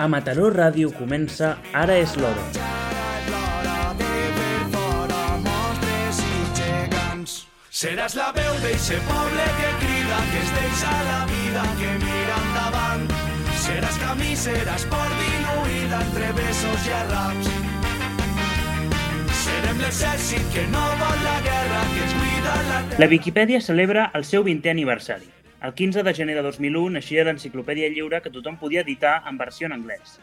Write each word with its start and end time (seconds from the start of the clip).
A 0.00 0.06
Mataró 0.08 0.46
Ràdio 0.48 0.88
comença 0.96 1.58
Ara 1.76 1.98
és 2.00 2.14
l'hora. 2.16 2.44
Seràs 7.80 8.14
la 8.16 8.30
veu 8.32 8.54
d'eixe 8.62 8.96
poble 9.08 9.44
que 9.58 9.72
crida, 9.82 10.20
que 10.30 10.38
es 10.40 10.52
deixa 10.56 10.92
la 11.04 11.18
vida, 11.28 11.64
que 11.80 11.90
mira 12.04 12.38
endavant. 12.46 13.04
Seràs 13.60 13.98
camí, 14.00 14.30
seràs 14.40 14.86
port 14.88 15.18
diluïda 15.20 16.00
entre 16.06 16.30
besos 16.38 16.86
i 16.88 16.94
arraps. 17.00 17.50
Serem 19.42 19.84
l'exèrcit 19.84 20.48
que 20.54 20.64
no 20.72 20.86
vol 21.02 21.20
la 21.26 21.36
guerra, 21.44 21.84
que 21.92 22.06
es 22.06 22.16
cuida 22.22 22.56
la 22.70 22.80
terra. 22.88 23.02
La 23.04 23.10
Viquipèdia 23.12 23.60
celebra 23.68 24.08
el 24.16 24.24
seu 24.24 24.48
20è 24.48 24.72
aniversari. 24.72 25.28
El 25.62 25.74
15 25.74 26.02
de 26.02 26.14
gener 26.14 26.34
de 26.36 26.42
2001 26.42 26.94
naixia 26.94 27.22
l'enciclopèdia 27.26 27.90
lliure 27.92 28.22
que 28.24 28.30
tothom 28.32 28.54
podia 28.56 28.80
editar 28.80 29.18
en 29.28 29.36
versió 29.36 29.66
en 29.68 29.74
anglès. 29.74 30.14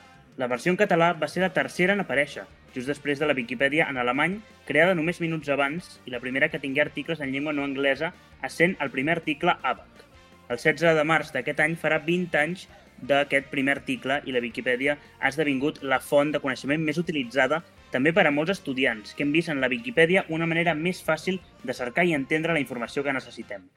La 0.42 0.48
versió 0.50 0.72
en 0.74 0.78
català 0.80 1.12
va 1.14 1.28
ser 1.30 1.44
la 1.44 1.52
tercera 1.54 1.94
en 1.94 2.00
aparèixer, 2.02 2.48
just 2.74 2.90
després 2.90 3.20
de 3.22 3.28
la 3.30 3.36
Viquipèdia 3.38 3.86
en 3.86 4.00
alemany, 4.02 4.40
creada 4.66 4.96
només 4.98 5.20
minuts 5.22 5.52
abans 5.54 5.92
i 6.10 6.14
la 6.16 6.22
primera 6.24 6.50
que 6.50 6.58
tingué 6.64 6.82
articles 6.82 7.22
en 7.22 7.30
llengua 7.30 7.54
no 7.54 7.68
anglesa, 7.70 8.10
essent 8.42 8.74
el 8.82 8.90
primer 8.90 9.20
article 9.20 9.54
ABAC. 9.62 10.02
El 10.50 10.58
16 10.58 10.98
de 10.98 11.04
març 11.06 11.30
d'aquest 11.36 11.62
any 11.62 11.76
farà 11.78 12.00
20 12.08 12.40
anys 12.42 12.64
d'aquest 13.12 13.52
primer 13.52 13.76
article 13.76 14.18
i 14.26 14.34
la 14.34 14.42
Viquipèdia 14.42 14.96
ha 15.20 15.30
esdevingut 15.30 15.84
la 15.84 16.00
font 16.02 16.34
de 16.34 16.42
coneixement 16.42 16.82
més 16.82 16.98
utilitzada 16.98 17.62
també 17.94 18.10
per 18.10 18.26
a 18.26 18.34
molts 18.34 18.56
estudiants, 18.56 19.14
que 19.14 19.22
hem 19.22 19.38
vist 19.38 19.54
en 19.54 19.62
la 19.62 19.70
Viquipèdia 19.70 20.26
una 20.34 20.50
manera 20.50 20.74
més 20.74 21.04
fàcil 21.06 21.38
de 21.62 21.78
cercar 21.78 22.08
i 22.10 22.18
entendre 22.18 22.58
la 22.58 22.64
informació 22.66 23.06
que 23.06 23.14
necessitem. 23.14 23.70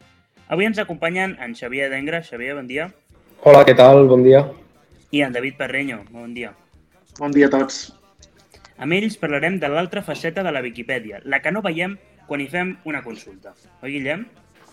Avui 0.51 0.67
ens 0.67 0.81
acompanyen 0.83 1.37
en 1.39 1.53
Xavier 1.55 1.87
Dengra. 1.93 2.25
Xavier, 2.27 2.57
bon 2.59 2.67
dia. 2.67 2.89
Hola, 3.47 3.61
què 3.63 3.71
tal? 3.79 4.09
Bon 4.11 4.25
dia. 4.27 4.41
I 5.15 5.21
en 5.23 5.31
David 5.37 5.55
Perreño. 5.61 6.01
Bon 6.11 6.35
dia. 6.35 6.51
Bon 7.21 7.31
dia 7.31 7.47
a 7.47 7.53
tots. 7.53 7.93
Amb 8.83 8.97
ells 8.97 9.15
parlarem 9.21 9.61
de 9.63 9.71
l'altra 9.71 10.02
faceta 10.02 10.43
de 10.43 10.51
la 10.51 10.65
Viquipèdia, 10.65 11.21
la 11.23 11.39
que 11.39 11.52
no 11.55 11.63
veiem 11.63 11.95
quan 12.27 12.43
hi 12.43 12.49
fem 12.51 12.74
una 12.91 13.05
consulta. 13.07 13.55
Oi, 13.85 13.93
Guillem? 13.93 14.27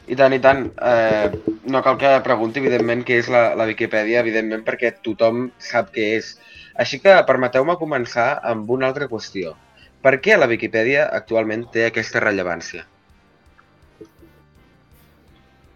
I 0.09 0.17
tant, 0.17 0.33
i 0.33 0.41
tant. 0.41 0.65
Eh, 0.81 1.61
no 1.69 1.85
cal 1.85 2.01
que 2.01 2.15
pregunti, 2.25 2.65
evidentment, 2.65 3.05
què 3.05 3.21
és 3.21 3.29
la, 3.29 3.45
la 3.53 3.69
Viquipèdia, 3.69 4.25
evidentment, 4.25 4.65
perquè 4.65 4.95
tothom 5.05 5.51
sap 5.61 5.93
què 5.93 6.09
és. 6.17 6.33
Així 6.73 7.03
que 7.05 7.21
permeteu-me 7.29 7.77
començar 7.77 8.31
amb 8.41 8.73
una 8.73 8.89
altra 8.89 9.05
qüestió. 9.13 9.53
Per 10.01 10.17
què 10.25 10.41
la 10.41 10.49
Viquipèdia 10.49 11.05
actualment 11.21 11.69
té 11.69 11.85
aquesta 11.85 12.25
rellevància? 12.25 12.89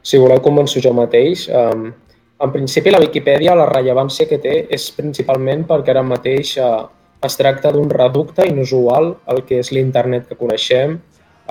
Si 0.01 0.17
voleu 0.17 0.41
començo 0.41 0.81
jo 0.81 0.93
mateix. 0.97 1.47
Um, 1.49 1.91
en 2.41 2.53
principi, 2.53 2.89
la 2.89 3.01
Viquipèdia, 3.03 3.53
la 3.57 3.67
rellevància 3.69 4.25
que 4.29 4.39
té 4.41 4.55
és 4.73 4.87
principalment 4.97 5.67
perquè 5.69 5.93
ara 5.93 6.01
mateix 6.05 6.55
uh, 6.57 6.87
es 7.21 7.37
tracta 7.37 7.69
d'un 7.73 7.89
reducte 7.89 8.47
inusual 8.49 9.13
el 9.29 9.43
que 9.45 9.59
és 9.61 9.69
l'internet 9.75 10.25
que 10.29 10.39
coneixem. 10.39 10.97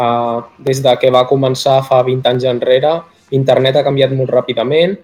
Uh, 0.00 0.42
des 0.66 0.80
de 0.82 0.96
que 0.98 1.12
va 1.14 1.28
començar 1.30 1.78
fa 1.86 2.00
20 2.06 2.26
anys 2.32 2.48
enrere, 2.50 2.96
internet 3.36 3.78
ha 3.78 3.86
canviat 3.86 4.14
molt 4.16 4.32
ràpidament 4.34 4.96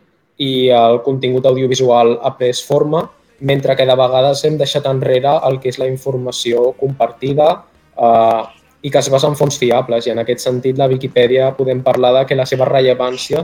i 0.43 0.69
el 0.75 1.01
contingut 1.07 1.47
audiovisual 1.47 2.17
ha 2.23 2.35
pres 2.37 2.65
forma, 2.67 3.05
mentre 3.41 3.77
que 3.77 3.87
de 3.87 3.97
vegades 3.97 4.43
hem 4.45 4.57
deixat 4.59 4.89
enrere 4.91 5.39
el 5.47 5.61
que 5.61 5.71
és 5.71 5.79
la 5.79 5.89
informació 5.91 6.73
compartida 6.81 7.51
uh, 7.95 8.43
i 8.87 8.91
que 8.91 9.03
es 9.03 9.11
basa 9.11 9.27
en 9.27 9.35
fonts 9.35 9.59
fiables. 9.59 10.07
I 10.07 10.15
en 10.15 10.23
aquest 10.23 10.45
sentit, 10.47 10.79
la 10.79 10.87
Viquipèdia 10.91 11.51
podem 11.59 11.83
parlar 11.83 12.13
de 12.21 12.25
que 12.29 12.39
la 12.39 12.47
seva 12.47 12.69
rellevància 12.71 13.43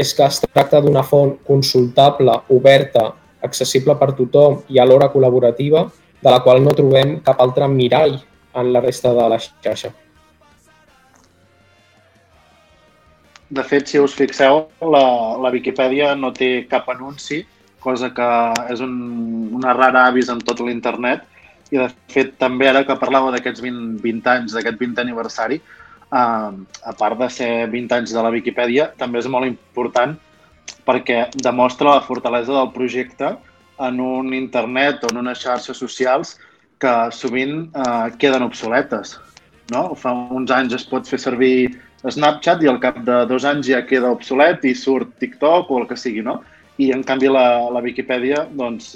és 0.00 0.12
que 0.16 0.26
es 0.26 0.40
tracta 0.42 0.80
d'una 0.82 1.04
font 1.06 1.36
consultable, 1.46 2.34
oberta, 2.50 3.06
accessible 3.46 3.94
per 4.00 4.12
tothom 4.18 4.60
i 4.68 4.80
alhora 4.82 5.10
col·laborativa, 5.12 5.86
de 6.20 6.28
la 6.30 6.42
qual 6.44 6.62
no 6.64 6.74
trobem 6.76 7.18
cap 7.24 7.40
altre 7.40 7.68
mirall 7.70 8.18
en 8.60 8.72
la 8.74 8.82
resta 8.82 9.14
de 9.14 9.28
la 9.30 9.38
xarxa. 9.40 9.92
De 13.50 13.62
fet, 13.66 13.88
si 13.90 13.98
us 13.98 14.12
fixeu, 14.14 14.66
la, 14.94 15.04
la 15.42 15.50
Viquipèdia 15.50 16.12
no 16.14 16.30
té 16.34 16.66
cap 16.70 16.90
anunci, 16.92 17.40
cosa 17.82 18.12
que 18.14 18.28
és 18.70 18.82
un, 18.84 18.92
una 19.58 19.74
rara 19.74 20.04
avis 20.10 20.28
en 20.30 20.42
tot 20.44 20.60
l'internet. 20.62 21.24
I, 21.70 21.78
de 21.78 21.88
fet, 22.10 22.34
també 22.40 22.68
ara 22.68 22.82
que 22.86 22.98
parlava 22.98 23.30
d'aquests 23.34 23.62
20, 23.62 24.00
20 24.02 24.32
anys, 24.32 24.56
d'aquest 24.56 24.80
20 24.80 25.02
aniversari, 25.04 25.60
eh, 25.60 26.50
a 26.92 26.94
part 26.98 27.18
de 27.20 27.30
ser 27.30 27.52
20 27.70 27.96
anys 28.00 28.14
de 28.16 28.24
la 28.26 28.34
Viquipèdia, 28.34 28.90
també 28.98 29.22
és 29.22 29.30
molt 29.30 29.46
important 29.46 30.16
perquè 30.86 31.24
demostra 31.42 31.96
la 31.96 32.04
fortalesa 32.06 32.52
del 32.56 32.70
projecte 32.74 33.34
en 33.80 34.00
un 34.00 34.34
internet 34.34 35.04
o 35.04 35.10
en 35.12 35.22
unes 35.22 35.40
xarxes 35.40 35.78
socials 35.78 36.36
que 36.80 36.94
sovint 37.12 37.68
eh, 37.70 38.08
queden 38.18 38.46
obsoletes. 38.46 39.18
No? 39.70 39.94
Fa 39.94 40.12
uns 40.34 40.50
anys 40.50 40.74
es 40.80 40.86
pot 40.88 41.06
fer 41.06 41.20
servir 41.22 41.70
Snapchat 42.08 42.62
i 42.64 42.68
al 42.70 42.80
cap 42.80 42.98
de 43.04 43.22
dos 43.28 43.44
anys 43.44 43.68
ja 43.68 43.82
queda 43.86 44.10
obsolet 44.14 44.64
i 44.64 44.74
surt 44.74 45.12
TikTok 45.20 45.70
o 45.70 45.82
el 45.82 45.88
que 45.90 45.98
sigui, 46.00 46.24
no? 46.24 46.40
I 46.80 46.90
en 46.96 47.04
canvi 47.04 47.28
la, 47.28 47.68
la 47.68 47.82
Viquipèdia 47.84 48.46
doncs, 48.56 48.94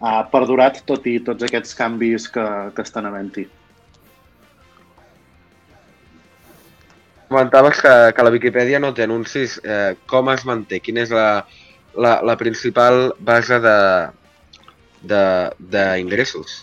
ha 0.00 0.16
perdurat 0.32 0.82
tot 0.88 1.06
i 1.08 1.18
tots 1.24 1.46
aquests 1.46 1.76
canvis 1.76 2.28
que, 2.32 2.44
que 2.74 2.84
estan 2.84 3.06
havent-hi. 3.08 3.46
Comentaves 7.26 7.80
que, 7.82 7.94
que 8.14 8.22
la 8.22 8.30
Viquipèdia 8.30 8.78
no 8.78 8.92
té 8.94 9.06
anuncis. 9.06 9.56
Eh, 9.64 9.96
com 10.06 10.30
es 10.30 10.44
manté? 10.46 10.78
Quina 10.84 11.02
és 11.02 11.10
la, 11.10 11.42
la, 11.98 12.20
la 12.22 12.36
principal 12.38 13.10
base 13.18 13.58
d'ingressos? 15.02 16.62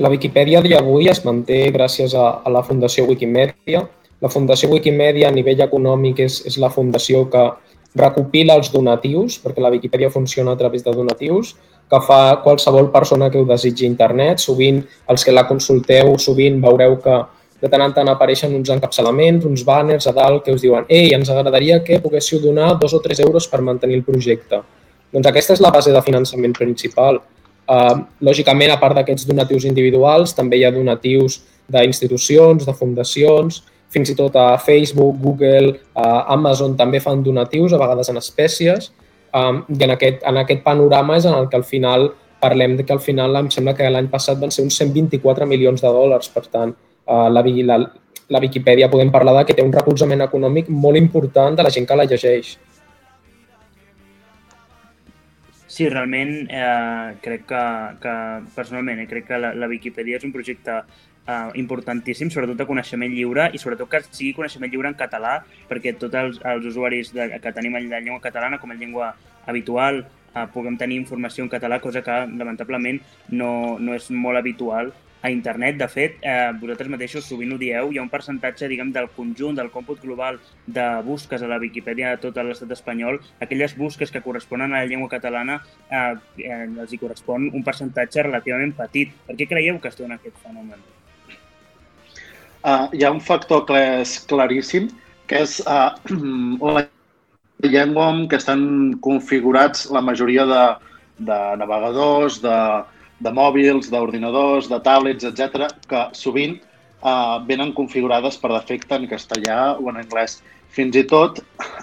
La 0.00 0.10
Viquipèdia 0.10 0.62
d'avui 0.64 1.10
es 1.12 1.22
manté 1.26 1.68
gràcies 1.74 2.14
a, 2.16 2.40
a 2.42 2.50
la 2.50 2.64
Fundació 2.66 3.06
Wikimedia. 3.06 3.84
La 4.20 4.30
Fundació 4.32 4.70
Wikimedia 4.72 5.28
a 5.28 5.34
nivell 5.34 5.62
econòmic 5.62 6.24
és, 6.26 6.40
és 6.48 6.58
la 6.60 6.72
fundació 6.72 7.22
que 7.30 7.44
recopila 7.96 8.56
els 8.58 8.70
donatius, 8.74 9.38
perquè 9.42 9.62
la 9.62 9.70
Viquipèdia 9.72 10.10
funciona 10.10 10.52
a 10.54 10.58
través 10.58 10.82
de 10.86 10.92
donatius, 10.94 11.54
que 11.90 12.00
fa 12.06 12.38
qualsevol 12.44 12.90
persona 12.92 13.30
que 13.30 13.40
ho 13.40 13.46
desitgi 13.48 13.86
internet. 13.88 14.38
Sovint, 14.38 14.80
els 15.10 15.26
que 15.26 15.34
la 15.34 15.46
consulteu, 15.48 16.14
sovint 16.22 16.60
veureu 16.62 16.96
que 17.02 17.18
de 17.60 17.68
tant 17.68 17.82
en 17.84 17.92
tant 17.92 18.08
apareixen 18.08 18.54
uns 18.56 18.70
encapçalaments, 18.72 19.44
uns 19.44 19.64
banners 19.68 20.06
a 20.08 20.14
dalt 20.16 20.44
que 20.46 20.54
us 20.54 20.62
diuen 20.62 20.86
«Ei, 20.88 21.10
ens 21.12 21.28
agradaria 21.28 21.82
que 21.84 22.00
poguéssiu 22.00 22.40
donar 22.40 22.72
dos 22.80 22.94
o 22.96 23.00
tres 23.04 23.20
euros 23.20 23.48
per 23.48 23.60
mantenir 23.60 23.98
el 24.00 24.06
projecte». 24.06 24.62
Doncs 25.12 25.26
aquesta 25.28 25.56
és 25.58 25.60
la 25.60 25.72
base 25.74 25.92
de 25.92 26.00
finançament 26.06 26.54
principal. 26.56 27.20
Uh, 27.70 28.06
lògicament, 28.24 28.72
a 28.72 28.78
part 28.80 28.96
d'aquests 28.96 29.26
donatius 29.28 29.66
individuals, 29.68 30.32
també 30.34 30.58
hi 30.58 30.64
ha 30.64 30.72
donatius 30.72 31.40
d'institucions, 31.70 32.64
de 32.66 32.74
fundacions, 32.74 33.60
fins 33.90 34.10
i 34.10 34.16
tot 34.16 34.36
a 34.38 34.54
Facebook, 34.62 35.18
Google, 35.20 35.74
a 35.98 36.32
Amazon 36.34 36.76
també 36.78 37.02
fan 37.02 37.22
donatius, 37.26 37.74
a 37.74 37.82
vegades 37.82 38.08
en 38.08 38.18
espècies, 38.22 38.92
um, 39.34 39.62
i 39.68 39.84
en 39.86 39.94
aquest, 39.96 40.22
en 40.26 40.40
aquest 40.42 40.62
panorama 40.66 41.16
és 41.18 41.26
en 41.28 41.36
el 41.36 41.48
que 41.48 41.58
al 41.58 41.66
final 41.68 42.10
parlem 42.40 42.76
de 42.76 42.86
que 42.88 42.92
al 42.92 43.02
final 43.04 43.36
em 43.36 43.50
sembla 43.52 43.74
que 43.76 43.88
l'any 43.90 44.08
passat 44.12 44.40
van 44.40 44.52
ser 44.54 44.64
uns 44.64 44.78
124 44.80 45.46
milions 45.46 45.82
de 45.82 45.92
dòlars, 45.92 46.30
per 46.32 46.46
tant, 46.48 46.72
uh, 47.06 47.28
la, 47.28 47.44
la, 47.44 47.78
la 48.30 48.40
Viquipèdia 48.40 48.88
podem 48.90 49.12
parlar 49.12 49.36
de 49.40 49.46
que 49.48 49.56
té 49.58 49.66
un 49.66 49.74
recolzament 49.74 50.24
econòmic 50.24 50.70
molt 50.70 50.96
important 50.96 51.58
de 51.58 51.66
la 51.66 51.72
gent 51.74 51.86
que 51.86 51.98
la 51.98 52.08
llegeix. 52.08 52.56
Sí, 55.70 55.86
realment 55.88 56.32
eh, 56.50 57.14
crec 57.22 57.44
que, 57.48 57.62
que 58.02 58.14
personalment, 58.56 58.98
eh, 59.00 59.06
crec 59.08 59.28
que 59.28 59.38
la, 59.38 59.52
la 59.54 59.68
Viquipèdia 59.70 60.18
és 60.18 60.26
un 60.26 60.32
projecte 60.34 60.80
eh, 61.30 61.50
importantíssim, 61.62 62.30
sobretot 62.30 62.58
de 62.58 62.68
coneixement 62.68 63.12
lliure 63.14 63.50
i 63.54 63.60
sobretot 63.62 63.90
que 63.90 64.02
sigui 64.08 64.34
coneixement 64.38 64.72
lliure 64.72 64.90
en 64.90 64.98
català 64.98 65.40
perquè 65.70 65.94
tots 65.98 66.18
els, 66.22 66.40
els 66.54 66.70
usuaris 66.72 67.12
de, 67.16 67.28
que 67.42 67.54
tenim 67.56 67.78
la 67.78 68.00
llengua 68.00 68.22
catalana 68.24 68.58
com 68.62 68.72
a 68.72 68.78
llengua 68.80 69.12
habitual 69.46 70.02
eh, 70.02 70.46
puguem 70.54 70.78
tenir 70.80 70.98
informació 71.00 71.44
en 71.44 71.52
català, 71.52 71.80
cosa 71.80 72.02
que 72.02 72.18
lamentablement 72.26 73.00
no, 73.28 73.78
no 73.78 73.94
és 73.94 74.10
molt 74.10 74.40
habitual 74.40 74.92
a 75.22 75.30
internet. 75.30 75.76
De 75.76 75.88
fet, 75.88 76.16
eh, 76.22 76.52
vosaltres 76.60 76.88
mateixos 76.88 77.26
sovint 77.28 77.52
ho 77.52 77.58
dieu, 77.60 77.90
hi 77.92 77.98
ha 77.98 78.04
un 78.04 78.12
percentatge, 78.12 78.68
diguem, 78.68 78.92
del 78.92 79.10
conjunt, 79.16 79.58
del 79.58 79.70
còmput 79.74 80.00
global 80.04 80.40
de 80.66 80.86
busques 81.04 81.42
a 81.42 81.50
la 81.50 81.60
Viquipèdia 81.60 82.14
de 82.14 82.22
tot 82.22 82.40
l'estat 82.40 82.72
espanyol, 82.76 83.20
aquelles 83.40 83.76
busques 83.76 84.10
que 84.10 84.22
corresponen 84.24 84.72
a 84.72 84.80
la 84.80 84.88
llengua 84.88 85.12
catalana, 85.12 85.60
eh, 85.90 86.14
eh, 86.38 86.64
els 86.64 86.92
hi 86.92 87.02
correspon 87.02 87.50
un 87.52 87.66
percentatge 87.66 88.24
relativament 88.30 88.72
petit. 88.76 89.12
Per 89.26 89.36
què 89.36 89.48
creieu 89.48 89.80
que 89.80 89.92
es 89.92 90.00
dona 90.00 90.16
aquest 90.16 90.40
fenomen? 90.40 90.99
Uh, 92.60 92.88
hi 92.92 93.04
ha 93.04 93.10
un 93.10 93.22
factor 93.24 93.62
que 93.68 93.78
és 94.02 94.18
claríssim, 94.28 94.90
que 95.30 95.38
és 95.46 95.60
uh, 95.64 95.96
la 96.76 96.82
llengua 97.64 98.08
en 98.12 98.26
què 98.28 98.36
estan 98.36 98.64
configurats 99.00 99.86
la 99.94 100.02
majoria 100.04 100.44
de, 100.48 100.64
de 101.30 101.38
navegadors, 101.60 102.40
de, 102.44 102.56
de 103.24 103.32
mòbils, 103.32 103.88
d'ordinadors, 103.92 104.68
de 104.68 104.80
tablets, 104.84 105.24
etc, 105.30 105.70
que 105.88 106.02
sovint 106.16 106.58
uh, 106.60 107.40
venen 107.48 107.72
configurades 107.76 108.36
per 108.42 108.52
defecte 108.52 109.00
en 109.00 109.08
castellà 109.08 109.62
o 109.80 109.88
en 109.88 110.02
anglès. 110.04 110.42
Fins 110.70 111.00
i 111.00 111.06
tot 111.08 111.40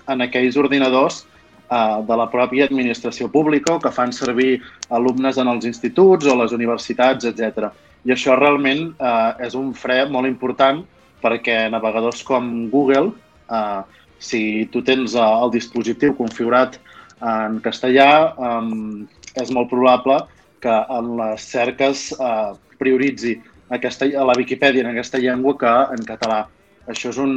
en 0.07 0.21
aquells 0.23 0.61
ordinadors 0.61 1.25
de 1.67 2.15
la 2.15 2.29
pròpia 2.31 2.63
administració 2.63 3.27
pública 3.27 3.73
o 3.73 3.79
que 3.83 3.91
fan 3.91 4.13
servir 4.15 4.61
alumnes 4.87 5.35
en 5.35 5.49
els 5.51 5.65
instituts 5.67 6.23
o 6.23 6.35
les 6.39 6.53
universitats, 6.55 7.27
etc. 7.27 7.73
I 8.07 8.13
això 8.15 8.37
realment 8.39 8.93
uh, 9.03 9.35
és 9.43 9.55
un 9.59 9.73
fre 9.75 10.05
molt 10.07 10.29
important 10.29 10.79
perquè 11.19 11.65
navegadors 11.73 12.21
com 12.23 12.69
Google, 12.71 13.11
uh, 13.51 13.81
si 14.19 14.65
tu 14.71 14.79
tens 14.85 15.15
uh, 15.17 15.43
el 15.43 15.51
dispositiu 15.51 16.15
configurat 16.15 16.77
en 17.17 17.57
castellà, 17.65 18.31
um, 18.37 19.03
és 19.35 19.51
molt 19.51 19.67
probable 19.71 20.21
que 20.63 20.73
en 20.93 21.11
les 21.19 21.43
cerques 21.51 22.11
uh, 22.15 22.53
prioritzi 22.79 23.35
aquesta, 23.73 24.07
a 24.07 24.25
la 24.29 24.37
Viquipèdia 24.37 24.85
en 24.85 24.91
aquesta 24.93 25.19
llengua 25.19 25.57
que 25.59 25.73
en 25.97 26.05
català. 26.07 26.45
Això 26.87 27.11
és 27.11 27.19
un, 27.19 27.33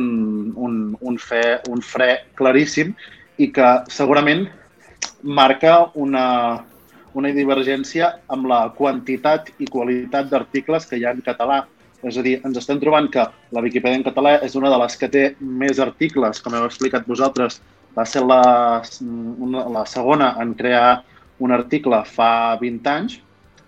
un, 0.55 0.77
un, 1.01 1.19
fe, 1.19 1.43
un 1.73 1.83
fre 1.83 2.13
claríssim 2.39 2.95
i 3.43 3.51
que 3.51 3.71
segurament 3.91 4.47
marca 5.27 5.91
una, 5.99 6.27
una 7.19 7.33
divergència 7.35 8.13
amb 8.31 8.49
la 8.51 8.61
quantitat 8.77 9.51
i 9.59 9.69
qualitat 9.71 10.31
d'articles 10.31 10.87
que 10.87 10.99
hi 10.99 11.05
ha 11.05 11.15
en 11.17 11.23
català. 11.27 11.65
És 12.07 12.17
a 12.17 12.25
dir, 12.25 12.39
ens 12.47 12.57
estem 12.57 12.79
trobant 12.81 13.11
que 13.13 13.27
la 13.53 13.63
Viquipèdia 13.65 13.99
en 14.01 14.07
català 14.07 14.39
és 14.45 14.55
una 14.57 14.71
de 14.73 14.79
les 14.81 14.97
que 14.97 15.09
té 15.13 15.25
més 15.41 15.81
articles, 15.83 16.41
com 16.41 16.57
heu 16.57 16.65
explicat 16.69 17.09
vosaltres, 17.09 17.61
va 17.97 18.07
ser 18.07 18.23
la, 18.25 18.43
una, 19.03 19.67
la 19.69 19.85
segona 19.87 20.35
en 20.41 20.55
crear 20.55 21.03
un 21.41 21.53
article 21.53 22.03
fa 22.07 22.57
20 22.61 22.93
anys, 22.93 23.19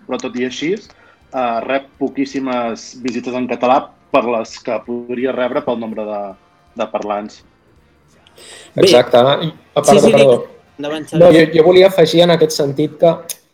però 0.07 0.21
tot 0.21 0.37
i 0.39 0.47
així 0.49 0.73
eh, 0.77 1.59
rep 1.67 1.89
poquíssimes 2.01 2.93
visites 3.05 3.37
en 3.37 3.49
català 3.51 3.81
per 4.13 4.25
les 4.29 4.59
que 4.65 4.79
podria 4.87 5.33
rebre 5.37 5.65
pel 5.65 5.81
nombre 5.81 6.05
de, 6.09 6.23
de 6.79 6.89
parlants. 6.93 7.43
Exacte. 8.77 9.19
A 9.19 9.37
part, 9.81 9.89
sí, 9.89 10.01
sí, 10.01 10.13
perdó. 10.13 10.43
Endavant, 10.79 11.07
no, 11.21 11.29
jo, 11.35 11.45
jo 11.53 11.65
volia 11.67 11.91
afegir 11.91 12.25
en 12.25 12.35
aquest 12.35 12.57
sentit 12.57 12.97
que 13.01 13.13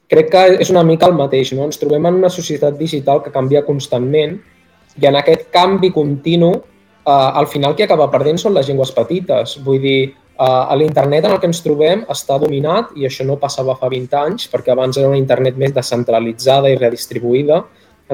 crec 0.08 0.30
que 0.32 0.44
és 0.64 0.70
una 0.72 0.84
mica 0.86 1.08
el 1.10 1.16
mateix. 1.18 1.52
No? 1.56 1.66
Ens 1.68 1.80
trobem 1.80 2.06
en 2.08 2.20
una 2.22 2.30
societat 2.32 2.78
digital 2.78 3.22
que 3.24 3.34
canvia 3.34 3.64
constantment 3.66 4.38
i 4.98 5.06
en 5.06 5.18
aquest 5.18 5.48
canvi 5.54 5.90
continu, 5.94 6.54
eh, 6.54 7.10
al 7.10 7.50
final 7.50 7.76
qui 7.76 7.84
acaba 7.86 8.10
perdent 8.10 8.40
són 8.40 8.56
les 8.56 8.70
llengües 8.70 8.94
petites. 8.96 9.58
Vull 9.66 9.82
dir, 9.82 10.00
Uh, 10.38 10.70
L'internet 10.78 11.24
en 11.26 11.32
el 11.34 11.40
que 11.42 11.48
ens 11.50 11.58
trobem 11.64 12.04
està 12.14 12.36
dominat, 12.38 12.92
i 12.94 13.08
això 13.08 13.24
no 13.26 13.40
passava 13.42 13.74
fa 13.74 13.88
20 13.90 14.12
anys, 14.20 14.44
perquè 14.52 14.70
abans 14.70 14.94
era 14.94 15.08
una 15.10 15.18
internet 15.18 15.56
més 15.58 15.72
descentralitzada 15.74 16.70
i 16.70 16.76
redistribuïda. 16.78 17.56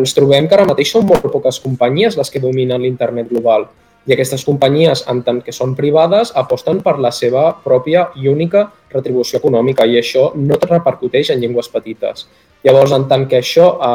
Ens 0.01 0.17
trobem 0.17 0.49
que 0.49 0.57
ara 0.57 0.65
mateix 0.65 0.95
són 0.95 1.05
molt 1.05 1.27
poques 1.29 1.61
companyies 1.61 2.17
les 2.17 2.33
que 2.33 2.41
dominen 2.41 2.81
l'internet 2.81 3.29
global. 3.29 3.67
I 4.05 4.13
aquestes 4.13 4.45
companyies, 4.45 5.05
en 5.09 5.23
tant 5.25 5.41
que 5.45 5.53
són 5.53 5.73
privades, 5.79 6.33
aposten 6.37 6.83
per 6.85 6.99
la 7.01 7.13
seva 7.15 7.47
pròpia 7.65 8.11
i 8.21 8.29
única 8.29 8.67
retribució 8.93 9.41
econòmica 9.41 9.87
i 9.89 9.97
això 10.01 10.31
no 10.37 10.59
repercuteix 10.61 11.31
en 11.33 11.41
llengües 11.41 11.71
petites. 11.73 12.29
Llavors, 12.65 12.93
en 12.93 13.09
tant 13.09 13.25
que 13.29 13.41
això 13.41 13.71
uh, 13.75 13.95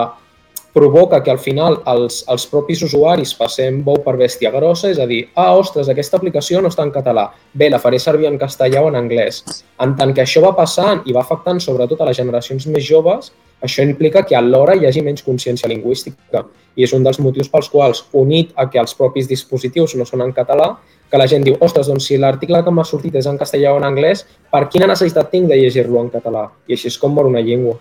provoca 0.73 1.21
que 1.23 1.31
al 1.31 1.39
final 1.41 1.79
els, 1.89 2.23
els 2.29 2.45
propis 2.49 2.81
usuaris 2.85 3.33
passem 3.37 3.81
bou 3.85 3.99
per 4.05 4.15
bèstia 4.19 4.51
grossa, 4.53 4.89
és 4.93 4.99
a 5.01 5.07
dir, 5.09 5.23
ah, 5.35 5.51
ostres, 5.57 5.89
aquesta 5.89 6.17
aplicació 6.17 6.61
no 6.61 6.71
està 6.71 6.85
en 6.85 6.93
català, 6.95 7.29
bé, 7.53 7.69
la 7.69 7.81
faré 7.81 7.99
servir 8.01 8.29
en 8.29 8.37
castellà 8.41 8.83
o 8.85 8.89
en 8.91 8.97
anglès. 8.99 9.43
En 9.81 9.95
tant 9.99 10.13
que 10.13 10.25
això 10.25 10.43
va 10.45 10.55
passant 10.57 11.03
i 11.05 11.15
va 11.15 11.23
afectant 11.25 11.61
sobretot 11.63 12.01
a 12.01 12.09
les 12.09 12.17
generacions 12.21 12.67
més 12.69 12.85
joves, 12.85 13.31
això 13.61 13.83
implica 13.83 14.23
que 14.25 14.35
alhora 14.35 14.75
hi 14.75 14.85
hagi 14.87 15.03
menys 15.05 15.25
consciència 15.25 15.69
lingüística 15.71 16.45
i 16.75 16.85
és 16.87 16.93
un 16.95 17.03
dels 17.03 17.19
motius 17.19 17.49
pels 17.51 17.69
quals, 17.69 18.05
unit 18.13 18.53
a 18.55 18.69
que 18.71 18.79
els 18.79 18.95
propis 18.95 19.27
dispositius 19.27 19.95
no 19.99 20.05
són 20.07 20.23
en 20.23 20.31
català, 20.33 20.77
que 21.09 21.17
la 21.17 21.27
gent 21.27 21.43
diu, 21.43 21.57
ostres, 21.59 21.87
doncs 21.89 22.05
si 22.07 22.19
l'article 22.21 22.61
que 22.63 22.71
m'ha 22.71 22.85
sortit 22.85 23.15
és 23.19 23.27
en 23.27 23.39
castellà 23.39 23.73
o 23.73 23.79
en 23.81 23.87
anglès, 23.87 24.27
per 24.51 24.67
quina 24.69 24.87
necessitat 24.87 25.31
tinc 25.31 25.49
de 25.49 25.57
llegir-lo 25.57 25.99
en 26.03 26.11
català? 26.13 26.45
I 26.69 26.77
així 26.77 26.87
és 26.91 26.99
com 27.01 27.11
mor 27.15 27.27
una 27.27 27.41
llengua. 27.41 27.79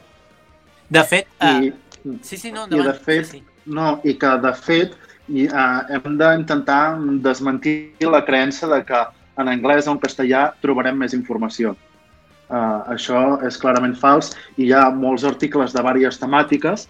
De 0.89 1.05
fet, 1.05 1.29
I... 1.45 1.69
uh, 1.69 1.89
Sí, 2.23 2.37
sí, 2.37 2.53
no, 2.53 2.65
endavant. 2.65 2.87
I 2.87 2.89
de 2.89 2.95
fet, 3.05 3.27
sí, 3.27 3.39
sí. 3.39 3.45
No, 3.69 3.99
i 4.07 4.15
que 4.21 4.31
de 4.41 4.53
fet 4.57 4.95
i, 5.29 5.45
uh, 5.45 5.83
hem 5.93 6.17
d'intentar 6.21 6.83
desmentir 7.25 7.75
la 8.09 8.23
creença 8.25 8.69
de 8.71 8.81
que 8.89 9.03
en 9.39 9.51
anglès 9.53 9.89
o 9.89 9.95
en 9.95 10.01
castellà 10.03 10.49
trobarem 10.63 10.97
més 10.99 11.15
informació. 11.15 11.75
Uh, 12.49 12.81
això 12.95 13.19
és 13.45 13.59
clarament 13.61 13.93
fals 13.93 14.31
i 14.57 14.65
hi 14.65 14.73
ha 14.73 14.87
molts 14.89 15.27
articles 15.29 15.75
de 15.77 15.83
diverses 15.85 16.17
temàtiques 16.23 16.87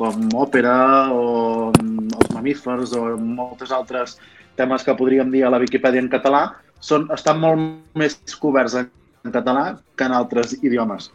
com 0.00 0.22
òpera 0.40 0.76
o 1.12 1.68
els 1.68 2.30
mamífers 2.32 2.94
o 2.96 3.02
moltes 3.20 3.74
altres 3.76 4.16
temes 4.56 4.84
que 4.86 4.96
podríem 4.96 5.28
dir 5.34 5.44
a 5.44 5.50
la 5.52 5.60
Viquipèdia 5.60 6.00
en 6.00 6.08
català 6.12 6.46
són, 6.80 7.10
estan 7.12 7.40
molt 7.44 7.60
més 7.98 8.16
coberts 8.40 8.78
en 8.80 8.88
català 9.36 9.76
que 9.96 10.08
en 10.08 10.16
altres 10.16 10.56
idiomes. 10.62 11.10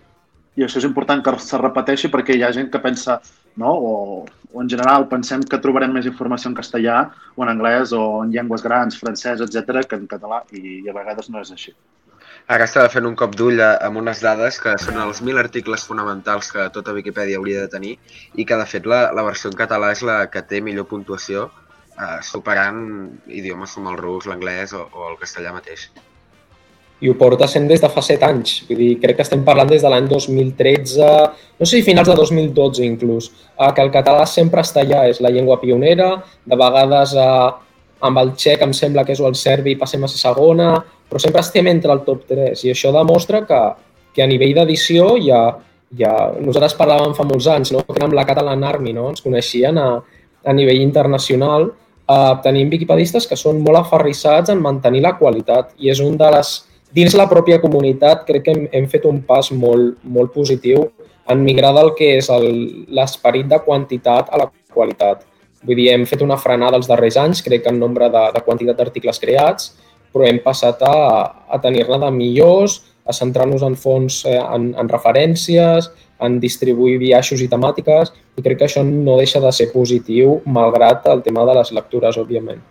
I 0.58 0.66
això 0.66 0.80
és 0.80 0.88
important 0.88 1.22
que 1.26 1.34
se 1.44 1.58
repeteixi 1.58 2.10
perquè 2.14 2.38
hi 2.38 2.46
ha 2.46 2.54
gent 2.54 2.70
que 2.74 2.82
pensa 2.82 3.20
no? 3.58 3.74
o, 3.74 3.92
o 4.54 4.62
en 4.62 4.70
general 4.70 5.10
pensem 5.10 5.42
que 5.42 5.60
trobarem 5.62 5.94
més 5.94 6.08
informació 6.10 6.50
en 6.50 6.58
castellà 6.58 7.04
o 7.36 7.44
en 7.46 7.52
anglès 7.54 7.94
o 7.98 8.24
en 8.24 8.34
llengües 8.34 8.66
grans, 8.66 8.98
francès, 8.98 9.42
etc 9.42 9.86
que 9.90 10.00
en 10.00 10.10
català 10.10 10.44
i, 10.54 10.84
i 10.84 10.90
a 10.90 10.96
vegades 10.96 11.30
no 11.34 11.42
és 11.42 11.54
així. 11.54 11.76
Ara 12.56 12.64
estava 12.64 12.88
fent 12.88 13.04
un 13.10 13.16
cop 13.20 13.34
d'ull 13.36 13.60
amb 13.60 14.00
unes 14.00 14.22
dades 14.24 14.58
que 14.64 14.78
són 14.80 15.00
els 15.04 15.20
1.000 15.20 15.42
articles 15.42 15.84
fonamentals 15.90 16.54
que 16.56 16.70
tota 16.76 16.94
Viquipèdia 16.96 17.42
hauria 17.42 17.66
de 17.66 17.72
tenir 17.74 17.96
i 18.40 18.46
que, 18.48 18.56
de 18.56 18.68
fet, 18.74 18.88
la, 18.88 19.02
la 19.18 19.26
versió 19.28 19.52
en 19.52 19.58
català 19.60 19.92
és 19.96 20.04
la 20.08 20.20
que 20.32 20.46
té 20.48 20.62
millor 20.64 20.88
puntuació, 20.88 21.50
eh, 22.00 22.20
superant 22.24 22.80
idiomes 23.28 23.76
com 23.76 23.92
el 23.92 24.00
rus, 24.00 24.30
l'anglès 24.32 24.72
o, 24.80 24.86
o 24.88 25.10
el 25.12 25.20
castellà 25.20 25.52
mateix 25.58 25.90
i 27.00 27.10
ho 27.12 27.14
porta 27.18 27.46
sent 27.50 27.68
des 27.70 27.82
de 27.82 27.90
fa 27.94 28.02
7 28.02 28.26
anys. 28.26 28.54
Vull 28.70 28.80
dir, 28.82 28.90
crec 29.02 29.20
que 29.20 29.26
estem 29.26 29.44
parlant 29.46 29.70
des 29.70 29.84
de 29.86 29.90
l'any 29.92 30.08
2013, 30.10 31.10
no 31.60 31.68
sé 31.68 31.78
si 31.78 31.86
finals 31.86 32.10
de 32.10 32.16
2012 32.18 32.86
inclús, 32.86 33.30
eh, 33.54 33.70
que 33.70 33.84
el 33.86 33.94
català 33.94 34.26
sempre 34.26 34.64
està 34.66 34.82
allà, 34.82 35.06
és 35.12 35.22
la 35.22 35.30
llengua 35.34 35.60
pionera, 35.62 36.10
de 36.46 36.58
vegades 36.58 37.14
eh, 37.14 37.52
amb 38.06 38.22
el 38.22 38.34
txec 38.36 38.62
em 38.66 38.74
sembla 38.76 39.04
que 39.06 39.16
és 39.16 39.22
o 39.22 39.28
el 39.30 39.38
serbi 39.40 39.76
passem 39.80 40.04
a 40.04 40.10
ser 40.12 40.20
segona, 40.20 40.76
però 41.08 41.22
sempre 41.22 41.42
estem 41.42 41.68
entre 41.72 41.94
el 41.94 42.04
top 42.06 42.28
3 42.30 42.66
i 42.66 42.74
això 42.74 42.92
demostra 42.94 43.44
que, 43.48 43.62
que 44.14 44.24
a 44.24 44.30
nivell 44.30 44.54
d'edició 44.60 45.16
ja, 45.24 45.42
ja... 45.98 46.14
Nosaltres 46.38 46.78
parlàvem 46.80 47.16
fa 47.18 47.26
molts 47.28 47.50
anys, 47.52 47.74
no? 47.74 47.84
que 47.88 47.98
érem 47.98 48.16
la 48.18 48.26
Catalan 48.28 48.64
Army, 48.68 48.94
no? 48.94 49.10
ens 49.14 49.24
coneixien 49.26 49.80
a, 49.82 49.90
a 50.44 50.56
nivell 50.56 50.82
internacional, 50.84 51.72
eh, 52.08 52.34
tenim 52.44 52.72
viquipedistes 52.74 53.28
que 53.30 53.40
són 53.40 53.62
molt 53.64 53.82
aferrissats 53.82 54.54
en 54.54 54.64
mantenir 54.64 55.04
la 55.06 55.16
qualitat 55.20 55.74
i 55.80 55.92
és 55.94 56.04
un 56.04 56.18
de 56.20 56.32
les 56.38 56.54
dins 56.98 57.16
la 57.20 57.28
pròpia 57.30 57.60
comunitat 57.64 58.24
crec 58.28 58.46
que 58.46 58.56
hem, 58.56 58.68
hem 58.72 58.88
fet 58.92 59.06
un 59.06 59.22
pas 59.28 59.52
molt, 59.52 59.98
molt 60.04 60.34
positiu 60.36 60.88
en 61.28 61.42
migrar 61.44 61.74
del 61.76 61.92
que 61.98 62.14
és 62.18 62.30
l'esperit 62.88 63.50
de 63.52 63.60
quantitat 63.66 64.30
a 64.32 64.40
la 64.44 64.48
qualitat. 64.74 65.26
Vull 65.66 65.80
dir, 65.80 65.90
hem 65.94 66.06
fet 66.06 66.22
una 66.22 66.38
frenada 66.38 66.78
els 66.78 66.90
darrers 66.90 67.18
anys, 67.18 67.42
crec 67.46 67.66
que 67.66 67.74
en 67.74 67.80
nombre 67.82 68.10
de, 68.14 68.24
de 68.36 68.44
quantitat 68.46 68.78
d'articles 68.78 69.20
creats, 69.24 69.72
però 70.14 70.28
hem 70.28 70.40
passat 70.44 70.82
a, 70.86 70.98
a 71.50 71.60
tenir-ne 71.64 72.00
de 72.04 72.12
millors, 72.14 72.82
a 73.08 73.16
centrar-nos 73.16 73.64
en 73.64 73.76
fons, 73.80 74.24
eh, 74.28 74.38
en, 74.38 74.72
en 74.78 74.90
referències, 74.92 75.90
en 76.24 76.40
distribuir 76.44 76.98
biaixos 77.02 77.42
i 77.44 77.50
temàtiques, 77.52 78.14
i 78.38 78.46
crec 78.46 78.62
que 78.62 78.68
això 78.70 78.84
no 78.86 79.18
deixa 79.20 79.42
de 79.44 79.52
ser 79.54 79.70
positiu, 79.74 80.40
malgrat 80.46 81.06
el 81.14 81.24
tema 81.26 81.46
de 81.48 81.58
les 81.60 81.72
lectures, 81.78 82.18
òbviament. 82.18 82.62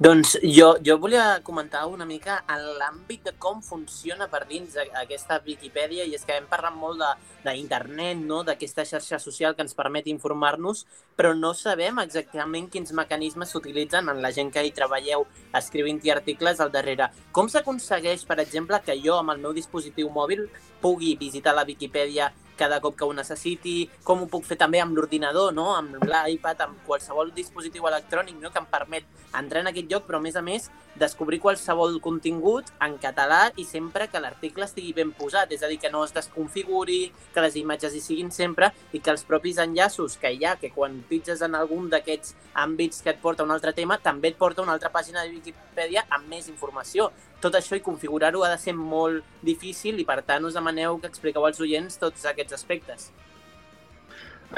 Doncs 0.00 0.38
jo, 0.40 0.78
jo 0.80 0.94
volia 0.96 1.42
comentar 1.44 1.82
una 1.84 2.06
mica 2.08 2.38
en 2.48 2.62
l'àmbit 2.78 3.26
de 3.26 3.34
com 3.36 3.58
funciona 3.60 4.30
per 4.32 4.46
dins 4.48 4.78
aquesta 4.96 5.36
Viquipèdia 5.44 6.06
i 6.08 6.14
és 6.16 6.24
que 6.24 6.38
hem 6.38 6.46
parlat 6.48 6.72
molt 6.72 7.04
d'internet, 7.44 8.22
no? 8.24 8.38
d'aquesta 8.40 8.86
xarxa 8.88 9.18
social 9.20 9.52
que 9.52 9.60
ens 9.60 9.76
permet 9.76 10.08
informar-nos, 10.08 10.86
però 11.20 11.34
no 11.36 11.52
sabem 11.52 12.00
exactament 12.00 12.70
quins 12.72 12.94
mecanismes 12.96 13.52
s'utilitzen 13.52 14.08
en 14.08 14.24
la 14.24 14.32
gent 14.32 14.48
que 14.48 14.64
hi 14.64 14.72
treballeu 14.72 15.28
escrivint-hi 15.60 16.16
articles 16.16 16.64
al 16.64 16.72
darrere. 16.72 17.12
Com 17.30 17.52
s'aconsegueix, 17.52 18.24
per 18.24 18.40
exemple, 18.40 18.80
que 18.80 18.96
jo 19.04 19.20
amb 19.20 19.36
el 19.36 19.44
meu 19.44 19.52
dispositiu 19.52 20.08
mòbil 20.08 20.46
pugui 20.80 21.12
visitar 21.20 21.52
la 21.52 21.68
Viquipèdia 21.68 22.32
cada 22.60 22.80
cop 22.84 22.98
que 22.98 23.08
ho 23.08 23.14
necessiti, 23.16 23.88
com 24.04 24.24
ho 24.24 24.28
puc 24.30 24.44
fer 24.48 24.58
també 24.60 24.82
amb 24.82 24.96
l'ordinador, 24.96 25.54
no? 25.56 25.70
amb 25.76 25.96
l'iPad, 26.04 26.66
amb 26.66 26.84
qualsevol 26.86 27.32
dispositiu 27.36 27.88
electrònic 27.88 28.36
no? 28.40 28.52
que 28.52 28.60
em 28.60 28.68
permet 28.68 29.08
entrar 29.40 29.64
en 29.64 29.70
aquest 29.70 29.88
lloc, 29.90 30.06
però 30.06 30.20
a 30.20 30.24
més 30.24 30.36
a 30.36 30.44
més 30.44 30.68
descobrir 31.00 31.38
qualsevol 31.40 31.96
contingut 32.02 32.68
en 32.84 32.96
català 33.00 33.40
i 33.56 33.64
sempre 33.64 34.08
que 34.10 34.20
l'article 34.20 34.66
estigui 34.66 34.92
ben 34.96 35.14
posat, 35.16 35.54
és 35.54 35.62
a 35.62 35.70
dir, 35.70 35.78
que 35.80 35.92
no 35.92 36.02
es 36.04 36.12
desconfiguri, 36.16 37.00
que 37.34 37.44
les 37.44 37.56
imatges 37.60 37.94
hi 37.94 38.02
siguin 38.04 38.32
sempre 38.34 38.72
i 38.92 39.00
que 39.00 39.14
els 39.14 39.24
propis 39.24 39.60
enllaços 39.62 40.18
que 40.20 40.34
hi 40.34 40.44
ha, 40.44 40.56
que 40.60 40.72
quan 40.74 41.00
pitges 41.08 41.42
en 41.46 41.56
algun 41.56 41.88
d'aquests 41.92 42.36
àmbits 42.66 43.04
que 43.04 43.14
et 43.14 43.22
porta 43.22 43.46
un 43.46 43.54
altre 43.54 43.72
tema, 43.76 44.00
també 44.02 44.34
et 44.34 44.38
porta 44.40 44.62
una 44.62 44.76
altra 44.76 44.92
pàgina 44.92 45.24
de 45.24 45.32
Wikipedia 45.38 46.04
amb 46.10 46.28
més 46.28 46.50
informació 46.50 47.10
tot 47.40 47.56
això 47.56 47.76
i 47.76 47.82
configurar-ho 47.84 48.44
ha 48.44 48.52
de 48.52 48.60
ser 48.60 48.74
molt 48.76 49.24
difícil 49.46 49.98
i 50.00 50.06
per 50.08 50.20
tant 50.22 50.44
us 50.44 50.56
demaneu 50.58 50.98
que 51.00 51.10
expliqueu 51.10 51.46
als 51.46 51.60
oients 51.60 51.98
tots 52.00 52.26
aquests 52.28 52.56
aspectes. 52.56 53.10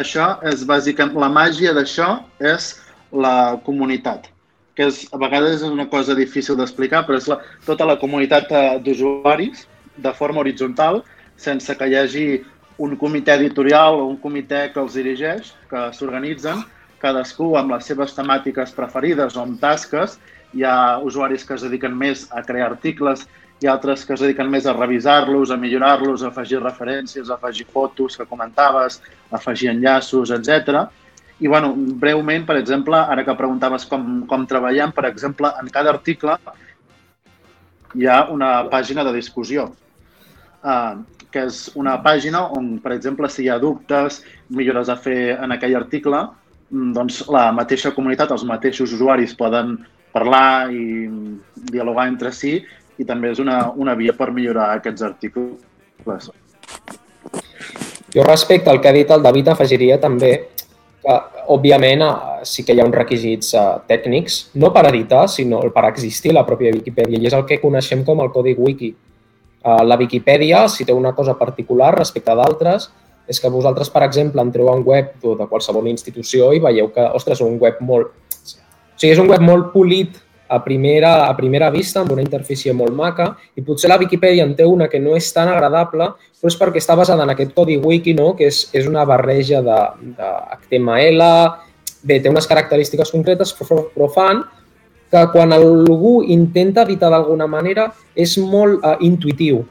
Això 0.02 0.38
és 0.48 0.64
bàsicament, 0.64 1.18
la 1.20 1.28
màgia 1.28 1.74
d'això 1.76 2.22
és 2.40 2.74
la 3.12 3.60
comunitat, 3.64 4.30
que 4.74 4.86
és, 4.88 5.02
a 5.12 5.20
vegades 5.20 5.60
és 5.60 5.68
una 5.68 5.88
cosa 5.92 6.16
difícil 6.16 6.56
d'explicar, 6.56 7.04
però 7.06 7.20
és 7.20 7.28
la, 7.28 7.42
tota 7.66 7.84
la 7.84 7.98
comunitat 8.00 8.52
eh, 8.56 8.78
d'usuaris 8.84 9.66
de 10.00 10.12
forma 10.16 10.40
horitzontal, 10.40 11.02
sense 11.36 11.76
que 11.76 11.88
hi 11.90 11.98
hagi 11.98 12.26
un 12.82 12.96
comitè 12.96 13.36
editorial 13.36 14.00
o 14.00 14.06
un 14.08 14.16
comitè 14.16 14.70
que 14.72 14.80
els 14.80 14.96
dirigeix, 14.96 15.52
que 15.68 15.90
s'organitzen, 15.92 16.64
cadascú 17.02 17.52
amb 17.58 17.74
les 17.74 17.88
seves 17.90 18.14
temàtiques 18.16 18.72
preferides 18.76 19.36
o 19.36 19.42
amb 19.44 19.60
tasques. 19.60 20.16
Hi 20.52 20.64
ha 20.68 20.98
usuaris 21.00 21.46
que 21.48 21.54
es 21.56 21.64
dediquen 21.64 21.94
més 21.96 22.26
a 22.30 22.42
crear 22.44 22.70
articles, 22.70 23.26
hi 23.62 23.68
ha 23.68 23.76
altres 23.76 24.02
que 24.04 24.16
es 24.16 24.22
dediquen 24.24 24.50
més 24.50 24.66
a 24.66 24.74
revisar-los, 24.74 25.52
a 25.52 25.56
millorar-los, 25.56 26.22
a 26.22 26.32
afegir 26.32 26.58
referències, 26.60 27.30
a 27.30 27.36
afegir 27.38 27.66
fotos 27.70 28.18
que 28.18 28.26
comentaves, 28.26 28.98
a 29.30 29.38
afegir 29.38 29.70
enllaços, 29.70 30.32
etc. 30.34 30.82
I, 31.38 31.46
bueno, 31.46 31.72
breument, 31.76 32.44
per 32.46 32.58
exemple, 32.58 32.98
ara 32.98 33.24
que 33.24 33.38
preguntaves 33.38 33.86
com, 33.90 34.24
com 34.30 34.46
treballem, 34.50 34.92
per 34.94 35.06
exemple, 35.08 35.52
en 35.62 35.70
cada 35.74 35.94
article 35.94 36.36
hi 37.94 38.06
ha 38.08 38.18
una 38.32 38.52
pàgina 38.72 39.04
de 39.06 39.14
discussió, 39.14 39.68
uh, 40.64 40.92
que 41.32 41.46
és 41.48 41.64
una 41.78 41.96
pàgina 42.04 42.44
on, 42.58 42.76
per 42.82 42.94
exemple, 42.96 43.30
si 43.30 43.46
hi 43.46 43.50
ha 43.52 43.60
dubtes, 43.62 44.20
millores 44.50 44.90
a 44.92 44.98
fer 45.00 45.36
en 45.38 45.54
aquell 45.54 45.76
article, 45.78 46.26
mm, 46.70 46.92
doncs 46.98 47.22
la 47.32 47.50
mateixa 47.52 47.94
comunitat, 47.96 48.32
els 48.32 48.44
mateixos 48.48 48.92
usuaris 48.92 49.34
poden 49.38 49.76
parlar 50.12 50.70
i 50.72 51.08
dialogar 51.72 52.08
entre 52.10 52.32
si 52.36 52.58
i 52.98 53.06
també 53.08 53.32
és 53.32 53.40
una, 53.42 53.72
una 53.76 53.96
via 53.98 54.14
per 54.16 54.30
millorar 54.32 54.72
aquests 54.76 55.04
articles. 55.06 56.30
Jo 58.12 58.24
respecte 58.26 58.70
al 58.70 58.80
que 58.80 58.90
ha 58.90 58.96
dit 58.96 59.10
el 59.10 59.22
David 59.24 59.54
afegiria 59.54 59.98
també 60.00 60.32
que, 61.02 61.14
òbviament, 61.50 62.02
eh, 62.06 62.46
sí 62.46 62.64
que 62.64 62.74
hi 62.74 62.80
ha 62.80 62.86
uns 62.86 62.96
requisits 62.96 63.54
eh, 63.58 63.64
tècnics, 63.88 64.38
no 64.54 64.70
per 64.74 64.86
editar, 64.92 65.24
sinó 65.28 65.62
per 65.74 65.86
existir 65.88 66.34
la 66.36 66.44
pròpia 66.46 66.74
Viquipèdia, 66.76 67.18
i 67.18 67.30
és 67.30 67.36
el 67.36 67.46
que 67.48 67.60
coneixem 67.62 68.04
com 68.06 68.22
el 68.22 68.30
codi 68.34 68.54
wiki. 68.58 68.92
Eh, 68.92 69.82
la 69.88 69.98
Viquipèdia, 69.98 70.66
si 70.68 70.86
té 70.86 70.94
una 70.94 71.14
cosa 71.16 71.34
particular 71.38 71.94
respecte 71.96 72.36
d'altres, 72.38 72.90
és 73.26 73.38
que 73.40 73.50
vosaltres, 73.50 73.90
per 73.90 74.02
exemple, 74.06 74.42
entreu 74.42 74.68
a 74.68 74.76
un 74.76 74.82
web 74.86 75.14
de 75.22 75.46
qualsevol 75.46 75.86
institució 75.90 76.50
i 76.52 76.62
veieu 76.62 76.90
que, 76.94 77.06
ostres, 77.18 77.42
un 77.42 77.58
web 77.62 77.80
molt... 77.80 78.14
Sigui, 79.02 79.16
és 79.16 79.18
un 79.18 79.26
web 79.32 79.42
molt 79.42 79.72
polit 79.72 80.20
a 80.46 80.60
primera, 80.62 81.26
a 81.26 81.34
primera 81.34 81.70
vista, 81.74 82.02
amb 82.02 82.12
una 82.14 82.22
interfície 82.22 82.70
molt 82.76 82.94
maca, 82.94 83.32
i 83.58 83.64
potser 83.66 83.88
la 83.90 83.96
Viquipèdia 83.98 84.44
en 84.46 84.52
té 84.54 84.66
una 84.68 84.86
que 84.92 85.00
no 85.02 85.16
és 85.18 85.26
tan 85.34 85.50
agradable, 85.50 86.12
però 86.38 86.52
és 86.52 86.58
perquè 86.60 86.78
està 86.78 86.94
basada 86.94 87.26
en 87.26 87.32
aquest 87.32 87.50
codi 87.56 87.80
wiki, 87.82 88.14
no? 88.14 88.36
que 88.38 88.46
és, 88.46 88.68
és 88.76 88.86
una 88.86 89.02
barreja 89.08 89.62
de, 89.64 89.78
de 90.20 90.28
HTML, 90.58 91.24
bé, 92.06 92.20
té 92.22 92.30
unes 92.30 92.46
característiques 92.46 93.10
concretes, 93.10 93.56
però, 93.58 93.80
però 93.90 94.10
fan 94.12 94.44
que 95.10 95.24
quan 95.34 95.56
algú 95.56 96.20
intenta 96.22 96.86
editar 96.86 97.10
d'alguna 97.10 97.50
manera 97.50 97.88
és 98.14 98.36
molt 98.38 98.86
uh, 98.86 98.94
intuitiu. 99.02 99.64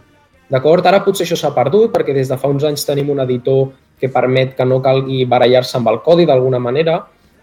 D'acord? 0.51 0.85
Ara 0.85 1.05
potser 1.05 1.23
això 1.23 1.39
s'ha 1.39 1.55
perdut 1.55 1.95
perquè 1.95 2.11
des 2.13 2.27
de 2.27 2.35
fa 2.37 2.51
uns 2.51 2.67
anys 2.67 2.83
tenim 2.83 3.09
un 3.15 3.23
editor 3.23 3.71
que 4.01 4.11
permet 4.11 4.57
que 4.57 4.67
no 4.67 4.81
calgui 4.83 5.23
barallar-se 5.29 5.79
amb 5.79 5.87
el 5.93 6.01
codi 6.03 6.27
d'alguna 6.27 6.59
manera, 6.59 6.99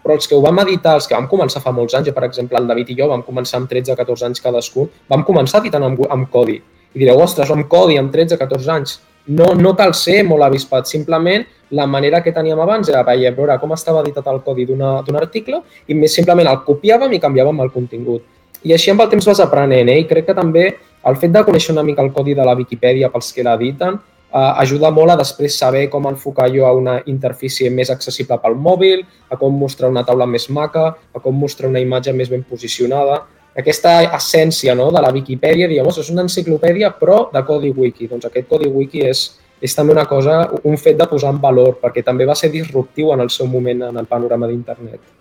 però 0.09 0.17
els 0.17 0.25
que 0.25 0.33
ho 0.33 0.41
vam 0.41 0.57
editar, 0.63 0.95
els 0.97 1.05
que 1.05 1.13
vam 1.13 1.27
començar 1.29 1.59
fa 1.61 1.69
molts 1.69 1.93
anys, 1.93 2.09
per 2.15 2.23
exemple, 2.25 2.57
el 2.57 2.65
David 2.65 2.87
i 2.89 2.95
jo 2.97 3.05
vam 3.11 3.21
començar 3.21 3.59
amb 3.59 3.69
13-14 3.69 4.25
anys 4.25 4.41
cadascun, 4.41 4.87
vam 5.05 5.21
començar 5.27 5.59
editant 5.61 5.85
amb, 5.85 6.01
amb 6.09 6.25
codi. 6.33 6.55
I 6.95 6.97
direu, 7.03 7.21
ostres, 7.21 7.51
amb 7.53 7.67
codi, 7.69 7.99
amb 8.01 8.09
13-14 8.09 8.71
anys. 8.73 8.95
No, 9.29 9.51
no 9.53 9.75
cal 9.77 9.93
ser 9.93 10.23
molt 10.25 10.47
avispat, 10.47 10.89
simplement 10.89 11.45
la 11.77 11.85
manera 11.85 12.23
que 12.25 12.33
teníem 12.33 12.57
abans 12.57 12.89
era 12.89 13.03
veure, 13.05 13.35
veure 13.37 13.59
com 13.61 13.75
estava 13.75 14.01
editat 14.01 14.25
el 14.33 14.41
codi 14.41 14.65
d'un 14.65 14.81
article 15.21 15.61
i 15.85 15.93
més 15.93 16.17
simplement 16.17 16.49
el 16.49 16.63
copiàvem 16.65 17.13
i 17.13 17.21
canviàvem 17.21 17.61
el 17.61 17.69
contingut. 17.69 18.25
I 18.65 18.73
així 18.73 18.89
amb 18.89 19.05
el 19.05 19.13
temps 19.13 19.29
vas 19.29 19.45
aprenent, 19.45 19.93
eh? 19.93 19.99
i 20.01 20.09
crec 20.09 20.31
que 20.31 20.39
també 20.41 20.71
el 21.05 21.21
fet 21.21 21.37
de 21.37 21.45
conèixer 21.45 21.75
una 21.77 21.85
mica 21.85 22.01
el 22.01 22.09
codi 22.17 22.33
de 22.33 22.49
la 22.49 22.57
Viquipèdia 22.57 23.13
pels 23.13 23.29
que 23.35 23.45
l'editen 23.45 24.01
eh, 24.33 24.53
ajuda 24.63 24.91
molt 24.91 25.13
a 25.13 25.17
després 25.19 25.57
saber 25.57 25.87
com 25.89 26.07
enfocar 26.09 26.49
jo 26.53 26.65
a 26.67 26.73
una 26.75 26.99
interfície 27.05 27.69
més 27.69 27.89
accessible 27.89 28.39
pel 28.41 28.55
mòbil, 28.55 29.03
a 29.29 29.37
com 29.37 29.53
mostrar 29.53 29.89
una 29.89 30.05
taula 30.05 30.27
més 30.29 30.49
maca, 30.49 30.93
a 31.13 31.19
com 31.19 31.35
mostrar 31.35 31.69
una 31.69 31.83
imatge 31.83 32.13
més 32.13 32.29
ben 32.29 32.43
posicionada. 32.43 33.23
Aquesta 33.59 33.99
essència 34.15 34.75
no, 34.77 34.89
de 34.93 35.01
la 35.01 35.11
Viquipèdia, 35.11 35.67
diguem, 35.67 35.89
és 35.89 36.09
una 36.13 36.23
enciclopèdia 36.23 36.93
però 36.99 37.25
de 37.33 37.43
codi 37.43 37.73
wiki. 37.75 38.07
Doncs 38.07 38.29
aquest 38.29 38.47
codi 38.47 38.69
wiki 38.71 39.03
és, 39.09 39.25
és 39.59 39.75
també 39.75 39.95
una 39.97 40.05
cosa, 40.07 40.43
un 40.63 40.77
fet 40.77 40.99
de 40.99 41.07
posar 41.09 41.33
en 41.33 41.41
valor, 41.41 41.79
perquè 41.81 42.05
també 42.05 42.29
va 42.29 42.37
ser 42.37 42.53
disruptiu 42.53 43.11
en 43.13 43.25
el 43.25 43.33
seu 43.33 43.49
moment 43.49 43.89
en 43.89 43.97
el 43.97 44.07
panorama 44.07 44.47
d'internet. 44.47 45.17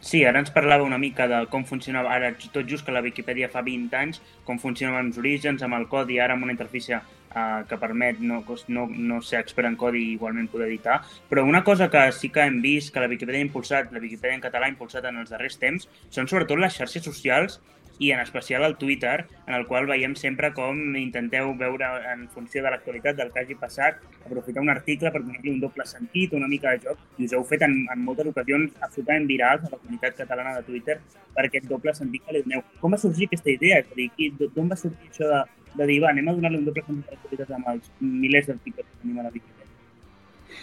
Sí, 0.00 0.22
ara 0.24 0.38
ens 0.38 0.52
parlava 0.54 0.86
una 0.86 0.96
mica 0.96 1.26
de 1.28 1.42
com 1.50 1.64
funcionava, 1.66 2.14
ara 2.14 2.30
tot 2.38 2.64
just 2.70 2.86
que 2.86 2.94
la 2.94 3.02
Viquipèdia 3.04 3.50
fa 3.50 3.64
20 3.66 3.96
anys, 3.98 4.20
com 4.46 4.60
funcionaven 4.62 5.10
els 5.10 5.18
orígens, 5.18 5.62
amb 5.66 5.74
el 5.74 5.88
codi, 5.90 6.20
ara 6.22 6.38
amb 6.38 6.46
una 6.46 6.54
interfície 6.54 7.00
eh, 7.34 7.62
que 7.68 7.78
permet 7.78 8.20
no, 8.20 8.42
no, 8.68 8.86
no 8.88 9.22
ser 9.22 9.40
expert 9.40 9.68
en 9.68 9.78
codi 9.80 10.04
i 10.04 10.12
igualment 10.16 10.50
poder 10.52 10.68
editar, 10.68 11.00
però 11.30 11.44
una 11.44 11.64
cosa 11.64 11.90
que 11.90 12.04
sí 12.12 12.30
que 12.34 12.44
hem 12.46 12.60
vist 12.64 12.92
que 12.94 13.00
la 13.04 13.10
Viquipèdia 13.10 13.42
ha 13.42 13.48
impulsat, 13.48 13.92
la 13.92 14.04
Viquipèdia 14.04 14.36
en 14.38 14.44
català 14.44 14.68
ha 14.68 14.74
impulsat 14.74 15.08
en 15.08 15.20
els 15.22 15.34
darrers 15.34 15.58
temps, 15.58 15.88
són 16.10 16.30
sobretot 16.30 16.60
les 16.60 16.78
xarxes 16.78 17.04
socials 17.04 17.60
i 17.98 18.12
en 18.12 18.20
especial 18.20 18.64
el 18.64 18.76
Twitter, 18.76 19.26
en 19.46 19.54
el 19.54 19.66
qual 19.66 19.86
veiem 19.90 20.14
sempre 20.16 20.52
com 20.54 20.78
intenteu 20.96 21.50
veure 21.58 21.88
en 22.12 22.28
funció 22.30 22.62
de 22.62 22.70
l'actualitat 22.70 23.18
del 23.18 23.32
que 23.34 23.42
hagi 23.42 23.56
passat, 23.58 23.98
aprofitar 24.24 24.62
un 24.62 24.70
article 24.70 25.10
per 25.10 25.22
donar-li 25.24 25.50
un 25.50 25.60
doble 25.60 25.86
sentit, 25.86 26.34
una 26.38 26.48
mica 26.48 26.76
de 26.76 26.86
joc, 26.86 27.02
i 27.18 27.26
us 27.26 27.34
heu 27.34 27.44
fet 27.48 27.64
en, 27.66 27.74
en 27.90 28.04
moltes 28.06 28.30
ocasions 28.30 28.70
absolutament 28.78 29.26
virals 29.26 29.66
a 29.66 29.72
la 29.74 29.80
comunitat 29.82 30.22
catalana 30.22 30.54
de 30.58 30.66
Twitter 30.70 31.00
per 31.34 31.46
aquest 31.48 31.66
doble 31.70 31.94
sentit 31.94 32.24
que 32.24 32.36
li 32.36 32.44
doneu. 32.46 32.62
Com 32.80 32.94
va 32.94 33.02
sorgir 33.02 33.26
aquesta 33.26 33.50
idea? 33.50 33.82
És 33.82 33.90
a 33.90 33.98
dir, 33.98 34.30
d'on 34.46 34.70
va 34.70 34.78
sortir 34.78 35.10
això 35.10 35.32
de, 35.32 35.42
de 35.78 35.86
dir, 35.86 36.00
va, 36.02 36.10
anem 36.12 36.28
a 36.28 36.34
donar-li 36.36 36.58
un 36.60 36.66
doble 36.66 36.82
sentit 36.84 37.06
a 37.08 37.14
l'actualitat 37.14 37.54
amb 37.56 37.70
els 37.74 37.88
milers 38.00 38.50
d'articles 38.50 38.84
que 38.84 39.00
tenim 39.02 39.22
a 39.22 39.28
la 39.28 39.32
Wikipedia? 39.32 40.58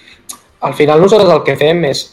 Al 0.67 0.75
final 0.77 1.01
nosaltres 1.01 1.33
el 1.33 1.43
que 1.47 1.57
fem 1.59 1.83
és 1.89 2.05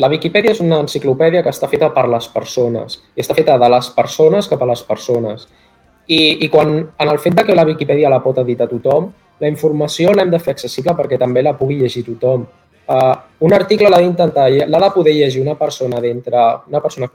la 0.00 0.08
Viquipèdia 0.08 0.54
és 0.54 0.60
una 0.64 0.78
enciclopèdia 0.80 1.42
que 1.44 1.52
està 1.52 1.68
feta 1.68 1.90
per 1.94 2.06
les 2.08 2.28
persones 2.32 3.00
i 3.14 3.24
està 3.24 3.36
feta 3.36 3.58
de 3.60 3.68
les 3.74 3.90
persones 3.96 4.48
cap 4.48 4.62
a 4.62 4.68
les 4.70 4.82
persones. 4.86 5.48
I, 6.10 6.20
i 6.44 6.48
quan, 6.50 6.72
en 6.88 7.10
el 7.10 7.20
fet 7.22 7.36
de 7.36 7.44
que 7.46 7.56
la 7.56 7.66
Viquipèdia 7.68 8.10
la 8.10 8.22
pot 8.24 8.40
editar 8.42 8.68
tothom, 8.70 9.10
la 9.40 9.50
informació 9.50 10.14
l'hem 10.14 10.32
de 10.32 10.40
fer 10.42 10.54
accessible 10.56 10.96
perquè 10.98 11.18
també 11.20 11.44
la 11.44 11.56
pugui 11.58 11.78
llegir 11.80 12.04
tothom. 12.06 12.46
Uh, 12.90 13.14
un 13.46 13.54
article 13.54 13.90
l'ha 13.92 14.00
d'intentar, 14.02 14.48
l'ha 14.50 14.80
de 14.86 14.92
poder 14.94 15.14
llegir 15.14 15.42
una 15.44 15.54
persona 15.58 16.00
d'entre, 16.02 16.46
una 16.72 16.80
persona, 16.82 17.06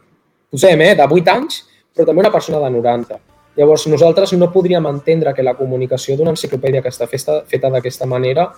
posem, 0.51 0.83
eh, 0.85 0.93
de 0.95 1.07
8 1.19 1.33
anys, 1.33 1.63
però 1.95 2.07
també 2.07 2.23
una 2.23 2.31
persona 2.31 2.61
de 2.63 2.69
90. 2.77 3.19
Llavors, 3.55 3.85
nosaltres 3.87 4.33
no 4.35 4.51
podríem 4.51 4.85
entendre 4.89 5.33
que 5.33 5.43
la 5.43 5.55
comunicació 5.55 6.17
d'una 6.17 6.33
enciclopèdia 6.35 6.81
que 6.83 6.91
està 6.91 7.07
feta, 7.07 7.41
feta 7.47 7.71
d'aquesta 7.71 8.07
manera 8.09 8.49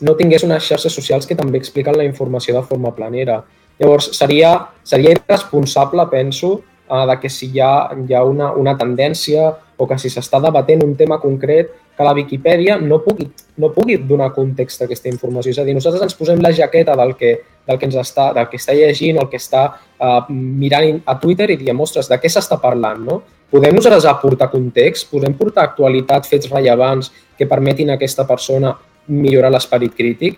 no 0.00 0.14
tingués 0.16 0.44
unes 0.46 0.64
xarxes 0.64 0.94
socials 0.94 1.26
que 1.26 1.36
també 1.36 1.58
expliquen 1.58 1.96
la 1.98 2.06
informació 2.06 2.54
de 2.54 2.62
forma 2.66 2.94
planera. 2.94 3.42
Llavors, 3.78 4.12
seria, 4.16 4.54
seria 4.86 5.14
irresponsable, 5.16 6.06
penso, 6.10 6.60
eh, 6.88 7.04
de 7.10 7.18
que 7.20 7.30
si 7.30 7.50
hi 7.52 7.60
ha, 7.60 7.90
hi 8.06 8.14
ha 8.14 8.22
una, 8.24 8.52
una 8.52 8.76
tendència 8.78 9.50
o 9.76 9.86
que 9.86 9.98
si 9.98 10.10
s'està 10.10 10.40
debatent 10.42 10.82
un 10.82 10.96
tema 10.98 11.20
concret, 11.22 11.70
que 11.98 12.06
la 12.06 12.14
Viquipèdia 12.14 12.76
no 12.78 13.00
pugui, 13.02 13.26
no 13.58 13.72
pugui 13.74 13.96
donar 14.06 14.30
context 14.34 14.82
a 14.82 14.86
aquesta 14.86 15.10
informació. 15.10 15.50
És 15.50 15.58
a 15.58 15.64
dir, 15.66 15.74
nosaltres 15.74 16.04
ens 16.06 16.14
posem 16.18 16.42
la 16.42 16.52
jaqueta 16.54 16.94
del 16.98 17.14
que, 17.18 17.32
del 17.66 17.78
que, 17.78 17.88
ens 17.90 17.98
està, 17.98 18.30
del 18.34 18.46
que 18.50 18.58
està 18.58 18.74
llegint 18.74 19.18
o 19.18 19.24
el 19.24 19.30
que 19.32 19.38
està 19.38 19.64
uh, 19.74 20.20
mirant 20.30 21.00
a 21.06 21.16
Twitter 21.18 21.50
i 21.50 21.58
diem, 21.58 21.82
ostres, 21.82 22.10
de 22.10 22.18
què 22.22 22.30
s'està 22.30 22.60
parlant? 22.62 23.02
No? 23.06 23.18
Podem 23.48 23.72
nosaltres 23.78 24.04
aportar 24.04 24.50
context, 24.52 25.06
podem 25.08 25.32
portar 25.32 25.64
actualitat, 25.70 26.26
fets 26.28 26.50
rellevants 26.50 27.08
que 27.38 27.46
permetin 27.48 27.88
a 27.88 27.94
aquesta 27.96 28.26
persona 28.28 28.74
millorar 29.08 29.48
l'esperit 29.54 29.94
crític. 29.96 30.36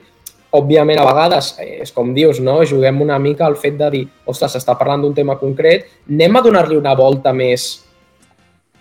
Òbviament, 0.54 0.98
a 0.98 1.06
vegades, 1.08 1.56
eh, 1.58 1.82
és 1.82 1.90
com 1.94 2.12
dius, 2.14 2.38
no? 2.38 2.60
juguem 2.64 3.02
una 3.02 3.18
mica 3.18 3.46
al 3.46 3.56
fet 3.58 3.76
de 3.78 3.90
dir, 3.90 4.02
ostres, 4.26 4.54
s'està 4.54 4.76
parlant 4.78 5.02
d'un 5.02 5.14
tema 5.14 5.36
concret, 5.38 5.86
anem 6.08 6.36
a 6.36 6.42
donar-li 6.42 6.78
una 6.78 6.94
volta 6.94 7.32
més 7.32 7.84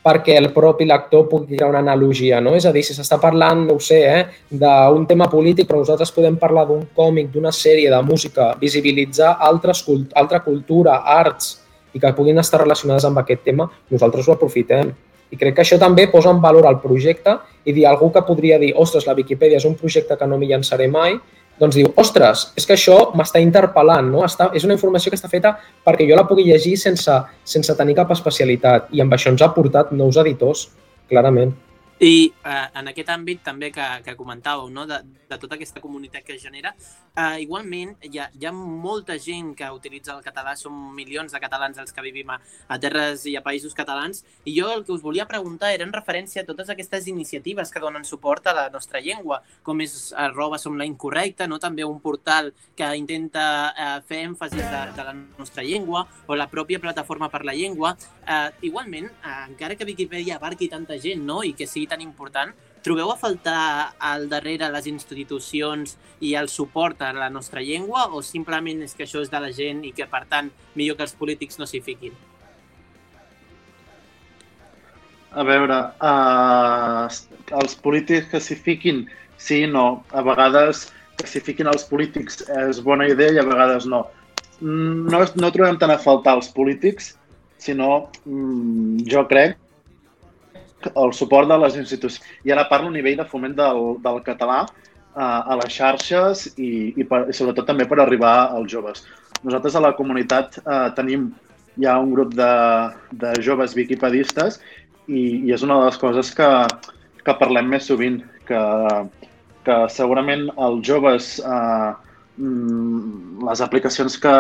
perquè 0.06 0.38
el 0.38 0.52
propi 0.54 0.86
lector 0.86 1.26
pugui 1.30 1.56
crear 1.56 1.70
una 1.70 1.82
analogia, 1.84 2.40
no? 2.40 2.54
És 2.56 2.66
a 2.66 2.72
dir, 2.72 2.84
si 2.86 2.94
s'està 2.96 3.20
parlant, 3.20 3.66
no 3.68 3.76
ho 3.78 3.82
sé, 3.84 4.00
eh, 4.08 4.26
d'un 4.50 5.06
tema 5.10 5.28
polític, 5.30 5.68
però 5.68 5.82
nosaltres 5.82 6.14
podem 6.16 6.38
parlar 6.38 6.66
d'un 6.70 6.86
còmic, 6.96 7.32
d'una 7.34 7.52
sèrie, 7.52 7.90
de 7.90 8.02
música, 8.06 8.54
visibilitzar 8.62 9.36
altres, 9.40 9.84
altra 10.16 10.40
cultura, 10.46 11.02
arts, 11.04 11.58
i 11.94 12.00
que 12.00 12.14
puguin 12.18 12.40
estar 12.42 12.62
relacionades 12.62 13.06
amb 13.08 13.22
aquest 13.22 13.44
tema, 13.46 13.70
nosaltres 13.90 14.28
ho 14.28 14.36
aprofitem. 14.36 14.92
I 15.30 15.38
crec 15.38 15.56
que 15.58 15.62
això 15.62 15.78
també 15.82 16.08
posa 16.10 16.32
en 16.34 16.42
valor 16.42 16.66
el 16.66 16.80
projecte 16.82 17.36
i 17.66 17.74
dir 17.74 17.86
algú 17.86 18.10
que 18.14 18.26
podria 18.26 18.58
dir, 18.62 18.74
ostres, 18.76 19.06
la 19.06 19.14
Viquipèdia 19.18 19.60
és 19.62 19.68
un 19.70 19.76
projecte 19.78 20.18
que 20.18 20.28
no 20.28 20.40
m'hi 20.40 20.50
llançaré 20.50 20.88
mai, 20.90 21.20
doncs 21.60 21.76
diu, 21.76 21.92
ostres, 22.00 22.48
és 22.58 22.66
que 22.66 22.74
això 22.78 22.98
m'està 23.20 23.42
interpel·lant, 23.44 24.08
no? 24.10 24.24
Està, 24.26 24.50
és 24.56 24.64
una 24.66 24.78
informació 24.78 25.12
que 25.12 25.20
està 25.20 25.30
feta 25.30 25.58
perquè 25.86 26.08
jo 26.08 26.16
la 26.18 26.26
pugui 26.28 26.48
llegir 26.48 26.78
sense, 26.80 27.18
sense 27.44 27.76
tenir 27.76 27.98
cap 27.98 28.14
especialitat 28.16 28.88
i 28.96 29.04
amb 29.04 29.14
això 29.14 29.34
ens 29.34 29.44
ha 29.44 29.52
portat 29.54 29.92
nous 29.92 30.18
editors, 30.24 30.70
clarament. 31.12 31.52
I 32.00 32.32
eh, 32.32 32.68
en 32.80 32.88
aquest 32.88 33.10
àmbit 33.12 33.42
també 33.44 33.74
que, 33.76 33.86
que 34.06 34.14
comentàveu, 34.16 34.70
no? 34.72 34.86
de, 34.88 35.02
de 35.28 35.38
tota 35.38 35.58
aquesta 35.58 35.82
comunitat 35.84 36.24
que 36.24 36.38
es 36.38 36.42
genera, 36.42 36.72
eh, 37.12 37.42
igualment 37.44 37.92
hi 38.08 38.22
ha, 38.24 38.30
hi 38.32 38.46
ha 38.48 38.54
molta 38.56 39.18
gent 39.20 39.50
que 39.60 39.68
utilitza 39.76 40.14
el 40.16 40.22
català, 40.24 40.54
som 40.56 40.78
milions 40.96 41.36
de 41.36 41.42
catalans 41.44 41.82
els 41.84 41.92
que 41.92 42.06
vivim 42.06 42.32
a, 42.32 42.38
a 42.72 42.78
terres 42.80 43.26
i 43.28 43.36
a 43.36 43.44
països 43.44 43.76
catalans, 43.76 44.24
i 44.48 44.54
jo 44.56 44.70
el 44.72 44.86
que 44.88 44.94
us 44.96 45.04
volia 45.04 45.26
preguntar 45.28 45.74
era 45.76 45.84
en 45.84 45.92
referència 45.92 46.46
a 46.46 46.48
totes 46.48 46.72
aquestes 46.72 47.10
iniciatives 47.12 47.74
que 47.76 47.84
donen 47.84 48.08
suport 48.08 48.48
a 48.48 48.56
la 48.56 48.66
nostra 48.72 49.04
llengua, 49.04 49.42
com 49.68 49.84
és 49.84 50.14
arroba 50.16 50.58
som 50.58 50.80
la 50.80 50.88
incorrecta, 50.88 51.50
no? 51.52 51.60
també 51.60 51.84
un 51.84 52.00
portal 52.00 52.54
que 52.80 52.94
intenta 52.96 53.46
eh, 53.76 53.90
fer 54.08 54.22
èmfasis 54.30 54.64
de, 54.64 54.86
de 54.96 55.10
la 55.10 55.18
nostra 55.20 55.68
llengua, 55.68 56.08
o 56.32 56.40
la 56.40 56.48
pròpia 56.48 56.80
plataforma 56.80 57.28
per 57.28 57.44
la 57.44 57.60
llengua. 57.60 57.98
Eh, 58.24 58.72
igualment, 58.72 59.12
eh, 59.12 59.38
encara 59.50 59.76
que 59.76 59.84
Wikipedia 59.84 60.40
abarqui 60.40 60.72
tanta 60.72 60.96
gent 60.96 61.28
no? 61.28 61.44
i 61.44 61.52
que 61.52 61.68
sigui 61.68 61.89
tan 61.90 62.02
important, 62.06 62.54
trobeu 62.84 63.12
a 63.12 63.18
faltar 63.20 63.94
al 64.00 64.28
darrere 64.32 64.70
les 64.72 64.88
institucions 64.88 65.98
i 66.24 66.34
el 66.40 66.50
suport 66.50 67.02
a 67.02 67.12
la 67.14 67.30
nostra 67.30 67.62
llengua 67.62 68.08
o 68.14 68.22
simplement 68.24 68.84
és 68.86 68.96
que 68.96 69.06
això 69.06 69.24
és 69.24 69.32
de 69.32 69.40
la 69.44 69.52
gent 69.56 69.84
i 69.88 69.94
que, 69.96 70.08
per 70.08 70.26
tant, 70.32 70.52
millor 70.76 70.98
que 70.98 71.08
els 71.08 71.16
polítics 71.20 71.60
no 71.60 71.68
s'hi 71.68 71.82
fiquin? 71.84 72.16
A 75.30 75.44
veure, 75.46 75.78
uh, 76.02 77.06
els 77.62 77.76
polítics 77.84 78.32
que 78.32 78.42
s'hi 78.42 78.58
fiquin, 78.58 79.04
sí 79.38 79.66
no. 79.70 80.04
A 80.10 80.24
vegades 80.26 80.88
que 81.20 81.28
s'hi 81.28 81.44
fiquin 81.44 81.70
els 81.70 81.86
polítics 81.86 82.42
és 82.64 82.82
bona 82.82 83.08
idea 83.12 83.36
i 83.36 83.42
a 83.42 83.46
vegades 83.46 83.86
no. 83.86 84.06
No, 84.60 85.22
no 85.22 85.52
trobem 85.56 85.78
tant 85.80 85.94
a 85.94 86.02
faltar 86.02 86.40
els 86.40 86.50
polítics, 86.52 87.14
sinó 87.60 88.10
mm, 88.26 89.06
jo 89.12 89.24
crec 89.30 89.60
el 90.88 91.14
suport 91.14 91.50
de 91.50 91.58
les 91.60 91.78
institucions. 91.80 92.26
I 92.48 92.54
ara 92.56 92.68
parlo 92.70 92.90
a 92.90 92.96
nivell 92.96 93.20
de 93.20 93.28
foment 93.28 93.56
del, 93.58 93.98
del 94.04 94.22
català 94.26 94.62
uh, 94.66 95.42
a 95.52 95.58
les 95.62 95.76
xarxes 95.76 96.48
i, 96.56 96.94
i, 96.96 97.04
per, 97.04 97.26
i 97.30 97.36
sobretot 97.36 97.68
també 97.70 97.88
per 97.90 98.00
arribar 98.04 98.52
als 98.56 98.72
joves. 98.72 99.06
Nosaltres 99.44 99.76
a 99.76 99.84
la 99.84 99.96
comunitat 99.98 100.60
uh, 100.64 100.90
tenim 100.96 101.32
ja 101.80 101.98
un 102.00 102.12
grup 102.16 102.34
de, 102.36 102.52
de 103.22 103.34
joves 103.46 103.76
viquipedistes 103.78 104.60
i, 105.08 105.46
i 105.48 105.54
és 105.56 105.64
una 105.64 105.80
de 105.80 105.88
les 105.88 106.00
coses 106.02 106.34
que, 106.36 106.50
que 107.24 107.40
parlem 107.40 107.70
més 107.72 107.88
sovint, 107.88 108.22
que, 108.48 108.62
que 109.68 109.80
segurament 109.94 110.50
els 110.58 110.84
joves, 110.88 111.38
uh, 111.46 111.96
les 112.40 113.62
aplicacions 113.62 114.16
que, 114.22 114.36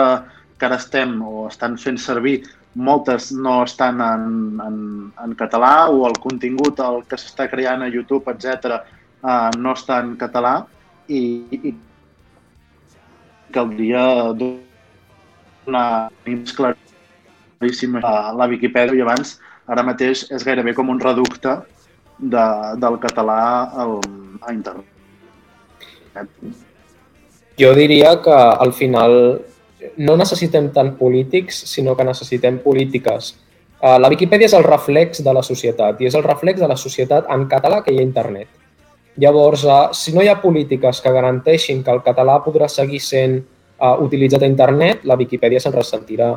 que 0.59 0.67
ara 0.67 0.77
estem 0.79 1.17
o 1.25 1.47
estan 1.49 1.75
fent 1.79 1.99
servir 1.99 2.39
moltes 2.75 3.31
no 3.31 3.63
estan 3.63 4.01
en, 4.01 4.25
en, 4.61 4.77
en 5.23 5.35
català 5.35 5.89
o 5.89 6.05
el 6.07 6.17
contingut 6.21 6.79
el 6.85 7.01
que 7.09 7.17
s'està 7.17 7.49
creant 7.49 7.81
a 7.81 7.89
YouTube, 7.89 8.29
etc 8.29 8.77
eh, 8.77 9.49
no 9.57 9.73
està 9.73 9.99
en 10.03 10.15
català 10.19 10.53
i, 11.09 11.21
i 11.49 11.73
caldria 13.51 14.03
donar 14.37 15.87
més 16.27 16.53
claríssim 16.53 17.97
a 18.03 18.31
la 18.37 18.47
Viquipèdia 18.51 19.01
i 19.01 19.05
abans 19.05 19.39
ara 19.69 19.85
mateix 19.85 20.27
és 20.29 20.45
gairebé 20.45 20.75
com 20.77 20.89
un 20.93 21.01
reducte 21.01 21.57
de, 22.19 22.45
del 22.81 22.97
català 23.01 23.41
al, 23.81 23.99
a 24.41 24.53
internet. 24.53 24.85
Jo 27.59 27.73
diria 27.75 28.15
que 28.23 28.35
al 28.35 28.73
final 28.73 29.13
no 29.97 30.15
necessitem 30.19 30.69
tant 30.75 30.95
polítics, 30.99 31.63
sinó 31.71 31.95
que 31.95 32.07
necessitem 32.07 32.59
polítiques. 32.63 33.33
Uh, 33.79 33.95
la 34.01 34.09
Viquipèdia 34.11 34.49
és 34.49 34.55
el 34.57 34.65
reflex 34.65 35.21
de 35.23 35.33
la 35.35 35.43
societat 35.45 36.01
i 36.01 36.09
és 36.09 36.15
el 36.17 36.25
reflex 36.25 36.59
de 36.59 36.67
la 36.67 36.75
societat 36.79 37.29
en 37.31 37.45
català 37.51 37.79
que 37.83 37.93
hi 37.93 38.01
ha 38.01 38.05
internet. 38.05 38.49
Llavors, 39.19 39.63
uh, 39.63 39.93
si 39.95 40.11
no 40.15 40.23
hi 40.23 40.27
ha 40.27 40.41
polítiques 40.41 40.99
que 41.03 41.13
garanteixin 41.15 41.83
que 41.83 41.93
el 41.95 42.03
català 42.03 42.39
podrà 42.43 42.67
seguir 42.67 42.99
sent 43.03 43.37
uh, 43.39 43.95
utilitzat 44.03 44.43
a 44.43 44.51
internet, 44.51 45.05
la 45.07 45.15
Viquipèdia 45.19 45.63
se'n 45.63 45.75
ressentirà. 45.75 46.33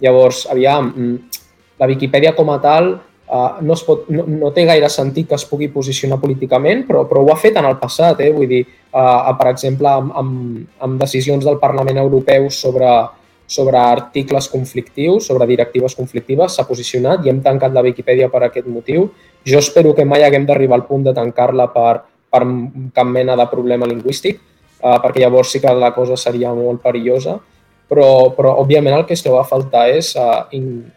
Llavors, 0.00 0.46
aviam, 0.52 0.88
mm, 0.88 1.42
la 1.80 1.88
Viquipèdia 1.92 2.32
com 2.36 2.48
a 2.52 2.58
tal 2.64 2.94
uh, 3.28 3.58
no, 3.62 3.74
es 3.74 3.82
pot, 3.86 4.06
no, 4.12 4.24
no 4.28 4.50
té 4.54 4.64
gaire 4.68 4.88
sentit 4.92 5.28
que 5.30 5.36
es 5.38 5.44
pugui 5.48 5.68
posicionar 5.72 6.18
políticament, 6.22 6.84
però, 6.88 7.04
però 7.08 7.22
ho 7.24 7.30
ha 7.32 7.38
fet 7.40 7.58
en 7.58 7.68
el 7.68 7.78
passat. 7.80 8.22
Eh? 8.24 8.32
Vull 8.34 8.48
dir, 8.50 8.62
uh, 8.92 9.32
per 9.38 9.50
exemple, 9.52 9.90
amb, 9.90 10.12
amb, 10.16 10.66
amb 10.86 10.98
decisions 11.02 11.46
del 11.46 11.60
Parlament 11.62 12.00
Europeu 12.02 12.48
sobre, 12.54 12.90
sobre 13.46 13.78
articles 13.78 14.50
conflictius, 14.52 15.30
sobre 15.30 15.48
directives 15.50 15.96
conflictives, 15.98 16.56
s'ha 16.56 16.66
posicionat 16.68 17.24
i 17.24 17.32
hem 17.32 17.42
tancat 17.44 17.74
la 17.74 17.84
Viquipèdia 17.86 18.30
per 18.32 18.46
aquest 18.46 18.68
motiu. 18.70 19.10
Jo 19.46 19.62
espero 19.62 19.94
que 19.94 20.06
mai 20.06 20.26
haguem 20.26 20.46
d'arribar 20.46 20.80
al 20.80 20.86
punt 20.88 21.06
de 21.06 21.14
tancar-la 21.14 21.70
per, 21.74 22.00
per 22.30 22.44
cap 22.94 23.10
mena 23.10 23.36
de 23.38 23.46
problema 23.50 23.88
lingüístic, 23.88 24.40
uh, 24.82 24.96
perquè 25.02 25.26
llavors 25.26 25.54
sí 25.54 25.62
que 25.62 25.74
la 25.74 25.92
cosa 25.94 26.18
seria 26.18 26.54
molt 26.54 26.82
perillosa, 26.82 27.38
però, 27.86 28.34
però 28.34 28.56
òbviament 28.62 28.96
el 28.96 29.04
que 29.06 29.14
es 29.14 29.22
a 29.26 29.44
faltar 29.46 29.86
és 29.94 30.14
uh, 30.18 30.46
in, 30.50 30.90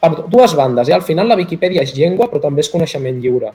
per 0.00 0.28
dues 0.32 0.54
bandes. 0.56 0.88
Eh? 0.88 0.94
Al 0.96 1.04
final 1.06 1.28
la 1.28 1.38
Viquipèdia 1.38 1.84
és 1.84 1.94
llengua, 1.96 2.30
però 2.30 2.40
també 2.42 2.64
és 2.64 2.72
coneixement 2.72 3.20
lliure. 3.20 3.52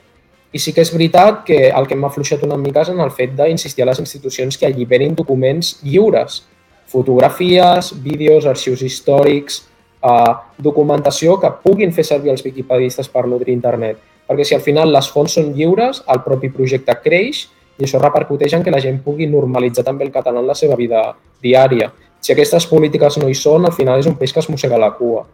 I 0.55 0.61
sí 0.61 0.71
que 0.71 0.83
és 0.85 0.91
veritat 0.93 1.41
que 1.47 1.57
el 1.67 1.87
que 1.89 1.97
m'ha 1.99 2.11
fluixat 2.13 2.45
una 2.47 2.57
mica 2.57 2.85
és 2.85 2.91
en 2.93 3.01
el 3.03 3.11
fet 3.11 3.33
d'insistir 3.35 3.83
a 3.83 3.89
les 3.89 3.99
institucions 3.99 4.57
que 4.57 4.67
alliberin 4.69 5.15
documents 5.17 5.79
lliures, 5.83 6.43
fotografies, 6.87 7.91
vídeos, 8.03 8.45
arxius 8.47 8.85
històrics, 8.85 9.65
eh, 10.05 10.33
documentació 10.69 11.39
que 11.41 11.51
puguin 11.63 11.91
fer 11.91 12.05
servir 12.07 12.31
els 12.31 12.45
viquipedistes 12.45 13.09
per 13.09 13.25
nutrir 13.27 13.57
internet. 13.57 13.99
Perquè 14.29 14.45
si 14.45 14.55
al 14.55 14.63
final 14.63 14.93
les 14.93 15.09
fonts 15.11 15.35
són 15.37 15.51
lliures, 15.53 16.01
el 16.07 16.23
propi 16.25 16.49
projecte 16.53 16.95
creix 17.03 17.47
i 17.77 17.83
això 17.83 17.99
repercuteix 17.99 18.55
en 18.55 18.63
que 18.63 18.71
la 18.71 18.79
gent 18.81 19.01
pugui 19.03 19.27
normalitzar 19.27 19.83
també 19.83 20.05
el 20.05 20.13
català 20.13 20.39
en 20.39 20.47
la 20.47 20.55
seva 20.55 20.77
vida 20.79 21.09
diària. 21.43 21.91
Si 22.21 22.33
aquestes 22.33 22.65
polítiques 22.65 23.19
no 23.19 23.27
hi 23.29 23.35
són, 23.35 23.65
al 23.65 23.75
final 23.75 23.99
és 23.99 24.07
un 24.09 24.15
peix 24.15 24.33
que 24.33 24.39
es 24.39 24.49
mossega 24.49 24.79
la 24.81 24.93
cua. 24.95 25.25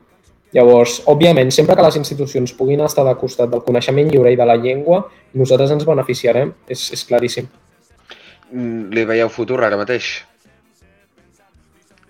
Llavors, 0.51 0.97
òbviament, 1.07 1.51
sempre 1.55 1.77
que 1.79 1.83
les 1.85 1.97
institucions 2.01 2.51
puguin 2.57 2.81
estar 2.83 3.05
de 3.07 3.13
costat 3.19 3.51
del 3.51 3.63
coneixement 3.63 4.09
lliure 4.11 4.33
i 4.33 4.39
de 4.39 4.47
la 4.47 4.57
llengua, 4.59 5.05
nosaltres 5.39 5.71
ens 5.77 5.85
beneficiarem, 5.87 6.51
és, 6.67 6.89
és 6.97 7.05
claríssim. 7.07 7.47
Mm, 8.51 8.89
li 8.91 9.05
veieu 9.07 9.31
futur 9.31 9.61
ara 9.63 9.79
mateix? 9.79 10.11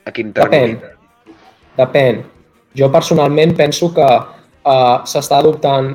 A 0.05 0.13
quin 0.15 0.33
termini? 0.33 0.79
Depèn. 0.79 1.35
Depèn. 1.77 2.23
Jo 2.77 2.89
personalment 2.89 3.53
penso 3.57 3.91
que 3.93 4.07
uh, 4.07 4.97
s'està 5.05 5.37
adoptant 5.37 5.93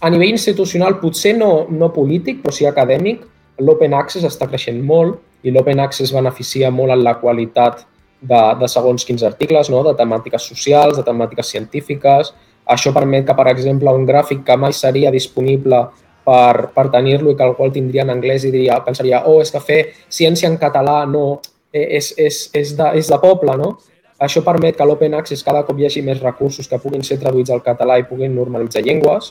a 0.00 0.10
nivell 0.14 0.32
institucional, 0.32 0.96
potser 1.02 1.34
no, 1.36 1.66
no 1.68 1.90
polític, 1.92 2.40
però 2.40 2.54
sí 2.54 2.64
acadèmic, 2.68 3.24
l'open 3.60 3.96
access 3.98 4.24
està 4.24 4.46
creixent 4.48 4.78
molt 4.86 5.18
i 5.44 5.52
l'open 5.52 5.82
access 5.82 6.14
beneficia 6.14 6.70
molt 6.70 6.94
en 6.94 7.02
la 7.04 7.16
qualitat 7.20 7.84
de, 8.20 8.42
de 8.60 8.68
segons 8.68 9.04
quins 9.06 9.22
articles, 9.26 9.70
no? 9.70 9.82
de 9.86 9.94
temàtiques 9.98 10.48
socials, 10.50 10.98
de 10.98 11.04
temàtiques 11.06 11.50
científiques. 11.54 12.32
Això 12.68 12.92
permet 12.92 13.26
que, 13.26 13.36
per 13.36 13.48
exemple, 13.52 13.92
un 13.94 14.06
gràfic 14.08 14.44
que 14.44 14.56
mai 14.60 14.74
seria 14.76 15.12
disponible 15.14 15.86
per, 16.28 16.68
per 16.74 16.88
tenir-lo 16.92 17.32
i 17.32 17.36
que 17.36 17.46
algú 17.46 17.64
el 17.64 17.72
tindria 17.72 18.04
en 18.04 18.12
anglès 18.12 18.44
i 18.44 18.52
diria, 18.52 18.80
pensaria, 18.84 19.22
oh, 19.26 19.38
és 19.40 19.52
que 19.54 19.62
fer 19.64 19.78
ciència 20.12 20.50
en 20.50 20.58
català 20.60 21.00
no, 21.08 21.38
eh, 21.72 21.86
és, 22.00 22.12
és, 22.18 22.42
és, 22.52 22.74
de, 22.76 22.90
és 23.00 23.08
de 23.08 23.20
poble, 23.22 23.56
no? 23.56 23.76
Això 24.18 24.42
permet 24.42 24.76
que 24.76 24.86
l'Open 24.86 25.14
Access 25.14 25.46
cada 25.46 25.62
cop 25.64 25.78
hi 25.78 25.86
hagi 25.86 26.02
més 26.02 26.18
recursos 26.20 26.66
que 26.66 26.80
puguin 26.82 27.04
ser 27.06 27.20
traduïts 27.22 27.52
al 27.54 27.62
català 27.62 28.00
i 28.00 28.06
puguin 28.08 28.34
normalitzar 28.34 28.82
llengües, 28.82 29.30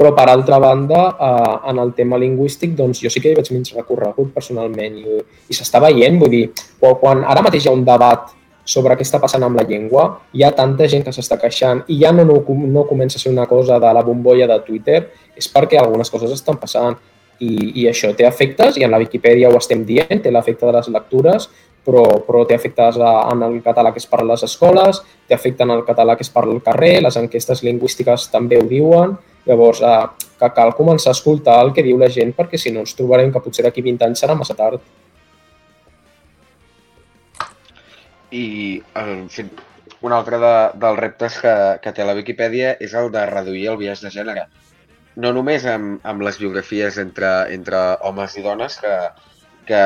però, 0.00 0.14
per 0.16 0.30
altra 0.32 0.56
banda, 0.58 1.00
eh, 1.12 1.70
en 1.70 1.78
el 1.78 1.92
tema 1.92 2.16
lingüístic, 2.16 2.72
doncs 2.72 3.02
jo 3.04 3.10
sí 3.12 3.20
que 3.20 3.34
hi 3.34 3.36
veig 3.36 3.50
menys 3.52 3.74
recorregut 3.76 4.30
personalment 4.32 4.94
i, 4.96 5.18
i 5.52 5.56
s'està 5.56 5.76
veient, 5.84 6.16
vull 6.16 6.32
dir, 6.32 6.46
quan 6.80 7.20
ara 7.28 7.42
mateix 7.44 7.66
hi 7.66 7.68
ha 7.68 7.74
un 7.76 7.84
debat 7.84 8.30
sobre 8.64 8.96
què 8.96 9.04
està 9.04 9.20
passant 9.20 9.44
amb 9.44 9.60
la 9.60 9.66
llengua, 9.68 10.06
hi 10.32 10.44
ha 10.46 10.54
tanta 10.56 10.88
gent 10.88 11.04
que 11.04 11.12
s'està 11.12 11.36
queixant 11.42 11.82
i 11.92 11.98
ja 12.00 12.14
no, 12.16 12.24
no, 12.24 12.40
no 12.72 12.86
comença 12.88 13.18
a 13.18 13.20
ser 13.20 13.32
una 13.34 13.44
cosa 13.50 13.76
de 13.82 13.92
la 13.92 14.04
bombolla 14.06 14.46
de 14.48 14.56
Twitter, 14.64 15.02
és 15.36 15.48
perquè 15.52 15.76
algunes 15.76 16.08
coses 16.08 16.32
estan 16.32 16.56
passant. 16.62 16.96
I, 17.40 17.50
i 17.82 17.86
això 17.88 18.14
té 18.16 18.24
efectes, 18.28 18.76
i 18.76 18.84
en 18.84 18.92
la 18.92 19.00
Viquipèdia 19.00 19.48
ho 19.48 19.56
estem 19.56 19.84
dient, 19.88 20.20
té 20.20 20.32
l'efecte 20.32 20.64
de 20.68 20.74
les 20.76 20.88
lectures, 20.92 21.48
però, 21.84 22.04
però 22.24 22.46
té 22.48 22.56
efectes 22.56 22.96
en 23.00 23.44
el 23.44 23.60
català 23.64 23.92
que 23.92 24.00
es 24.00 24.08
parla 24.08 24.34
a 24.34 24.36
les 24.36 24.44
escoles, 24.48 25.00
té 25.28 25.36
efecte 25.36 25.64
en 25.64 25.72
el 25.76 25.84
català 25.84 26.16
que 26.16 26.24
es 26.24 26.32
parla 26.32 26.56
al 26.56 26.64
carrer, 26.64 26.98
les 27.04 27.16
enquestes 27.20 27.64
lingüístiques 27.64 28.28
també 28.32 28.60
ho 28.60 28.68
diuen, 28.68 29.16
Llavors, 29.46 29.80
eh, 29.80 30.28
que 30.40 30.50
cal 30.56 30.74
començar 30.76 31.12
a 31.12 31.16
escoltar 31.16 31.58
el 31.64 31.72
que 31.76 31.84
diu 31.84 31.98
la 32.00 32.10
gent 32.12 32.32
perquè 32.36 32.60
si 32.60 32.72
no 32.72 32.84
ens 32.84 32.96
trobarem 32.96 33.32
que 33.32 33.42
potser 33.44 33.64
d'aquí 33.66 33.84
20 33.84 34.06
anys 34.08 34.22
serà 34.24 34.36
massa 34.36 34.56
tard. 34.58 34.84
I 38.30 38.44
en 39.00 39.26
fi, 39.32 39.46
un 40.06 40.14
altre 40.16 40.38
de, 40.40 40.54
dels 40.82 41.00
reptes 41.00 41.40
que, 41.42 41.54
que 41.82 41.92
té 41.96 42.06
la 42.06 42.16
Viquipèdia 42.16 42.76
és 42.80 42.94
el 42.96 43.10
de 43.12 43.24
reduir 43.32 43.66
el 43.72 43.80
biaix 43.80 44.04
de 44.04 44.12
gènere. 44.14 44.46
No 45.20 45.32
només 45.36 45.66
amb, 45.68 45.98
amb 46.06 46.22
les 46.24 46.38
biografies 46.40 46.96
entre, 47.02 47.30
entre 47.52 47.80
homes 48.06 48.36
i 48.38 48.44
dones, 48.46 48.78
que, 48.80 48.94
que 49.68 49.82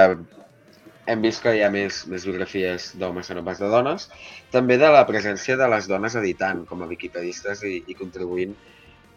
hem 1.10 1.24
vist 1.24 1.42
que 1.42 1.54
hi 1.56 1.64
ha 1.64 1.70
més, 1.72 2.04
més 2.10 2.26
biografies 2.28 2.92
d'homes 3.00 3.28
que 3.28 3.36
no 3.36 3.44
pas 3.46 3.58
de 3.60 3.70
dones, 3.72 4.06
també 4.52 4.76
de 4.80 4.92
la 4.92 5.02
presència 5.08 5.56
de 5.60 5.68
les 5.72 5.88
dones 5.90 6.14
editant 6.20 6.62
com 6.68 6.84
a 6.84 6.90
viquipedistes 6.90 7.64
i, 7.68 7.80
i 7.88 7.98
contribuint 7.98 8.54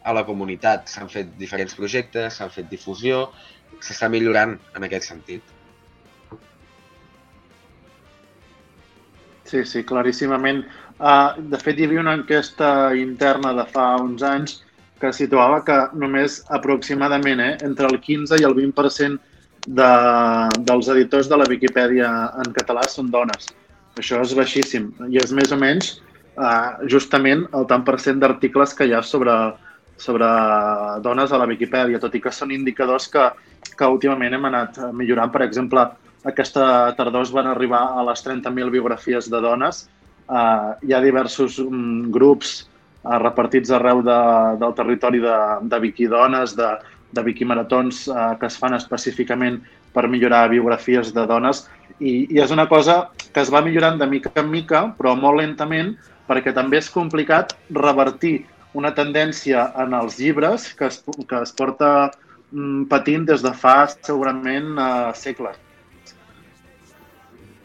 a 0.07 0.15
la 0.15 0.23
comunitat. 0.27 0.87
S'han 0.91 1.11
fet 1.11 1.35
diferents 1.41 1.75
projectes, 1.75 2.39
s'han 2.39 2.51
fet 2.53 2.69
difusió, 2.71 3.27
s'està 3.83 4.09
millorant 4.09 4.55
en 4.75 4.87
aquest 4.87 5.11
sentit. 5.11 5.55
Sí, 9.47 9.63
sí, 9.63 9.83
claríssimament. 9.87 10.65
Uh, 10.97 11.37
de 11.51 11.59
fet, 11.61 11.77
hi 11.77 11.85
havia 11.87 12.01
una 12.03 12.15
enquesta 12.17 12.69
interna 12.99 13.53
de 13.55 13.67
fa 13.71 13.93
uns 14.01 14.23
anys 14.25 14.57
que 14.99 15.11
situava 15.13 15.61
que 15.63 15.77
només 16.01 16.41
aproximadament 16.57 17.43
eh, 17.43 17.53
entre 17.67 17.87
el 17.91 17.99
15 18.01 18.39
i 18.41 18.47
el 18.47 18.55
20% 18.57 19.19
de, 19.67 19.91
dels 20.67 20.89
editors 20.89 21.29
de 21.29 21.37
la 21.37 21.47
Viquipèdia 21.49 22.09
en 22.43 22.51
català 22.55 22.83
són 22.89 23.11
dones. 23.13 23.51
Això 24.01 24.19
és 24.25 24.33
baixíssim 24.37 24.89
i 25.11 25.21
és 25.21 25.33
més 25.37 25.53
o 25.53 25.59
menys 25.59 25.93
uh, 26.37 26.77
justament 26.89 27.45
el 27.57 27.67
tant 27.69 27.85
per 27.85 27.97
cent 28.01 28.19
d'articles 28.23 28.73
que 28.77 28.87
hi 28.89 28.95
ha 28.97 29.03
sobre, 29.05 29.35
sobre 29.97 30.27
dones 31.03 31.31
a 31.31 31.39
la 31.41 31.47
Viquipèdia, 31.49 31.99
tot 31.99 32.15
i 32.15 32.21
que 32.21 32.33
són 32.33 32.53
indicadors 32.53 33.07
que, 33.12 33.23
que 33.77 33.89
últimament 33.89 34.38
hem 34.38 34.47
anat 34.49 34.79
millorant. 34.93 35.31
Per 35.33 35.43
exemple, 35.45 35.86
aquesta 36.27 36.93
tardor 36.97 37.27
es 37.27 37.33
van 37.33 37.49
arribar 37.51 37.83
a 37.97 38.03
les 38.10 38.23
30.000 38.25 38.73
biografies 38.73 39.29
de 39.31 39.41
dones. 39.43 39.86
Uh, 40.27 40.75
hi 40.83 40.93
ha 40.93 41.01
diversos 41.03 41.57
um, 41.63 42.10
grups 42.12 42.60
uh, 42.60 43.15
repartits 43.23 43.71
arreu 43.71 44.03
de, 44.03 44.19
del 44.60 44.75
territori 44.75 45.23
de, 45.23 45.38
de 45.71 45.79
Wikidones, 45.86 46.55
de, 46.57 46.73
de 47.15 47.23
Wikimaratons 47.23 48.05
uh, 48.12 48.33
que 48.39 48.49
es 48.49 48.57
fan 48.60 48.75
específicament 48.75 49.62
per 49.95 50.10
millorar 50.12 50.49
biografies 50.51 51.13
de 51.15 51.23
dones 51.29 51.63
i, 51.99 52.27
i 52.29 52.41
és 52.43 52.51
una 52.53 52.67
cosa 52.69 53.07
que 53.33 53.41
es 53.41 53.51
va 53.53 53.63
millorant 53.65 53.97
de 53.97 54.07
mica 54.10 54.31
en 54.38 54.51
mica, 54.51 54.83
però 54.97 55.15
molt 55.17 55.39
lentament, 55.39 55.95
perquè 56.27 56.53
també 56.53 56.81
és 56.81 56.91
complicat 56.93 57.55
revertir 57.73 58.41
una 58.73 58.93
tendència 58.95 59.69
en 59.84 59.93
els 59.93 60.17
llibres 60.19 60.73
que 60.75 60.89
es, 60.91 61.03
que 61.30 61.39
es 61.41 61.53
porta 61.56 62.12
mm, 62.51 62.89
patint 62.91 63.25
des 63.30 63.45
de 63.45 63.53
fa 63.53 63.77
segurament 63.95 64.75
uh, 64.75 65.13
segles 65.15 65.58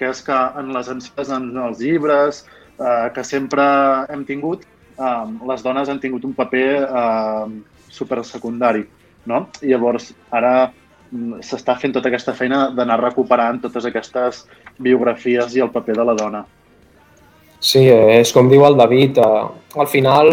que 0.02 0.10
és 0.10 0.22
que 0.26 0.36
en 0.58 0.72
les 0.74 0.88
encès, 0.90 1.30
en 1.30 1.50
els 1.62 1.78
llibres 1.78 2.42
eh, 2.42 3.08
que 3.14 3.22
sempre 3.22 3.64
hem 4.10 4.24
tingut, 4.26 4.64
eh, 4.98 5.26
les 5.50 5.62
dones 5.62 5.88
han 5.88 6.00
tingut 6.02 6.24
un 6.26 6.34
paper 6.34 6.68
eh, 6.82 7.52
supersecundari. 7.92 8.82
No? 9.30 9.44
I 9.62 9.70
llavors, 9.70 10.08
ara 10.34 10.54
mm, 10.66 11.44
s'està 11.46 11.76
fent 11.78 11.94
tota 11.94 12.10
aquesta 12.10 12.34
feina 12.34 12.64
d'anar 12.74 12.98
recuperant 13.04 13.60
totes 13.62 13.86
aquestes 13.86 14.42
biografies 14.82 15.54
i 15.54 15.62
el 15.62 15.70
paper 15.70 16.00
de 16.00 16.08
la 16.10 16.16
dona. 16.18 16.42
Sí, 17.62 17.84
és 17.86 18.32
com 18.34 18.48
diu 18.50 18.66
el 18.66 18.74
David, 18.80 19.22
eh, 19.22 19.44
al 19.78 19.90
final 19.92 20.32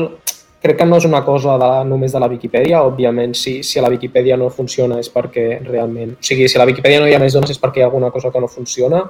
crec 0.61 0.77
que 0.81 0.85
no 0.85 0.97
és 0.99 1.07
una 1.07 1.23
cosa 1.23 1.55
de, 1.61 1.69
només 1.87 2.11
de 2.11 2.19
la 2.19 2.27
Viquipèdia, 2.31 2.83
òbviament 2.83 3.33
si, 3.37 3.59
si 3.63 3.79
a 3.79 3.83
la 3.85 3.91
Viquipèdia 3.93 4.37
no 4.37 4.49
funciona 4.51 4.99
és 4.99 5.09
perquè 5.13 5.47
realment... 5.63 6.17
O 6.19 6.25
sigui, 6.25 6.49
si 6.51 6.59
a 6.59 6.63
la 6.63 6.67
Viquipèdia 6.69 6.99
no 6.99 7.07
hi 7.07 7.15
ha 7.15 7.21
més 7.23 7.35
dones 7.37 7.53
és 7.53 7.61
perquè 7.61 7.81
hi 7.81 7.85
ha 7.85 7.89
alguna 7.89 8.11
cosa 8.11 8.31
que 8.33 8.43
no 8.43 8.51
funciona 8.51 9.05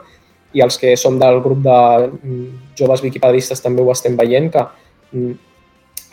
i 0.53 0.63
els 0.65 0.79
que 0.81 0.95
som 0.97 1.19
del 1.21 1.41
grup 1.45 1.61
de 1.65 1.77
mm, 2.07 2.47
joves 2.79 3.03
viquipedistes 3.05 3.61
també 3.61 3.83
ho 3.83 3.91
estem 3.93 4.15
veient, 4.17 4.49
que 4.53 4.63
mm, 5.13 5.35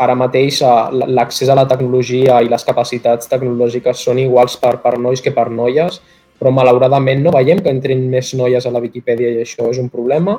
ara 0.05 0.16
mateix 0.18 0.61
eh, 0.61 1.07
l'accés 1.16 1.49
a 1.49 1.57
la 1.57 1.66
tecnologia 1.68 2.42
i 2.44 2.51
les 2.53 2.64
capacitats 2.64 3.31
tecnològiques 3.33 4.05
són 4.09 4.20
iguals 4.20 4.59
per, 4.61 4.77
per 4.85 4.96
nois 5.01 5.25
que 5.25 5.33
per 5.37 5.49
noies, 5.53 6.01
però 6.37 6.53
malauradament 6.53 7.22
no 7.25 7.33
veiem 7.33 7.62
que 7.64 7.72
entrin 7.72 8.05
més 8.12 8.35
noies 8.37 8.66
a 8.66 8.72
la 8.75 8.83
Viquipèdia 8.85 9.33
i 9.33 9.40
això 9.44 9.70
és 9.72 9.81
un 9.81 9.88
problema. 9.92 10.37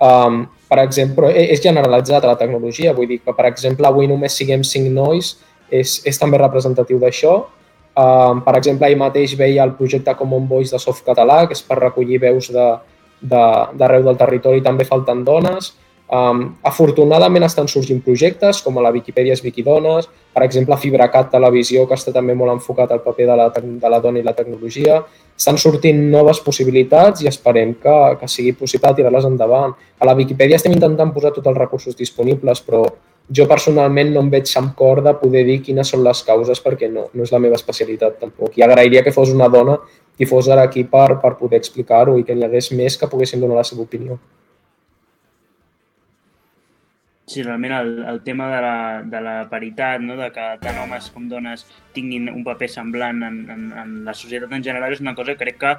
Um, 0.00 0.46
per 0.70 0.78
exemple, 0.80 1.28
e, 1.34 1.48
és 1.52 1.62
generalitzat 1.62 2.24
a 2.24 2.32
la 2.32 2.38
tecnologia, 2.40 2.94
vull 2.96 3.08
dir 3.10 3.20
que, 3.20 3.34
per 3.36 3.48
exemple, 3.50 3.86
avui 3.88 4.08
només 4.08 4.36
siguem 4.36 4.62
cinc 4.64 4.88
nois 4.94 5.34
és, 5.68 5.98
és 6.08 6.18
també 6.18 6.40
representatiu 6.40 7.00
d'això. 7.02 7.34
Um, 8.00 8.40
per 8.46 8.54
exemple, 8.56 8.86
ahir 8.86 8.98
mateix 9.00 9.34
veia 9.36 9.66
el 9.66 9.74
projecte 9.76 10.14
Common 10.16 10.46
Voice 10.48 10.72
de 10.72 10.80
Softcatalà, 10.80 11.42
que 11.48 11.58
és 11.58 11.62
per 11.66 11.80
recollir 11.80 12.20
veus 12.22 12.48
de, 12.54 12.66
d'arreu 13.20 14.00
de, 14.00 14.08
del 14.08 14.18
territori 14.20 14.64
també 14.64 14.86
falten 14.88 15.24
dones. 15.26 15.74
Um, 16.10 16.56
afortunadament 16.66 17.44
estan 17.46 17.68
sorgint 17.70 18.00
projectes 18.02 18.58
com 18.64 18.80
a 18.80 18.82
la 18.82 18.90
Viquipèdia 18.90 19.36
és 19.36 19.44
Wikidones, 19.44 20.08
per 20.34 20.42
exemple 20.42 20.74
FibraCat 20.82 21.28
Televisió, 21.30 21.84
que 21.86 21.94
està 21.94 22.10
també 22.10 22.34
molt 22.34 22.50
enfocat 22.56 22.90
al 22.90 23.02
paper 23.04 23.28
de 23.28 23.36
la, 23.38 23.46
de 23.54 23.90
la 23.92 24.00
dona 24.02 24.18
i 24.18 24.24
la 24.26 24.34
tecnologia. 24.34 24.96
Estan 25.38 25.60
sortint 25.62 26.00
noves 26.10 26.40
possibilitats 26.42 27.22
i 27.22 27.30
esperem 27.30 27.76
que, 27.78 27.94
que 28.18 28.30
sigui 28.32 28.56
possible 28.58 28.90
tirar-les 28.96 29.28
endavant. 29.28 29.76
A 30.02 30.08
la 30.10 30.16
Viquipèdia 30.18 30.58
estem 30.58 30.74
intentant 30.74 31.14
posar 31.14 31.30
tots 31.36 31.46
els 31.46 31.62
recursos 31.62 31.94
disponibles, 31.94 32.64
però 32.66 32.82
jo 33.30 33.46
personalment 33.46 34.10
no 34.10 34.24
em 34.24 34.32
veig 34.34 34.50
amb 34.58 34.74
cor 34.74 35.04
de 35.06 35.14
poder 35.14 35.44
dir 35.46 35.60
quines 35.62 35.94
són 35.94 36.02
les 36.02 36.24
causes 36.26 36.58
perquè 36.58 36.90
no, 36.90 37.06
no 37.14 37.22
és 37.22 37.30
la 37.30 37.38
meva 37.38 37.54
especialitat 37.54 38.18
tampoc. 38.18 38.58
I 38.58 38.66
agrairia 38.66 39.04
que 39.06 39.14
fos 39.14 39.30
una 39.30 39.46
dona 39.46 39.78
qui 40.18 40.26
fos 40.26 40.50
ara 40.50 40.66
aquí 40.66 40.82
per, 40.90 41.20
per 41.22 41.36
poder 41.38 41.62
explicar-ho 41.62 42.18
i 42.18 42.26
que 42.26 42.34
n'hi 42.34 42.50
hagués 42.50 42.72
més 42.74 42.98
que 42.98 43.08
poguessin 43.08 43.46
donar 43.46 43.62
la 43.62 43.68
seva 43.70 43.86
opinió. 43.86 44.18
Sí, 47.30 47.44
realment 47.46 47.72
el, 47.76 47.90
el 48.10 48.16
tema 48.26 48.48
de 48.50 48.60
la, 48.64 49.02
de 49.06 49.20
la 49.22 49.34
paritat, 49.50 50.02
no? 50.02 50.16
de 50.18 50.32
que 50.34 50.46
tant 50.64 50.80
homes 50.82 51.12
com 51.14 51.28
dones 51.30 51.62
tinguin 51.94 52.28
un 52.32 52.42
paper 52.46 52.68
semblant 52.70 53.22
en, 53.26 53.38
en, 53.50 53.64
en 53.82 53.94
la 54.06 54.14
societat 54.16 54.52
en 54.56 54.64
general 54.64 54.94
és 54.94 55.02
una 55.04 55.14
cosa 55.18 55.34
que 55.34 55.44
crec 55.44 55.60
que 55.60 55.74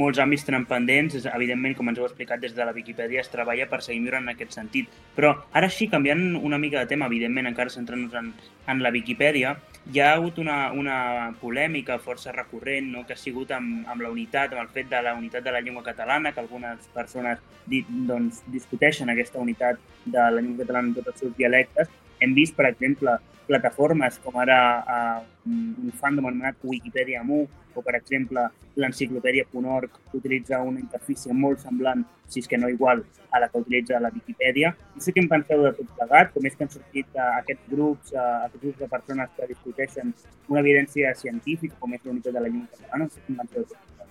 molts 0.00 0.20
àmbits 0.22 0.46
tenen 0.48 0.66
pendents. 0.70 1.18
És, 1.18 1.28
evidentment, 1.30 1.76
com 1.78 1.90
ens 1.90 2.00
heu 2.00 2.08
explicat 2.08 2.42
des 2.42 2.56
de 2.56 2.66
la 2.66 2.74
Viquipèdia, 2.76 3.22
es 3.24 3.32
treballa 3.32 3.68
per 3.70 3.82
seguir 3.84 4.00
millorant 4.02 4.28
en 4.28 4.34
aquest 4.34 4.56
sentit. 4.56 4.90
Però 5.16 5.34
ara 5.52 5.70
sí, 5.70 5.88
canviant 5.92 6.34
una 6.40 6.58
mica 6.58 6.80
de 6.82 6.90
tema, 6.90 7.10
evidentment, 7.10 7.50
encara 7.50 7.72
centrant-nos 7.72 8.14
en, 8.20 8.32
en 8.70 8.82
la 8.84 8.92
Viquipèdia, 8.94 9.56
hi 9.92 10.00
ha 10.00 10.14
hagut 10.14 10.38
una, 10.40 10.72
una 10.72 10.98
polèmica 11.40 11.98
força 12.00 12.32
recurrent 12.32 12.86
no? 12.92 13.02
que 13.04 13.12
ha 13.12 13.20
sigut 13.20 13.50
amb, 13.52 13.84
amb 13.90 14.04
la 14.04 14.12
unitat, 14.12 14.54
amb 14.54 14.62
el 14.62 14.70
fet 14.72 14.88
de 14.88 15.02
la 15.04 15.12
unitat 15.18 15.44
de 15.44 15.52
la 15.52 15.60
llengua 15.60 15.84
catalana, 15.84 16.32
que 16.32 16.40
algunes 16.40 16.88
persones 16.94 17.42
di, 17.66 17.82
doncs, 18.08 18.40
discuteixen 18.52 19.12
aquesta 19.12 19.42
unitat 19.42 19.80
de 20.04 20.18
la 20.18 20.40
llengua 20.40 20.64
catalana 20.64 20.88
en 20.88 20.96
tots 21.00 21.12
els 21.12 21.20
seus 21.26 21.36
dialectes. 21.36 21.92
Hem 22.24 22.34
vist, 22.36 22.56
per 22.56 22.70
exemple, 22.70 23.18
plataformes 23.46 24.18
com 24.24 24.38
ara 24.40 24.58
uh, 24.80 25.22
un 25.44 25.92
fandom 26.00 26.26
anomenat 26.30 26.56
Wikipedia 26.64 27.22
Mu 27.22 27.44
o, 27.74 27.82
per 27.82 27.96
exemple, 27.98 28.46
l'enciclopèdia.org 28.80 29.98
utilitza 30.14 30.60
una 30.62 30.80
interfície 30.80 31.34
molt 31.34 31.60
semblant, 31.62 32.04
si 32.30 32.40
és 32.40 32.48
que 32.48 32.58
no 32.58 32.70
igual, 32.70 33.02
a 33.34 33.40
la 33.42 33.48
que 33.50 33.60
utilitza 33.60 34.00
la 34.00 34.10
Wikipedia. 34.14 34.72
No 34.94 35.02
sé 35.02 35.12
què 35.12 35.22
en 35.22 35.30
penseu 35.30 35.62
de 35.66 35.72
tot 35.76 35.90
plegat, 35.98 36.32
com 36.34 36.46
és 36.46 36.56
que 36.56 36.66
han 36.66 36.72
sortit 36.72 37.18
uh, 37.18 37.30
aquests 37.42 37.70
grups, 37.70 38.14
uh, 38.14 38.46
aquests 38.46 38.64
grups 38.64 38.82
de 38.82 38.90
persones 38.96 39.36
que 39.36 39.50
discuteixen 39.50 40.14
una 40.48 40.62
evidència 40.62 41.14
científica, 41.18 41.76
com 41.80 41.94
és 41.94 42.04
la 42.04 42.14
unitat 42.14 42.32
de 42.32 42.40
la 42.40 42.48
llengua 42.48 42.70
catalana, 42.72 43.04
no 43.04 43.10
sé 43.10 43.22
què 43.22 43.34
en 43.34 43.40
penseu 43.42 43.62
de 43.62 43.68
tot 43.72 43.80
plegat. 43.90 44.10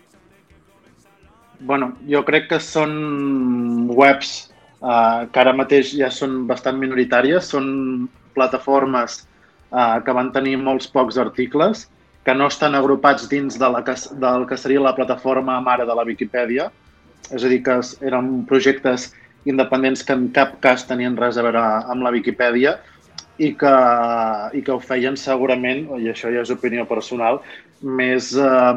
Bueno, 1.63 1.93
jo 2.09 2.25
crec 2.27 2.49
que 2.51 2.59
són 2.59 3.87
webs 3.95 4.52
uh, 4.83 5.25
que 5.31 5.41
ara 5.41 5.55
mateix 5.55 5.95
ja 5.95 6.11
són 6.11 6.43
bastant 6.49 6.77
minoritàries, 6.81 7.49
són 7.55 8.07
plataformes 8.35 9.23
uh, 9.71 9.97
que 10.03 10.15
van 10.15 10.31
tenir 10.35 10.57
molts 10.61 10.91
pocs 10.91 11.17
articles, 11.21 11.87
que 12.23 12.35
no 12.35 12.47
estan 12.51 12.75
agrupats 12.75 13.27
dins 13.31 13.57
de 13.59 13.69
la, 13.71 13.83
del 13.83 14.47
que 14.47 14.59
seria 14.59 14.83
la 14.83 14.95
plataforma 14.95 15.59
mare 15.63 15.87
de 15.87 15.95
la 15.95 16.05
Viquipèdia, 16.07 16.69
és 17.31 17.43
a 17.43 17.51
dir, 17.51 17.61
que 17.63 17.79
eren 18.03 18.43
projectes 18.47 19.11
independents 19.49 20.03
que 20.07 20.15
en 20.15 20.29
cap 20.35 20.55
cas 20.63 20.85
tenien 20.87 21.17
res 21.19 21.37
a 21.37 21.43
veure 21.43 21.63
amb 21.91 22.03
la 22.03 22.11
Viquipèdia 22.15 22.77
i 23.43 23.51
que, 23.59 23.73
i 24.55 24.61
que 24.63 24.71
ho 24.71 24.79
feien 24.79 25.17
segurament, 25.19 25.87
i 25.99 26.11
això 26.11 26.31
ja 26.31 26.43
és 26.45 26.51
opinió 26.53 26.85
personal, 26.87 27.41
més 27.83 28.31
eh, 28.39 28.73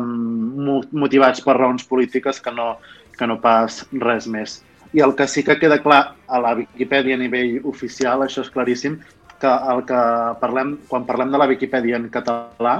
motivats 1.04 1.44
per 1.44 1.58
raons 1.58 1.84
polítiques 1.86 2.40
que 2.42 2.54
no, 2.54 2.72
que 3.18 3.28
no 3.30 3.38
pas 3.42 3.84
res 4.02 4.26
més. 4.26 4.58
I 4.96 5.02
el 5.04 5.12
que 5.16 5.26
sí 5.28 5.44
que 5.44 5.58
queda 5.60 5.76
clar 5.84 6.16
a 6.26 6.40
la 6.40 6.54
Viquipèdia 6.56 7.16
a 7.18 7.20
nivell 7.20 7.58
oficial, 7.68 8.22
això 8.24 8.40
és 8.46 8.52
claríssim, 8.52 8.96
que 9.40 9.52
el 9.72 9.82
que 9.88 10.02
parlem, 10.40 10.76
quan 10.88 11.04
parlem 11.08 11.34
de 11.34 11.40
la 11.40 11.48
Viquipèdia 11.50 11.98
en 12.00 12.06
català, 12.12 12.78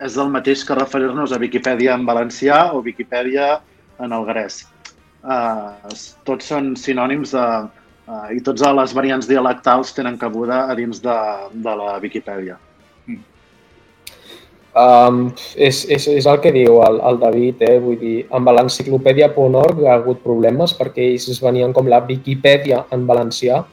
és 0.00 0.16
el 0.16 0.30
mateix 0.32 0.62
que 0.64 0.76
referir-nos 0.78 1.34
a 1.34 1.40
Viquipèdia 1.42 1.96
en 1.98 2.06
valencià 2.08 2.60
o 2.72 2.80
Viquipèdia 2.86 3.58
en 4.00 4.14
alguerès. 4.16 4.62
Uh, 5.18 5.92
tots 6.24 6.48
són 6.52 6.72
sinònims 6.78 7.34
de, 7.34 7.44
uh, 8.08 8.28
i 8.32 8.40
tots 8.46 8.62
les 8.80 8.94
variants 8.96 9.28
dialectals 9.28 9.92
tenen 9.96 10.16
cabuda 10.16 10.64
a 10.70 10.78
dins 10.78 11.02
de, 11.04 11.18
de 11.52 11.76
la 11.82 11.98
Viquipèdia. 12.00 12.56
Um, 14.78 15.32
és, 15.56 15.80
és, 15.90 16.04
és 16.20 16.26
el 16.30 16.36
que 16.44 16.52
diu 16.54 16.76
el, 16.86 17.00
el 17.08 17.16
David, 17.18 17.62
eh? 17.66 17.78
vull 17.82 17.96
dir, 17.98 18.18
amb 18.36 18.52
l'enciclopèdia.org 18.54 19.80
ha 19.88 19.96
hagut 19.96 20.20
problemes 20.22 20.74
perquè 20.78 21.08
ells 21.08 21.26
es 21.32 21.40
venien 21.42 21.72
com 21.74 21.88
la 21.90 21.98
Viquipèdia 22.06 22.84
en 22.94 23.08
valencià 23.08 23.64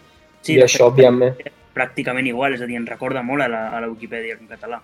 sí, 0.42 0.56
i 0.56 0.64
això, 0.66 0.88
òbviament... 0.90 1.38
Pràcticament 1.76 2.26
igual, 2.32 2.56
és 2.56 2.64
a 2.64 2.70
dir, 2.70 2.80
ens 2.80 2.90
recorda 2.90 3.22
molt 3.22 3.46
a 3.46 3.50
la, 3.52 3.68
a 3.76 3.84
la 3.84 3.92
Viquipèdia 3.92 4.40
en 4.40 4.48
català. 4.50 4.80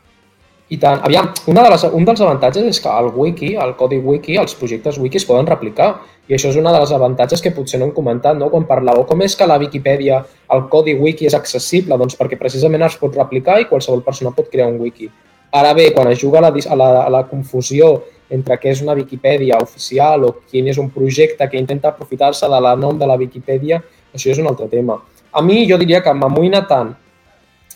I 0.72 0.78
tant. 0.80 1.02
Aviam, 1.08 1.32
una 1.52 1.64
de 1.66 1.72
les, 1.74 1.88
un 1.90 2.06
dels 2.08 2.22
avantatges 2.22 2.70
és 2.70 2.80
que 2.84 2.92
el 3.02 3.10
wiki, 3.16 3.56
el 3.64 3.74
codi 3.80 3.98
wiki, 4.04 4.38
els 4.40 4.54
projectes 4.60 5.02
wiki 5.02 5.20
es 5.20 5.26
poden 5.28 5.50
replicar. 5.50 5.90
I 6.30 6.38
això 6.38 6.52
és 6.54 6.60
una 6.60 6.76
de 6.76 6.84
les 6.84 6.94
avantatges 6.96 7.42
que 7.44 7.52
potser 7.56 7.82
no 7.82 7.90
hem 7.90 7.96
comentat, 7.98 8.38
no? 8.40 8.52
Quan 8.54 8.70
parlàveu 8.70 9.08
com 9.10 9.26
és 9.26 9.36
que 9.36 9.50
la 9.50 9.58
Viquipèdia, 9.60 10.22
el 10.54 10.64
codi 10.72 10.94
wiki 11.00 11.28
és 11.28 11.36
accessible, 11.36 11.98
doncs 12.00 12.16
perquè 12.20 12.40
precisament 12.40 12.86
es 12.88 12.96
pot 13.02 13.18
replicar 13.18 13.58
i 13.60 13.68
qualsevol 13.72 14.06
persona 14.06 14.36
pot 14.38 14.54
crear 14.54 14.70
un 14.72 14.80
wiki. 14.80 15.10
Ara 15.52 15.74
bé, 15.76 15.92
quan 15.94 16.08
es 16.12 16.20
juga 16.20 16.40
a 16.40 16.48
la, 16.48 16.52
a 16.52 16.76
la, 16.76 16.90
a 17.04 17.10
la 17.10 17.24
confusió 17.28 17.92
entre 18.32 18.56
què 18.58 18.72
és 18.72 18.82
una 18.82 18.96
Viquipèdia 18.96 19.58
oficial 19.60 20.24
o 20.24 20.36
quin 20.48 20.70
és 20.72 20.80
un 20.80 20.90
projecte 20.90 21.48
que 21.52 21.60
intenta 21.60 21.92
aprofitar-se 21.92 22.48
de 22.48 22.60
la 22.64 22.76
nom 22.80 22.98
de 22.98 23.08
la 23.08 23.18
Viquipèdia, 23.20 23.82
això 24.16 24.32
és 24.32 24.40
un 24.40 24.48
altre 24.48 24.70
tema. 24.72 25.02
A 25.32 25.44
mi 25.44 25.66
jo 25.68 25.78
diria 25.80 26.00
que 26.04 26.14
m'amoïna 26.16 26.64
tant 26.68 26.94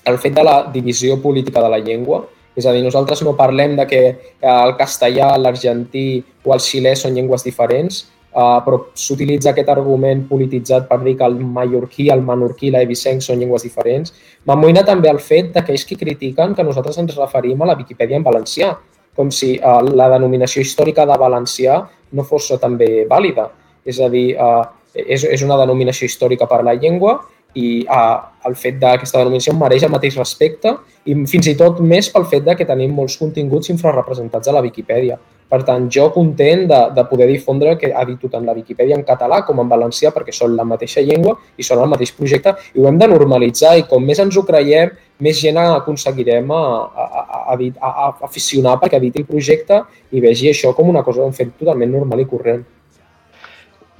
el 0.05 0.17
fet 0.21 0.35
de 0.37 0.43
la 0.45 0.55
divisió 0.71 1.19
política 1.21 1.61
de 1.61 1.69
la 1.73 1.81
llengua, 1.83 2.23
és 2.55 2.65
a 2.65 2.71
dir, 2.71 2.83
nosaltres 2.85 3.21
no 3.27 3.35
parlem 3.35 3.75
de 3.75 3.85
que 3.89 4.01
eh, 4.07 4.17
el 4.47 4.75
castellà, 4.79 5.33
l'argentí 5.35 6.23
o 6.45 6.53
el 6.55 6.63
xilè 6.63 6.95
són 6.95 7.17
llengües 7.17 7.43
diferents, 7.43 8.05
eh, 8.35 8.59
però 8.65 8.79
s'utilitza 8.93 9.51
aquest 9.51 9.69
argument 9.71 10.25
polititzat 10.29 10.89
per 10.89 10.99
dir 11.03 11.15
que 11.17 11.27
el 11.27 11.37
mallorquí, 11.39 12.09
el 12.11 12.23
menorquí 12.25 12.69
i 12.69 12.73
l'evicenc 12.75 13.23
són 13.23 13.39
llengües 13.39 13.63
diferents. 13.67 14.13
M'amoïna 14.45 14.83
també 14.87 15.09
el 15.11 15.21
fet 15.23 15.53
d'aquells 15.55 15.85
que 15.87 15.99
critiquen 15.99 16.55
que 16.55 16.65
nosaltres 16.67 16.99
ens 17.01 17.15
referim 17.17 17.61
a 17.61 17.71
la 17.71 17.77
Viquipèdia 17.79 18.19
en 18.19 18.25
valencià, 18.27 18.73
com 19.15 19.31
si 19.31 19.55
eh, 19.55 19.77
la 19.95 20.09
denominació 20.17 20.63
històrica 20.65 21.05
de 21.07 21.19
valencià 21.19 21.83
no 22.11 22.23
fos 22.27 22.51
també 22.61 23.05
vàlida. 23.09 23.49
És 23.85 24.01
a 24.01 24.09
dir, 24.09 24.33
eh, 24.35 24.63
és, 24.95 25.23
és 25.23 25.45
una 25.45 25.57
denominació 25.61 26.09
històrica 26.09 26.47
per 26.49 26.63
la 26.63 26.75
llengua 26.75 27.19
i 27.55 27.85
eh, 27.87 28.17
el 28.49 28.57
fet 28.59 28.81
d'aquesta 28.81 29.21
denominació 29.21 29.55
mereix 29.55 29.85
el 29.87 29.93
mateix 29.93 30.17
respecte 30.19 30.75
i 31.07 31.15
fins 31.29 31.47
i 31.47 31.55
tot 31.55 31.79
més 31.79 32.09
pel 32.11 32.27
fet 32.31 32.43
de 32.43 32.55
que 32.59 32.67
tenim 32.67 32.91
molts 32.95 33.15
continguts 33.21 33.71
infrarrepresentats 33.71 34.51
a 34.51 34.55
la 34.57 34.63
Viquipèdia. 34.65 35.17
Per 35.45 35.59
tant, 35.61 35.83
jo 35.93 36.07
content 36.09 36.63
de, 36.65 36.77
de 36.95 37.03
poder 37.05 37.27
difondre 37.29 37.75
el 37.75 37.77
que 37.77 37.91
ha 37.93 38.01
dit 38.07 38.21
tant 38.31 38.47
la 38.47 38.55
Viquipèdia 38.57 38.97
en 38.97 39.03
català 39.05 39.43
com 39.45 39.59
en 39.61 39.69
valencià 39.69 40.09
perquè 40.15 40.33
són 40.33 40.55
la 40.57 40.65
mateixa 40.65 41.03
llengua 41.05 41.35
i 41.57 41.63
són 41.63 41.83
el 41.83 41.91
mateix 41.91 42.15
projecte 42.17 42.55
i 42.73 42.81
ho 42.81 42.87
hem 42.89 42.97
de 42.97 43.09
normalitzar 43.11 43.75
i 43.77 43.85
com 43.89 44.01
més 44.01 44.19
ens 44.23 44.37
ho 44.37 44.45
creiem, 44.47 44.95
més 45.21 45.37
gent 45.37 45.61
aconseguirem 45.61 46.49
a, 46.51 46.61
a, 47.05 47.05
a, 47.21 47.55
a, 47.55 47.89
a, 47.91 48.07
aficionar 48.25 48.79
perquè 48.81 48.97
editi 48.97 49.21
el 49.21 49.29
projecte 49.29 49.83
i 50.11 50.23
vegi 50.23 50.49
això 50.49 50.73
com 50.73 50.89
una 50.89 51.05
cosa 51.05 51.23
un 51.23 51.37
fet 51.37 51.53
totalment 51.59 51.93
normal 51.93 52.25
i 52.25 52.29
corrent. 52.31 52.65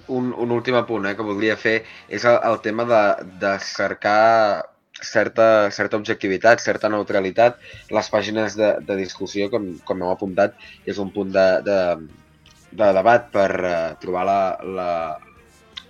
Un, 0.10 0.34
un 0.38 0.52
últim 0.54 0.76
apunt 0.78 1.06
eh, 1.06 1.16
que 1.18 1.26
voldria 1.26 1.56
fer 1.58 1.80
és 2.10 2.26
el, 2.26 2.42
el 2.50 2.60
tema 2.66 2.86
de, 2.90 3.04
de 3.42 3.54
cercar 3.62 4.75
certa, 5.02 5.72
certa 5.72 5.98
objectivitat, 5.98 6.62
certa 6.64 6.90
neutralitat. 6.90 7.60
Les 7.92 8.10
pàgines 8.12 8.56
de, 8.60 8.76
de 8.86 8.98
discussió, 9.00 9.50
com, 9.52 9.74
com 9.86 10.04
heu 10.04 10.12
apuntat, 10.14 10.56
és 10.86 11.00
un 11.02 11.12
punt 11.16 11.32
de, 11.36 11.48
de, 11.66 11.80
de 12.72 12.92
debat 13.00 13.32
per 13.32 13.50
uh, 13.60 13.78
trobar 14.02 14.26
la, 14.30 14.42
la, 14.80 14.92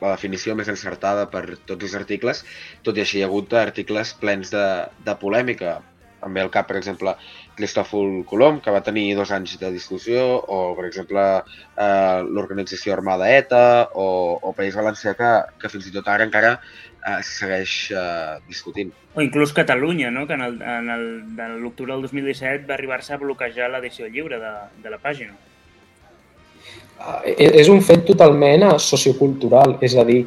la 0.02 0.14
definició 0.16 0.56
més 0.58 0.70
encertada 0.72 1.28
per 1.32 1.46
tots 1.66 1.88
els 1.88 1.98
articles, 1.98 2.44
tot 2.84 2.98
i 2.98 3.06
així 3.06 3.20
hi 3.20 3.26
ha 3.26 3.32
hagut 3.32 3.54
articles 3.60 4.16
plens 4.22 4.54
de, 4.54 4.68
de 5.06 5.20
polèmica. 5.22 5.82
Em 6.26 6.34
ve 6.34 6.42
al 6.42 6.50
cap, 6.50 6.66
per 6.66 6.80
exemple, 6.80 7.12
Cristòfol 7.56 8.24
Colom, 8.26 8.58
que 8.64 8.74
va 8.74 8.82
tenir 8.84 9.14
dos 9.14 9.30
anys 9.36 9.60
de 9.62 9.70
discussió, 9.72 10.24
o, 10.42 10.58
per 10.74 10.88
exemple, 10.88 11.22
eh, 11.78 12.18
l'organització 12.26 12.96
armada 12.96 13.30
ETA, 13.30 13.92
o, 13.94 14.08
o 14.42 14.54
País 14.58 14.74
Valencià, 14.80 15.14
que, 15.20 15.30
que 15.62 15.70
fins 15.70 15.86
i 15.92 15.94
tot 15.94 16.10
ara 16.10 16.26
encara 16.26 16.56
eh, 17.06 17.22
segueix 17.24 17.74
eh, 17.92 18.38
discutint. 18.48 18.92
O 19.16 19.22
inclús 19.22 19.54
Catalunya, 19.54 20.12
no? 20.12 20.26
que 20.28 20.34
en 20.34 20.42
el, 20.42 20.62
en 20.62 20.90
el, 20.90 21.06
l'octubre 21.62 21.94
del 21.94 22.02
2017 22.08 22.66
va 22.68 22.76
arribar-se 22.76 23.14
a 23.14 23.22
bloquejar 23.22 23.70
l'edició 23.72 24.10
lliure 24.10 24.40
de, 24.42 24.56
de 24.84 24.94
la 24.94 25.00
pàgina. 25.02 25.36
Uh, 26.96 27.20
és 27.36 27.68
un 27.68 27.82
fet 27.84 28.06
totalment 28.08 28.70
uh, 28.70 28.76
sociocultural, 28.80 29.76
és 29.84 29.98
a 30.00 30.06
dir, 30.08 30.22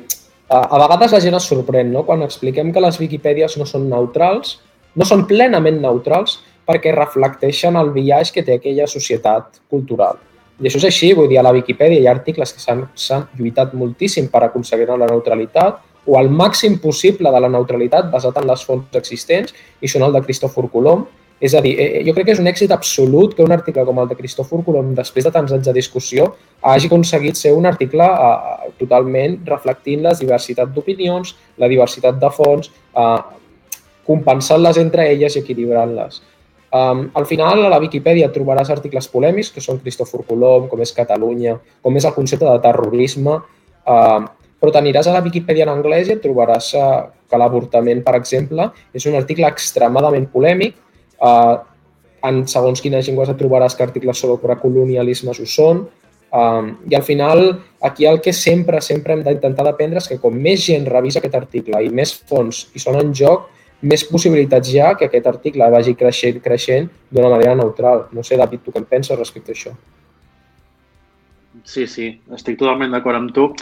uh, 0.52 0.66
a 0.68 0.80
vegades 0.84 1.14
la 1.16 1.20
gent 1.24 1.36
es 1.38 1.46
sorprèn 1.48 1.88
no? 1.94 2.04
quan 2.04 2.22
expliquem 2.26 2.74
que 2.74 2.82
les 2.84 2.98
Viquipèdies 3.00 3.56
no 3.56 3.64
són 3.68 3.88
neutrals, 3.88 4.58
no 4.94 5.06
són 5.08 5.24
plenament 5.30 5.80
neutrals 5.80 6.42
perquè 6.68 6.92
reflecteixen 6.92 7.78
el 7.80 7.94
viatge 7.94 8.34
que 8.36 8.44
té 8.44 8.58
aquella 8.58 8.86
societat 8.90 9.62
cultural. 9.72 10.20
I 10.60 10.68
això 10.68 10.80
és 10.82 10.88
així, 10.90 11.12
vull 11.16 11.30
dir, 11.30 11.38
a 11.40 11.46
la 11.46 11.54
Viquipèdia 11.56 12.02
hi 12.02 12.08
ha 12.08 12.12
articles 12.12 12.52
que 12.52 12.60
s'han 12.60 13.28
lluitat 13.38 13.72
moltíssim 13.78 14.28
per 14.28 14.42
aconseguir 14.44 14.90
la 14.90 15.06
neutralitat, 15.06 15.78
o 16.08 16.16
al 16.18 16.30
màxim 16.32 16.78
possible 16.80 17.30
de 17.30 17.40
la 17.44 17.50
neutralitat 17.52 18.08
basat 18.12 18.40
en 18.40 18.48
les 18.48 18.64
fonts 18.64 18.96
existents 18.96 19.54
i 19.84 19.90
són 19.92 20.06
el 20.06 20.14
de 20.16 20.22
Cristòfor 20.24 20.70
Colom. 20.72 21.04
És 21.38 21.54
a 21.54 21.60
dir, 21.62 21.74
eh, 21.78 21.88
eh, 21.98 22.04
jo 22.06 22.14
crec 22.14 22.26
que 22.26 22.32
és 22.34 22.40
un 22.42 22.48
èxit 22.50 22.72
absolut 22.74 23.34
que 23.36 23.44
un 23.44 23.52
article 23.52 23.84
com 23.86 23.98
el 24.02 24.08
de 24.08 24.16
Cristòfor 24.18 24.64
Colom, 24.66 24.94
després 24.94 25.24
de 25.24 25.30
tants 25.30 25.52
anys 25.52 25.68
de 25.68 25.74
discussió, 25.76 26.32
hagi 26.62 26.88
aconseguit 26.88 27.36
ser 27.36 27.52
un 27.54 27.66
article 27.66 28.02
eh, 28.02 28.72
totalment 28.80 29.38
reflectint 29.46 30.02
la 30.02 30.16
diversitat 30.18 30.72
d'opinions, 30.74 31.36
la 31.58 31.68
diversitat 31.68 32.18
de 32.18 32.30
fonts, 32.30 32.72
eh, 32.96 33.20
compensant-les 34.08 34.80
entre 34.80 35.06
elles 35.12 35.36
i 35.36 35.44
equilibrant-les. 35.44 36.22
Um, 36.68 37.06
al 37.14 37.24
final, 37.24 37.62
a 37.64 37.70
la 37.72 37.78
Viquipèdia 37.80 38.28
trobaràs 38.32 38.68
articles 38.68 39.06
polèmics, 39.08 39.48
que 39.54 39.62
són 39.64 39.78
Cristòfor 39.80 40.26
Colom, 40.28 40.66
com 40.68 40.80
és 40.84 40.92
Catalunya, 40.92 41.54
com 41.84 41.96
és 41.96 42.04
el 42.04 42.12
concepte 42.12 42.44
de 42.44 42.58
terrorisme, 42.60 43.38
uh, 43.88 44.26
però 44.58 44.72
t'aniràs 44.74 45.08
a 45.08 45.14
la 45.14 45.24
Viquipèdia 45.24 45.66
en 45.66 45.72
anglès 45.76 46.08
i 46.08 46.16
et 46.16 46.22
trobaràs 46.24 46.72
eh, 46.74 46.90
que 47.30 47.40
l'avortament, 47.40 48.02
per 48.06 48.16
exemple, 48.18 48.70
és 48.94 49.06
un 49.06 49.16
article 49.18 49.48
extremadament 49.48 50.28
polèmic. 50.32 50.78
Eh, 51.18 51.56
en 52.28 52.42
segons 52.50 52.80
quines 52.82 53.06
llengües 53.06 53.30
et 53.30 53.38
trobaràs 53.38 53.76
que 53.78 53.84
articles 53.86 54.18
sobre 54.18 54.56
colonialismes 54.58 55.38
ho 55.38 55.46
són. 55.46 55.84
Um, 56.28 56.72
I 56.90 56.96
al 56.98 57.04
final, 57.06 57.44
aquí 57.80 58.04
el 58.04 58.20
que 58.20 58.34
sempre, 58.36 58.82
sempre 58.84 59.14
hem 59.14 59.22
d'intentar 59.24 59.64
d'aprendre 59.64 60.02
és 60.02 60.08
que 60.10 60.18
com 60.20 60.34
més 60.34 60.60
gent 60.66 60.84
revisa 60.90 61.22
aquest 61.22 61.38
article 61.38 61.80
i 61.84 61.88
més 61.88 62.12
fons 62.28 62.66
hi 62.74 62.82
són 62.82 62.98
en 63.00 63.14
joc, 63.16 63.46
més 63.80 64.02
possibilitats 64.04 64.72
hi 64.72 64.80
ha 64.82 64.90
que 64.98 65.06
aquest 65.06 65.28
article 65.30 65.70
vagi 65.70 65.94
creixent, 65.94 66.42
creixent 66.44 66.90
d'una 67.14 67.30
manera 67.30 67.54
neutral. 67.54 68.08
No 68.12 68.26
sé, 68.26 68.36
David, 68.36 68.64
tu 68.64 68.74
què 68.74 68.82
en 68.82 68.88
penses 68.90 69.18
respecte 69.18 69.54
a 69.54 69.56
això? 69.56 69.72
Sí, 71.64 71.86
sí, 71.86 72.10
estic 72.34 72.58
totalment 72.58 72.92
d'acord 72.92 73.18
amb 73.18 73.32
tu 73.34 73.52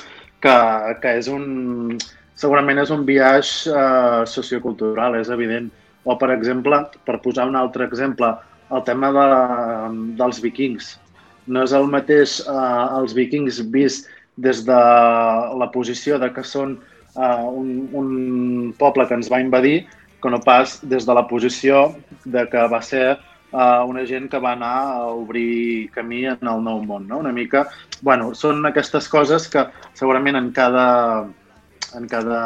que, 0.45 0.57
que 1.03 1.15
és 1.21 1.29
un, 1.33 1.97
segurament 2.37 2.83
és 2.83 2.93
un 2.95 3.05
viatge 3.09 3.73
eh, 3.73 4.23
sociocultural, 4.31 5.19
és 5.21 5.33
evident. 5.33 5.71
O, 6.07 6.15
per 6.21 6.31
exemple, 6.35 6.83
per 7.09 7.19
posar 7.25 7.49
un 7.51 7.57
altre 7.59 7.87
exemple, 7.89 8.31
el 8.71 8.83
tema 8.87 9.13
de, 9.15 9.27
dels 10.19 10.43
vikings. 10.43 10.97
No 11.47 11.63
és 11.67 11.75
el 11.77 11.87
mateix 11.91 12.41
eh, 12.43 12.85
els 12.99 13.15
vikings 13.17 13.63
vist 13.75 14.11
des 14.37 14.65
de 14.67 14.81
la 15.61 15.71
posició 15.73 16.19
de 16.23 16.31
que 16.35 16.45
són 16.45 16.77
eh, 16.77 17.45
un, 17.47 17.89
un 17.97 18.11
poble 18.79 19.07
que 19.09 19.17
ens 19.17 19.31
va 19.33 19.41
invadir, 19.43 19.87
que 20.23 20.33
no 20.33 20.43
pas 20.43 20.79
des 20.83 21.07
de 21.07 21.15
la 21.15 21.27
posició 21.29 21.89
de 22.25 22.47
que 22.51 22.67
va 22.73 22.83
ser 22.83 23.17
uh, 23.53 23.85
una 23.89 24.05
gent 24.07 24.31
que 24.33 24.41
va 24.43 24.55
anar 24.57 24.73
a 24.83 25.07
obrir 25.13 25.91
camí 25.95 26.25
en 26.27 26.51
el 26.51 26.65
nou 26.65 26.83
món, 26.85 27.07
no? 27.09 27.21
Una 27.23 27.33
mica, 27.33 27.67
bueno, 28.03 28.33
són 28.35 28.65
aquestes 28.67 29.09
coses 29.13 29.49
que 29.53 29.67
segurament 29.95 30.39
en 30.41 30.51
cada, 30.57 30.89
en 31.97 32.09
cada 32.11 32.41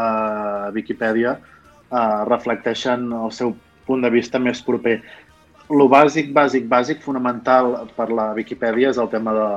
Viquipèdia 0.76 1.36
uh, 1.38 2.22
reflecteixen 2.28 3.10
el 3.12 3.34
seu 3.36 3.54
punt 3.86 4.04
de 4.04 4.12
vista 4.12 4.38
més 4.38 4.62
proper. 4.62 5.00
Lo 5.70 5.86
bàsic, 5.90 6.32
bàsic, 6.34 6.66
bàsic, 6.70 7.02
fonamental 7.02 7.76
per 7.96 8.10
la 8.10 8.32
Viquipèdia 8.34 8.90
és 8.90 8.98
el 8.98 9.10
tema 9.10 9.34
de, 9.34 9.50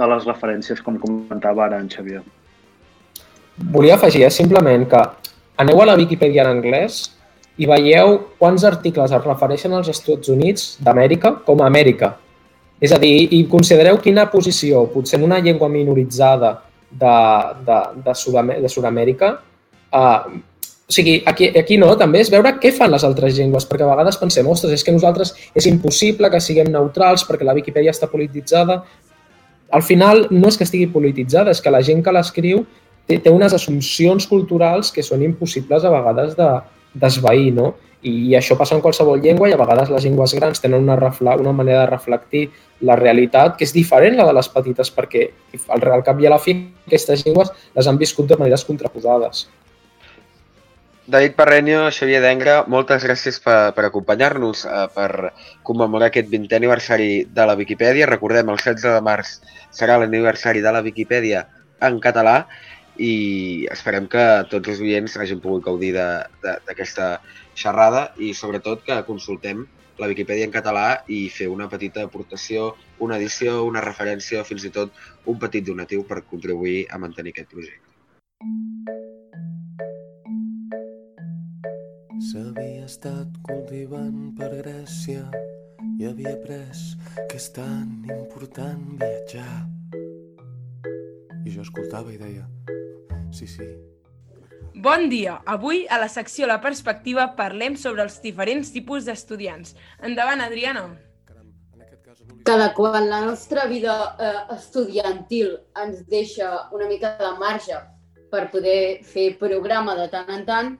de 0.00 0.12
les 0.14 0.28
referències, 0.28 0.80
com 0.84 0.98
comentava 1.00 1.66
ara 1.66 1.80
en 1.80 1.88
Xavier. 1.92 2.22
Volia 3.72 3.96
afegir 3.98 4.24
eh, 4.24 4.32
simplement 4.32 4.86
que 4.88 5.00
aneu 5.60 5.82
a 5.82 5.90
la 5.90 5.96
Viquipèdia 6.00 6.46
en 6.46 6.54
anglès 6.56 7.02
i 7.60 7.68
veieu 7.68 8.16
quants 8.40 8.64
articles 8.64 9.12
es 9.12 9.24
refereixen 9.26 9.74
als 9.76 9.90
Estats 9.92 10.32
Units 10.32 10.74
d'Amèrica 10.80 11.34
com 11.44 11.60
a 11.60 11.68
Amèrica. 11.68 12.14
És 12.80 12.94
a 12.96 12.98
dir, 12.98 13.28
i 13.36 13.42
considereu 13.52 13.98
quina 14.00 14.30
posició, 14.32 14.86
potser 14.88 15.18
en 15.18 15.26
una 15.26 15.40
llengua 15.44 15.68
minoritzada 15.68 16.54
de, 16.90 17.16
de, 17.66 17.80
de, 18.06 18.14
Sud 18.16 18.38
Sud-amèrica, 18.72 19.34
uh, 19.92 20.40
o 20.90 20.92
sigui, 20.92 21.20
aquí, 21.26 21.50
aquí 21.54 21.76
no, 21.78 21.92
també 22.00 22.18
és 22.24 22.32
veure 22.32 22.54
què 22.58 22.72
fan 22.74 22.90
les 22.90 23.04
altres 23.06 23.36
llengües, 23.36 23.68
perquè 23.68 23.84
a 23.84 23.92
vegades 23.92 24.16
pensem, 24.18 24.48
ostres, 24.48 24.72
és 24.74 24.82
que 24.82 24.96
nosaltres 24.96 25.36
és 25.54 25.68
impossible 25.68 26.32
que 26.32 26.40
siguem 26.40 26.72
neutrals 26.72 27.26
perquè 27.28 27.46
la 27.46 27.54
Viquipèdia 27.54 27.92
està 27.92 28.08
polititzada. 28.10 28.80
Al 29.70 29.84
final 29.86 30.26
no 30.32 30.48
és 30.48 30.56
que 30.58 30.66
estigui 30.66 30.88
polititzada, 30.90 31.52
és 31.52 31.60
que 31.62 31.70
la 31.70 31.84
gent 31.86 32.00
que 32.02 32.16
l'escriu 32.16 32.64
té, 33.06 33.20
té 33.20 33.30
unes 33.30 33.54
assumpcions 33.54 34.26
culturals 34.26 34.90
que 34.90 35.04
són 35.06 35.22
impossibles 35.22 35.84
a 35.84 35.92
vegades 35.94 36.34
de, 36.40 36.50
d'esvair, 36.94 37.52
no? 37.54 37.74
I, 38.00 38.12
I 38.30 38.36
això 38.38 38.56
passa 38.56 38.74
en 38.76 38.80
qualsevol 38.80 39.20
llengua 39.20 39.50
i 39.50 39.52
a 39.52 39.60
vegades 39.60 39.90
les 39.92 40.06
llengües 40.06 40.32
grans 40.38 40.62
tenen 40.62 40.86
una, 40.86 40.96
refla, 40.96 41.36
una 41.36 41.52
manera 41.52 41.84
de 41.84 41.90
reflectir 41.90 42.46
la 42.88 42.96
realitat 42.96 43.58
que 43.58 43.66
és 43.68 43.74
diferent 43.76 44.16
la 44.16 44.24
de 44.28 44.36
les 44.36 44.48
petites 44.48 44.88
perquè 44.96 45.26
al, 45.68 45.84
al 45.84 46.04
cap 46.06 46.20
i 46.20 46.28
a 46.28 46.32
la 46.32 46.40
fi 46.40 46.56
aquestes 46.88 47.26
llengües 47.26 47.52
les 47.76 47.90
han 47.90 48.00
viscut 48.00 48.30
de 48.30 48.40
maneres 48.40 48.64
contraposades. 48.64 49.48
David 51.10 51.34
Parrenio, 51.34 51.88
Xavier 51.90 52.20
Dengra, 52.22 52.60
moltes 52.70 53.02
gràcies 53.02 53.40
per, 53.42 53.72
per 53.74 53.88
acompanyar-nos, 53.88 54.62
eh, 54.64 54.84
per 54.94 55.32
commemorar 55.66 56.06
aquest 56.08 56.28
20è 56.30 56.60
aniversari 56.60 57.24
de 57.26 57.46
la 57.50 57.56
Viquipèdia. 57.58 58.06
Recordem, 58.06 58.52
el 58.52 58.60
16 58.60 58.94
de 58.94 59.00
març 59.02 59.40
serà 59.74 59.96
l'aniversari 59.98 60.62
de 60.62 60.70
la 60.70 60.84
Viquipèdia 60.86 61.48
en 61.82 61.98
català 62.04 62.44
i 63.00 63.66
esperem 63.72 64.06
que 64.12 64.22
tots 64.52 64.68
els 64.68 64.80
oients 64.84 65.16
hagin 65.16 65.40
pogut 65.40 65.64
gaudir 65.64 65.94
d'aquesta 65.96 67.06
xerrada 67.56 68.10
i 68.20 68.34
sobretot 68.36 68.84
que 68.84 68.98
consultem 69.08 69.64
la 70.00 70.08
Viquipèdia 70.08 70.46
en 70.48 70.52
català 70.52 71.02
i 71.12 71.26
fer 71.32 71.48
una 71.52 71.68
petita 71.68 72.04
aportació, 72.06 72.74
una 73.04 73.16
edició, 73.20 73.64
una 73.68 73.82
referència 73.84 74.40
o 74.40 74.48
fins 74.48 74.64
i 74.64 74.72
tot 74.72 74.96
un 75.28 75.40
petit 75.40 75.64
donatiu 75.66 76.04
per 76.08 76.22
contribuir 76.30 76.86
a 76.90 77.00
mantenir 77.00 77.34
aquest 77.34 77.52
projecte. 77.52 77.88
S'havia 82.30 82.84
estat 82.86 83.40
cultivant 83.48 84.30
per 84.38 84.52
Grècia 84.60 85.24
i 86.00 86.08
havia 86.08 86.32
après 86.36 86.84
que 87.28 87.36
és 87.40 87.48
tan 87.56 88.04
important 88.08 88.86
viatjar. 89.00 89.66
I 91.44 91.52
jo 91.52 91.64
escoltava 91.64 92.12
i 92.12 92.18
deia, 92.20 92.46
sí, 93.32 93.46
sí, 93.46 93.68
Bon 94.74 95.08
dia! 95.10 95.40
Avui, 95.46 95.86
a 95.90 95.98
la 95.98 96.08
secció 96.08 96.46
La 96.46 96.60
Perspectiva, 96.62 97.34
parlem 97.36 97.74
sobre 97.76 98.04
els 98.06 98.20
diferents 98.22 98.70
tipus 98.72 99.04
d'estudiants. 99.04 99.74
Endavant, 100.06 100.40
Adriana. 100.40 100.84
Cada 102.46 102.70
quan 102.74 103.08
la 103.10 103.20
nostra 103.26 103.66
vida 103.68 103.96
eh, 104.16 104.30
estudiantil 104.54 105.58
ens 105.82 106.06
deixa 106.08 106.52
una 106.72 106.86
mica 106.88 107.16
de 107.18 107.32
marge 107.42 107.76
per 108.30 108.46
poder 108.54 109.02
fer 109.04 109.34
programa 109.42 109.96
de 109.98 110.06
tant 110.14 110.30
en 110.32 110.46
tant 110.46 110.70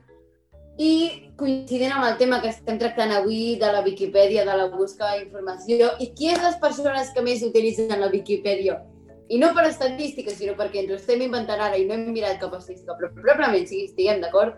i 0.81 0.93
coincidint 1.37 1.91
amb 1.93 2.07
el 2.07 2.17
tema 2.17 2.39
que 2.41 2.49
estem 2.49 2.79
tractant 2.81 3.11
avui 3.13 3.57
de 3.61 3.69
la 3.75 3.83
Viquipèdia, 3.85 4.47
de 4.47 4.55
la 4.57 4.69
busca 4.71 5.11
d'informació, 5.17 5.91
i 5.99 6.09
qui 6.15 6.31
és 6.31 6.41
les 6.41 6.57
persones 6.63 7.11
que 7.13 7.21
més 7.21 7.43
utilitzen 7.45 7.99
la 7.99 8.09
Viquipèdia? 8.09 8.79
I 9.31 9.37
no 9.39 9.53
per 9.55 9.63
estadística, 9.69 10.33
sinó 10.35 10.57
perquè 10.59 10.81
ens 10.81 10.91
ho 10.91 10.97
estem 10.97 11.21
inventant 11.23 11.61
ara 11.63 11.77
i 11.79 11.85
no 11.87 11.95
hem 11.95 12.09
mirat 12.11 12.41
cap 12.41 12.57
estadística, 12.57 12.97
però 12.99 13.11
probablement 13.15 13.63
si 13.69 13.85
estiguem 13.85 14.19
d'acord, 14.23 14.57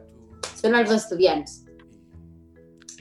són 0.58 0.74
els 0.80 0.90
estudiants. 0.96 1.60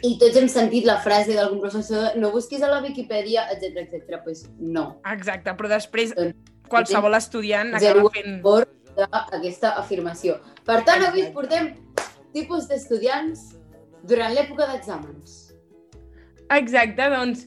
I 0.03 0.17
tots 0.21 0.37
hem 0.37 0.49
sentit 0.51 0.85
la 0.85 0.99
frase 1.01 1.33
d'algun 1.37 1.63
professor 1.63 2.19
no 2.19 2.33
busquis 2.35 2.63
a 2.67 2.69
la 2.69 2.83
Viquipèdia, 2.85 3.47
etc 3.55 3.85
etc. 3.85 4.03
Doncs 4.11 4.25
pues 4.27 4.45
no. 4.59 4.85
Exacte, 5.15 5.55
però 5.57 5.71
després 5.71 6.13
Doncs 6.19 6.53
qualsevol 6.69 7.17
estudiant 7.17 7.73
Zero 7.79 8.03
acaba 8.03 8.13
fent... 8.19 8.39
favor 8.43 8.69
d'aquesta 8.99 9.73
afirmació. 9.81 10.37
Per 10.67 10.83
tant, 10.85 11.07
avui 11.07 11.25
Exacte. 11.25 11.35
portem 11.39 11.71
tipus 12.37 12.69
d'estudiants 12.69 13.53
durant 14.09 14.35
l'època 14.35 14.69
d'exàmens. 14.69 15.39
Exacte, 16.53 17.09
doncs, 17.15 17.47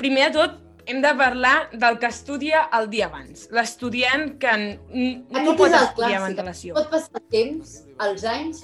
primer 0.00 0.30
de 0.30 0.38
tot, 0.38 0.61
hem 0.86 1.00
de 1.02 1.14
parlar 1.18 1.70
del 1.72 1.98
que 1.98 2.10
estudia 2.10 2.66
el 2.78 2.88
dia 2.90 3.06
abans. 3.06 3.48
L'estudiant 3.54 4.36
que 4.42 4.52
no 4.58 5.40
Aquest 5.40 5.58
pot 5.60 5.78
estudiar 5.78 6.20
amb 6.20 6.28
antelació. 6.30 6.76
Pot 6.76 6.90
passar 6.92 7.22
el 7.22 7.26
temps, 7.34 7.74
els 8.06 8.26
anys, 8.28 8.62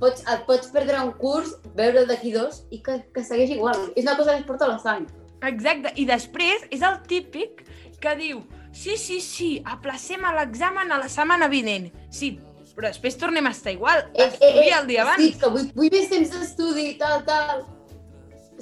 pots, 0.00 0.24
et 0.24 0.44
pots 0.48 0.72
perdre 0.74 1.00
un 1.04 1.14
curs, 1.20 1.54
veure'l 1.78 2.08
d'aquí 2.08 2.32
dos 2.34 2.64
i 2.74 2.82
que, 2.84 3.00
que 3.14 3.24
segueix 3.24 3.54
igual. 3.56 3.78
És 3.94 4.06
una 4.06 4.16
cosa 4.18 4.34
que 4.34 4.42
es 4.44 4.48
porta 4.48 4.68
a 4.68 4.74
la 4.74 4.82
sang. 4.82 5.08
Exacte, 5.48 5.94
i 6.00 6.06
després 6.08 6.66
és 6.74 6.82
el 6.82 6.98
típic 7.06 7.62
que 8.02 8.14
diu 8.18 8.42
sí, 8.72 8.96
sí, 8.98 9.20
sí, 9.22 9.50
aplacem 9.66 10.24
a 10.26 10.34
l'examen 10.36 10.92
a 10.92 11.00
la 11.02 11.08
setmana 11.12 11.48
vinent. 11.50 11.90
Sí, 12.14 12.36
però 12.78 12.90
després 12.92 13.18
tornem 13.18 13.46
a 13.46 13.54
estar 13.54 13.74
igual. 13.74 14.06
Estudia 14.14 14.80
el 14.82 14.86
dia 14.90 15.02
abans. 15.02 15.24
Sí, 15.24 15.34
que 15.38 15.50
vull, 15.50 15.66
vull 15.74 15.90
més 15.94 16.10
temps 16.10 16.30
d'estudi, 16.34 16.92
tal, 17.00 17.24
tal. 17.26 17.66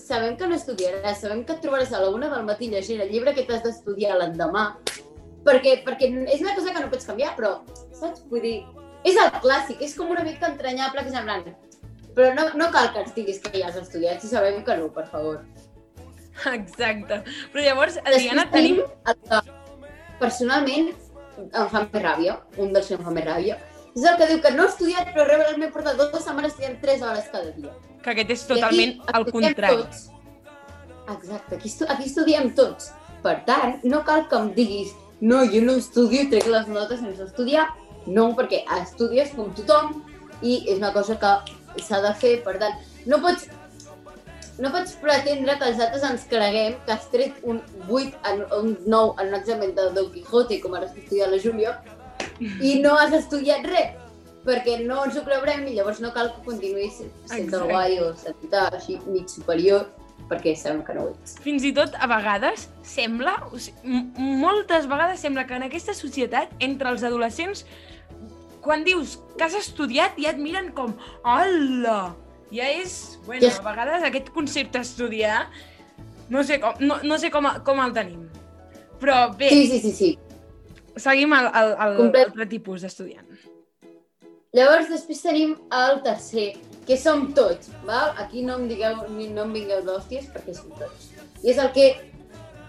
Sabem 0.06 0.36
que 0.38 0.46
no 0.46 0.54
estudiaràs, 0.54 1.18
sabem 1.24 1.42
que 1.42 1.56
et 1.56 1.62
trobaràs 1.64 1.90
a 1.90 2.00
la 2.04 2.12
una 2.14 2.28
del 2.30 2.44
matí 2.46 2.68
llegint 2.70 3.00
el 3.02 3.10
llibre 3.10 3.32
que 3.34 3.42
t'has 3.48 3.64
d'estudiar 3.64 4.14
l'endemà, 4.20 4.66
perquè, 5.46 5.80
perquè 5.86 6.10
és 6.30 6.44
una 6.44 6.54
cosa 6.54 6.74
que 6.74 6.82
no 6.84 6.90
pots 6.92 7.08
canviar, 7.08 7.32
però, 7.38 7.56
saps? 7.90 8.22
Vull 8.30 8.44
dir, 8.44 8.56
és 9.06 9.18
el 9.18 9.32
clàssic, 9.42 9.82
és 9.82 9.96
com 9.98 10.12
una 10.14 10.22
mica 10.26 10.52
entranyable 10.52 11.02
que 11.06 11.14
semblant. 11.14 11.48
Però 12.16 12.30
no, 12.38 12.46
no 12.58 12.70
cal 12.74 12.92
que 12.94 13.02
ens 13.02 13.16
diguis 13.18 13.42
que 13.42 13.52
ja 13.58 13.66
has 13.72 13.80
estudiat, 13.80 14.22
si 14.22 14.30
sabem 14.30 14.62
que 14.64 14.78
no, 14.78 14.86
per 14.94 15.08
favor. 15.10 15.42
Exacte. 16.54 17.20
Però 17.52 17.64
llavors, 17.66 17.98
Adriana, 18.04 18.46
Després 18.46 18.54
tenim... 18.54 18.82
el 19.10 19.18
que 19.26 19.42
personalment 20.20 20.92
em 21.46 21.72
fa 21.72 21.82
més 21.82 22.02
ràbia, 22.02 22.38
un 22.62 22.70
dels 22.72 22.88
que 22.88 22.96
em 22.96 23.04
fa 23.04 23.12
més 23.18 23.26
ràbia, 23.26 23.58
és 23.96 24.04
el 24.04 24.18
que 24.20 24.28
diu 24.28 24.42
que 24.44 24.52
no 24.52 24.66
ha 24.66 24.72
estudiat 24.72 25.08
però 25.14 25.24
realment 25.24 25.62
m'he 25.62 25.70
portat 25.72 25.96
dues 25.96 26.24
setmanes 26.24 26.52
estudiant 26.52 26.76
3 26.82 27.06
hores 27.08 27.32
cada 27.32 27.50
dia. 27.56 27.72
que 28.02 28.12
aquest 28.12 28.30
és 28.30 28.44
totalment 28.46 28.92
el 29.18 29.24
contrari. 29.32 29.82
Tots. 29.82 30.10
Exacte, 31.16 31.56
aquí, 31.56 31.68
estu 31.68 31.88
aquí 31.88 32.04
estudiem 32.06 32.52
tots. 32.54 32.92
Per 33.24 33.34
tant, 33.48 33.80
no 33.82 34.04
cal 34.06 34.28
que 34.30 34.38
em 34.38 34.52
diguis 34.54 34.92
no, 35.20 35.44
jo 35.48 35.62
no 35.64 35.76
estudio 35.80 36.26
trec 36.30 36.46
les 36.46 36.68
notes 36.68 37.00
sense 37.00 37.24
estudiar. 37.24 37.66
No, 38.06 38.28
perquè 38.38 38.62
estudies 38.82 39.32
com 39.34 39.48
tothom 39.56 40.02
i 40.42 40.60
és 40.68 40.76
una 40.78 40.92
cosa 40.94 41.16
que 41.18 41.82
s'ha 41.82 42.02
de 42.04 42.12
fer. 42.20 42.34
Per 42.44 42.54
tant, 42.60 42.76
no 43.10 43.18
pots, 43.24 43.48
no 44.62 44.70
pots 44.74 44.94
pretendre 45.00 45.56
que 45.58 45.72
els 45.72 45.80
altres 45.80 46.04
ens 46.10 46.28
creguem 46.30 46.76
que 46.84 46.94
has 46.94 47.08
tret 47.10 47.40
un 47.42 47.62
8, 47.88 48.12
en, 48.30 48.44
un 48.60 48.76
9 48.84 49.22
en 49.22 49.32
un 49.32 49.38
examen 49.40 49.74
de 49.74 49.88
Don 49.96 50.12
Quijote, 50.12 50.60
com 50.62 50.76
ara 50.76 50.86
està 50.86 51.02
estudiant 51.02 51.32
la 51.32 51.42
Júlia, 51.42 51.74
i 52.40 52.78
no 52.82 52.96
has 52.98 53.14
estudiat 53.16 53.66
res, 53.68 53.94
perquè 54.46 54.80
no 54.86 55.02
ens 55.04 55.18
ho 55.18 55.24
creurem 55.26 55.66
i 55.66 55.76
llavors 55.76 56.00
no 56.02 56.12
cal 56.14 56.30
que 56.34 56.44
continuïs 56.46 57.00
sent 57.02 57.54
el 57.54 57.70
guai 57.70 57.98
o 58.02 58.12
sent 58.18 58.54
així 58.60 58.98
mig 59.06 59.30
superior, 59.32 59.88
perquè 60.30 60.54
sabem 60.58 60.82
que 60.86 60.94
no 60.94 61.06
ho 61.06 61.14
ets. 61.14 61.36
Fins 61.42 61.66
i 61.66 61.72
tot, 61.74 61.94
a 61.98 62.08
vegades, 62.10 62.68
sembla, 62.86 63.36
o 63.50 63.58
sigui, 63.62 64.02
moltes 64.42 64.88
vegades 64.90 65.22
sembla 65.22 65.46
que 65.46 65.58
en 65.58 65.66
aquesta 65.66 65.94
societat, 65.94 66.54
entre 66.62 66.90
els 66.94 67.04
adolescents, 67.06 67.66
quan 68.66 68.82
dius 68.86 69.18
que 69.36 69.46
has 69.46 69.54
estudiat, 69.54 70.18
ja 70.18 70.32
et 70.34 70.42
miren 70.42 70.72
com, 70.74 70.94
hola! 71.22 72.14
Ja 72.54 72.66
és, 72.70 73.18
bueno, 73.26 73.48
a 73.50 73.62
vegades 73.64 74.04
aquest 74.06 74.30
concepte 74.34 74.78
estudiar, 74.78 75.48
no 76.30 76.42
sé 76.46 76.60
com, 76.62 76.78
no, 76.82 77.00
no 77.02 77.18
sé 77.18 77.30
com, 77.34 77.46
com 77.66 77.82
el 77.82 77.94
tenim. 77.94 78.26
Però 79.02 79.26
bé, 79.36 79.50
Sí, 79.50 79.66
sí, 79.70 79.80
sí, 79.82 79.92
sí. 79.92 80.10
Seguim 80.96 81.34
el, 81.36 81.50
el, 81.52 81.74
el, 81.74 81.96
Complet. 82.00 82.32
altre 82.32 82.48
tipus 82.50 82.84
d'estudiant. 82.86 83.28
Llavors 84.56 84.88
després 84.88 85.20
tenim 85.20 85.54
el 85.74 85.98
tercer, 86.04 86.48
que 86.88 86.96
som 86.96 87.26
tots, 87.36 87.68
val? 87.84 88.14
Aquí 88.22 88.44
no 88.46 88.56
em 88.60 88.68
digueu, 88.70 89.02
ni 89.12 89.28
no 89.28 89.44
em 89.44 89.52
vingueu 89.52 89.82
d'hòsties, 89.84 90.30
perquè 90.32 90.54
som 90.56 90.70
tots. 90.78 91.10
I 91.42 91.52
és 91.52 91.60
el 91.60 91.72
que 91.76 91.90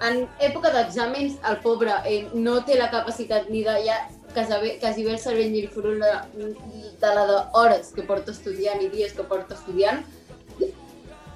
en 0.04 0.26
època 0.44 0.74
d'exàmens 0.74 1.38
el 1.50 1.60
pobre 1.64 1.94
eh, 2.06 2.26
no 2.34 2.60
té 2.68 2.76
la 2.78 2.90
capacitat 2.92 3.48
ni 3.50 3.64
de 3.66 3.78
ja 3.86 3.98
quasi 4.34 4.60
bé, 4.62 4.78
quasi 4.82 5.06
bé 5.06 5.14
el 5.16 5.20
cervell 5.20 5.52
ni 5.52 5.64
li 5.64 5.70
furul 5.72 6.02
de, 6.04 6.12
de 7.02 7.14
la 7.16 7.26
d'hores 7.30 7.94
que 7.96 8.06
porta 8.06 8.34
estudiant 8.36 8.84
i 8.84 8.90
dies 8.94 9.16
que 9.18 9.26
porta 9.26 9.56
estudiant. 9.56 10.04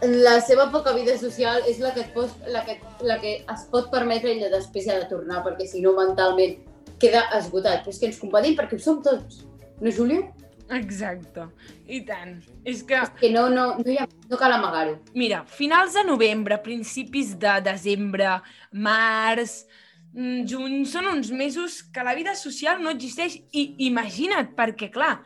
La 0.01 0.39
seva 0.41 0.67
poca 0.73 0.93
vida 0.97 1.15
social 1.17 1.61
és 1.69 1.79
la 1.79 1.93
que, 1.93 2.03
et 2.03 2.13
pot, 2.13 2.29
la 2.49 2.65
que, 2.65 2.79
la 3.05 3.19
que 3.21 3.37
es 3.39 3.65
pot 3.71 3.89
permetre 3.93 4.33
i 4.33 4.51
després 4.51 4.89
ha 4.89 4.97
de 4.99 5.07
tornar, 5.09 5.43
perquè 5.45 5.67
si 5.69 5.81
no 5.81 5.93
mentalment 5.97 6.57
queda 7.01 7.25
esgotat. 7.39 7.81
Però 7.83 7.91
és 7.95 7.99
que 7.99 8.07
ens 8.11 8.21
compatim 8.21 8.55
perquè 8.59 8.77
ho 8.77 8.83
som 8.83 9.01
tots. 9.03 9.41
No, 9.81 9.89
Júlio? 9.91 10.29
Exacte. 10.71 11.49
I 11.91 11.99
tant. 12.07 12.37
És 12.63 12.79
que, 12.87 12.95
Que 13.19 13.29
no, 13.33 13.49
no, 13.51 13.65
no, 13.81 13.95
ha, 13.99 14.05
no 14.29 14.37
cal 14.39 14.53
amagar-ho. 14.55 14.99
mira, 15.13 15.41
finals 15.45 15.97
de 15.97 16.03
novembre, 16.07 16.57
principis 16.63 17.33
de 17.37 17.57
desembre, 17.65 18.37
març, 18.71 19.65
mm, 20.13 20.45
juny, 20.47 20.85
són 20.87 21.09
uns 21.11 21.31
mesos 21.31 21.81
que 21.83 22.03
la 22.07 22.15
vida 22.15 22.35
social 22.35 22.79
no 22.81 22.93
existeix. 22.93 23.41
I 23.51 23.75
imagina't, 23.89 24.53
perquè 24.55 24.89
clar, 24.93 25.17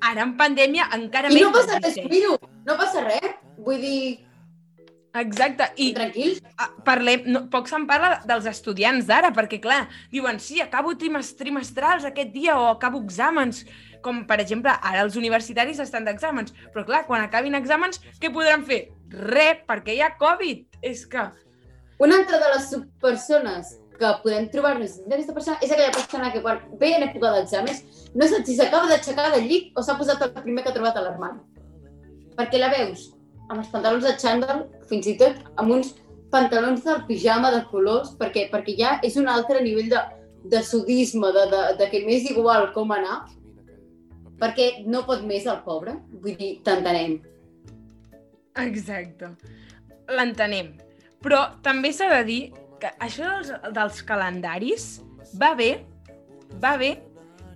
ara 0.00 0.22
en 0.24 0.36
pandèmia 0.38 0.88
encara 0.96 1.28
I 1.28 1.34
menys 1.34 1.46
no 1.46 1.52
passa 1.52 1.78
res, 1.82 1.98
miro, 2.08 2.38
no 2.64 2.76
passa 2.80 3.04
res. 3.04 3.34
Vull 3.58 3.80
dir, 3.80 4.00
Exacte, 5.20 5.68
i 5.80 5.92
tranquils. 5.96 6.42
parlem, 6.84 7.24
no, 7.30 7.44
poc 7.52 7.70
se'n 7.70 7.86
parla 7.88 8.20
dels 8.28 8.46
estudiants 8.50 9.06
d'ara, 9.08 9.32
perquè 9.36 9.60
clar, 9.62 9.86
diuen, 10.12 10.40
sí, 10.42 10.60
acabo 10.60 10.94
trimes, 10.98 11.32
trimestrals 11.38 12.04
aquest 12.04 12.32
dia 12.34 12.58
o 12.58 12.68
acabo 12.72 13.00
exàmens, 13.00 13.64
com 14.04 14.24
per 14.28 14.40
exemple, 14.42 14.70
ara 14.70 15.02
els 15.06 15.16
universitaris 15.16 15.80
estan 15.82 16.04
d'exàmens, 16.06 16.54
però 16.74 16.84
clar, 16.86 17.06
quan 17.08 17.24
acabin 17.24 17.56
exàmens, 17.58 18.02
què 18.20 18.32
podran 18.32 18.66
fer? 18.68 18.86
Res, 19.10 19.64
perquè 19.66 19.96
hi 19.96 20.04
ha 20.04 20.12
Covid. 20.20 20.66
És 20.82 21.06
que, 21.10 21.30
Una 21.98 22.18
altra 22.18 22.38
de 22.38 22.48
les 22.52 22.72
persones 23.00 23.70
que 23.96 24.08
podem 24.22 24.48
trobar-nos 24.52 24.98
d'aquesta 25.08 25.34
persona 25.36 25.56
és 25.64 25.70
aquella 25.72 25.94
persona 25.94 26.30
que 26.32 26.42
quan 26.44 26.58
ve 26.80 26.90
en 26.92 27.06
època 27.06 27.30
d'exàmens 27.32 28.10
no 28.12 28.26
sap 28.28 28.44
si 28.44 28.56
s'acaba 28.58 28.90
d'aixecar 28.90 29.30
del 29.32 29.46
llit 29.48 29.70
o 29.72 29.84
s'ha 29.84 29.96
posat 29.96 30.20
el 30.26 30.34
primer 30.42 30.64
que 30.64 30.72
ha 30.72 30.76
trobat 30.76 30.98
a 31.00 31.04
l'armari. 31.06 31.40
Perquè 32.36 32.60
la 32.60 32.68
veus 32.74 33.06
amb 33.48 33.62
els 33.62 33.70
pantalons 33.72 34.04
de 34.04 34.12
xandall, 34.20 34.66
fins 34.90 35.06
i 35.10 35.16
tot 35.20 35.38
amb 35.56 35.72
uns 35.78 35.94
pantalons 36.30 36.84
del 36.84 37.04
pijama 37.08 37.52
de 37.54 37.62
colors, 37.70 38.12
perquè, 38.18 38.48
perquè 38.52 38.74
ja 38.78 38.96
és 39.06 39.16
un 39.16 39.28
altre 39.30 39.62
nivell 39.64 39.88
de, 39.92 40.02
de 40.50 40.62
sudisme, 40.62 41.30
de, 41.32 41.46
de, 41.52 41.62
de 41.78 41.88
que 41.90 42.02
m'és 42.06 42.28
igual 42.30 42.72
com 42.74 42.92
anar. 42.92 43.24
perquè 44.36 44.84
no 44.84 45.06
pot 45.08 45.22
més 45.24 45.46
el 45.48 45.62
pobre. 45.64 45.94
Vull 46.20 46.36
dir, 46.36 46.50
t'entenem. 46.64 47.14
Exacte. 48.60 49.30
L'entenem. 50.12 50.74
Però 51.24 51.40
també 51.64 51.92
s'ha 51.96 52.10
de 52.12 52.22
dir 52.28 52.40
que 52.80 52.90
això 53.00 53.30
dels, 53.30 53.52
dels 53.72 54.02
calendaris 54.04 54.86
va 55.40 55.54
bé, 55.56 55.70
va 56.60 56.76
bé, 56.76 56.90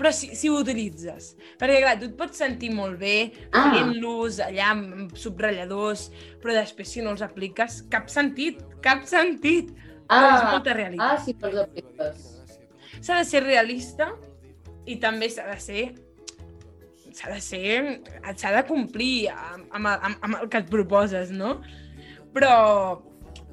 però 0.01 0.09
si, 0.16 0.30
si 0.32 0.48
ho 0.48 0.57
utilitzes. 0.62 1.34
Perquè, 1.61 1.82
clar, 1.84 1.98
tu 2.01 2.09
et 2.09 2.16
pots 2.16 2.40
sentir 2.40 2.70
molt 2.72 2.96
bé 2.98 3.32
Ah. 3.53 3.66
fent-los 3.74 4.40
allà 4.40 4.70
amb 4.72 5.12
subratlladors, 5.12 6.07
però 6.40 6.57
després 6.57 6.88
si 6.88 7.05
no 7.05 7.12
els 7.12 7.20
apliques, 7.26 7.82
cap 7.92 8.09
sentit, 8.09 8.62
cap 8.80 9.05
sentit. 9.05 9.74
Però 10.09 10.30
és 10.38 10.46
molta 10.48 10.72
realitat. 10.74 11.18
ah, 11.20 11.20
sí, 11.22 11.34
pels 11.34 11.61
apliques. 11.61 12.24
S'ha 13.01 13.18
de 13.20 13.26
ser 13.28 13.44
realista 13.44 14.09
i 14.88 14.96
també 14.96 15.28
s'ha 15.28 15.44
de 15.51 15.61
ser 15.61 15.84
s'ha 17.12 17.30
de 17.34 17.40
ser, 17.42 18.01
s'ha 18.38 18.53
de 18.55 18.62
complir 18.68 19.28
amb, 19.34 19.66
amb, 19.74 19.86
amb, 20.22 20.36
el 20.40 20.48
que 20.48 20.61
et 20.62 20.70
proposes, 20.70 21.30
no? 21.34 21.57
Però, 22.32 23.03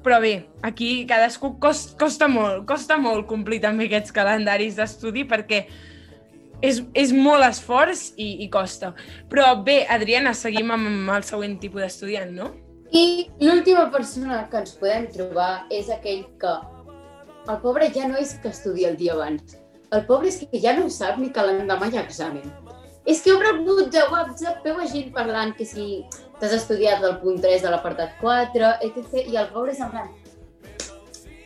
però 0.04 0.20
bé, 0.22 0.46
aquí 0.62 1.04
cadascú 1.10 1.56
costa, 1.60 1.96
costa 1.98 2.28
molt, 2.30 2.64
costa 2.70 2.96
molt 3.02 3.26
complir 3.26 3.60
també 3.60 3.88
aquests 3.88 4.14
calendaris 4.14 4.78
d'estudi 4.78 5.26
perquè 5.28 5.64
és, 6.62 6.80
és 6.94 7.12
molt 7.14 7.44
esforç 7.46 8.12
i, 8.16 8.44
i 8.44 8.48
costa. 8.50 8.92
Però 9.30 9.52
bé, 9.64 9.82
Adriana, 9.90 10.34
seguim 10.34 10.72
amb 10.74 11.12
el 11.14 11.26
següent 11.26 11.58
tipus 11.62 11.84
d'estudiant, 11.84 12.32
no? 12.34 12.50
I 12.88 13.28
l'última 13.44 13.88
persona 13.92 14.46
que 14.48 14.62
ens 14.62 14.74
podem 14.80 15.08
trobar 15.12 15.66
és 15.74 15.90
aquell 15.92 16.24
que 16.40 16.54
el 17.48 17.58
pobre 17.64 17.90
ja 17.92 18.08
no 18.08 18.16
és 18.20 18.34
que 18.42 18.52
estudia 18.52 18.92
el 18.92 18.96
dia 19.00 19.14
abans. 19.16 19.58
El 19.92 20.04
pobre 20.08 20.28
és 20.28 20.40
que 20.40 20.60
ja 20.60 20.74
no 20.76 20.88
sap 20.92 21.20
ni 21.20 21.30
que 21.32 21.44
l'endemà 21.44 21.88
hi 21.88 21.98
ha 21.98 22.06
examen. 22.06 22.48
És 23.08 23.22
que 23.24 23.32
obre 23.32 23.54
grup 23.60 23.88
de 23.92 24.02
WhatsApp, 24.12 24.64
veu 24.64 24.80
gent 24.88 25.12
parlant 25.14 25.54
que 25.56 25.64
si 25.64 26.02
t'has 26.40 26.52
estudiat 26.58 27.04
el 27.04 27.16
punt 27.22 27.40
3 27.44 27.64
de 27.64 27.70
l'apartat 27.72 28.18
4, 28.20 28.72
etc. 28.84 29.22
I 29.24 29.38
el 29.40 29.52
pobre 29.54 29.72
és 29.76 29.80
en 29.84 29.92
plan... 29.94 30.10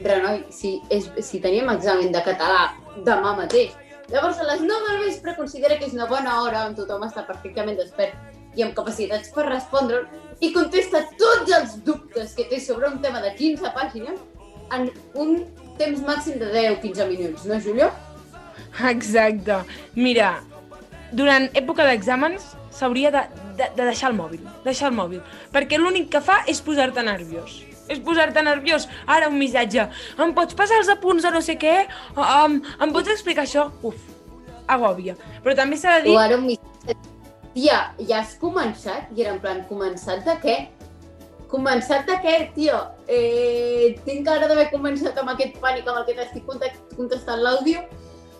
Renoi, 0.03 0.41
si, 0.51 0.81
és, 0.91 1.07
si 1.23 1.39
tenim 1.39 1.69
examen 1.71 2.11
de 2.11 2.23
català 2.27 2.73
demà 3.07 3.37
mateix, 3.39 3.77
llavors 4.11 4.38
a 4.38 4.48
les 4.48 4.62
9 4.66 4.90
del 4.90 5.00
vespre 5.07 5.36
considera 5.36 5.78
que 5.78 5.86
és 5.86 5.96
una 5.96 6.09
bona 6.11 6.40
hora 6.42 6.66
on 6.66 6.76
tothom 6.78 7.05
està 7.07 7.26
perfectament 7.26 7.78
despert 7.78 8.59
i 8.59 8.64
amb 8.64 8.74
capacitats 8.76 9.32
per 9.32 9.46
respondre 9.48 10.03
i 10.40 10.53
contesta 10.53 11.05
tots 11.20 11.53
els 11.59 11.76
dubtes 11.86 12.34
que 12.36 12.48
té 12.50 12.61
sobre 12.61 12.90
un 12.90 13.00
tema 13.05 13.22
de 13.24 13.32
15 13.38 13.72
pàgines 13.76 14.18
en 14.72 14.88
un 15.14 15.36
temps 15.78 16.00
màxim 16.07 16.38
de 16.40 16.48
10-15 16.53 17.09
minuts, 17.09 17.44
no, 17.48 17.61
Julio? 17.61 17.90
Exacte. 18.88 19.62
Mira, 19.94 20.34
durant 21.12 21.48
època 21.59 21.86
d'exàmens 21.88 22.55
s'hauria 22.72 23.12
de, 23.12 23.26
de, 23.59 23.68
de 23.76 23.88
deixar 23.90 24.12
el 24.12 24.16
mòbil, 24.16 24.46
deixar 24.64 24.90
el 24.90 24.96
mòbil, 24.96 25.20
perquè 25.53 25.80
l'únic 25.80 26.09
que 26.14 26.24
fa 26.24 26.40
és 26.48 26.62
posar-te 26.64 27.05
nerviós. 27.05 27.61
És 27.93 28.01
posar-te 28.05 28.43
nerviós. 28.45 28.88
Ara 29.07 29.28
un 29.28 29.38
missatge. 29.40 29.86
Em 30.18 30.34
pots 30.36 30.57
passar 30.59 30.80
els 30.80 30.90
apunts 30.93 31.24
de 31.26 31.32
no 31.34 31.43
sé 31.45 31.59
què? 31.61 31.82
Um, 32.16 32.61
em 32.80 32.95
pots 32.95 33.12
explicar 33.12 33.45
això? 33.47 33.68
Uf, 33.84 33.99
agòbia. 34.70 35.16
Però 35.45 35.57
també 35.59 35.78
s'ha 35.80 35.99
de 35.99 36.09
dir... 36.09 36.14
O 36.16 36.20
ara 36.22 36.38
un 36.40 36.47
missatge. 36.49 36.97
Tia, 37.53 37.82
ja 38.09 38.22
has 38.22 38.32
començat? 38.40 39.11
I 39.12 39.26
era 39.26 39.34
en 39.34 39.43
plan, 39.43 39.61
començat 39.68 40.24
de 40.24 40.38
què? 40.40 40.57
Començat 41.53 42.07
de 42.09 42.16
què, 42.24 42.36
tio? 42.55 42.78
Eh, 43.12 43.93
tinc 44.07 44.28
ara 44.32 44.49
d'haver 44.49 44.70
començat 44.72 45.18
amb 45.20 45.34
aquest 45.34 45.59
pànic 45.61 45.84
amb 45.84 46.01
el 46.01 46.07
que 46.09 46.16
t'estic 46.16 46.49
contestant 46.97 47.45
l'àudio? 47.45 47.84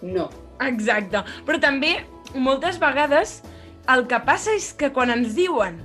No. 0.01 0.31
Exacte. 0.65 1.21
Però 1.45 1.61
també, 1.61 1.99
moltes 2.33 2.81
vegades, 2.81 3.43
el 3.93 4.07
que 4.09 4.21
passa 4.25 4.57
és 4.57 4.73
que 4.79 4.89
quan 4.95 5.13
ens 5.13 5.37
diuen 5.37 5.77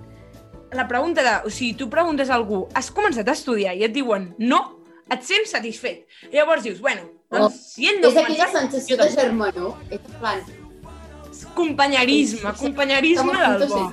la 0.72 0.88
pregunta 0.88 1.24
de... 1.24 1.36
O 1.48 1.52
sigui, 1.54 1.74
tu 1.80 1.90
preguntes 1.90 2.30
a 2.30 2.36
algú, 2.36 2.66
has 2.76 2.90
començat 2.92 3.28
a 3.28 3.36
estudiar? 3.38 3.76
I 3.78 3.86
et 3.88 3.94
diuen 3.96 4.34
no, 4.40 4.62
et 5.12 5.24
sents 5.24 5.54
satisfet. 5.56 6.06
Llavors 6.34 6.64
dius, 6.68 6.80
bueno, 6.84 7.08
doncs 7.32 7.46
Oh, 7.48 7.52
si 7.52 7.88
ell 7.88 8.02
no 8.02 8.10
és 8.12 8.18
aquella 8.22 8.48
sensació 8.52 8.98
de 9.00 9.10
germanor. 9.14 9.76
És 9.92 10.02
plan, 10.20 10.42
Companyerisme, 11.58 12.52
companyerisme 12.58 13.34
del 13.34 13.68
bo. 13.70 13.92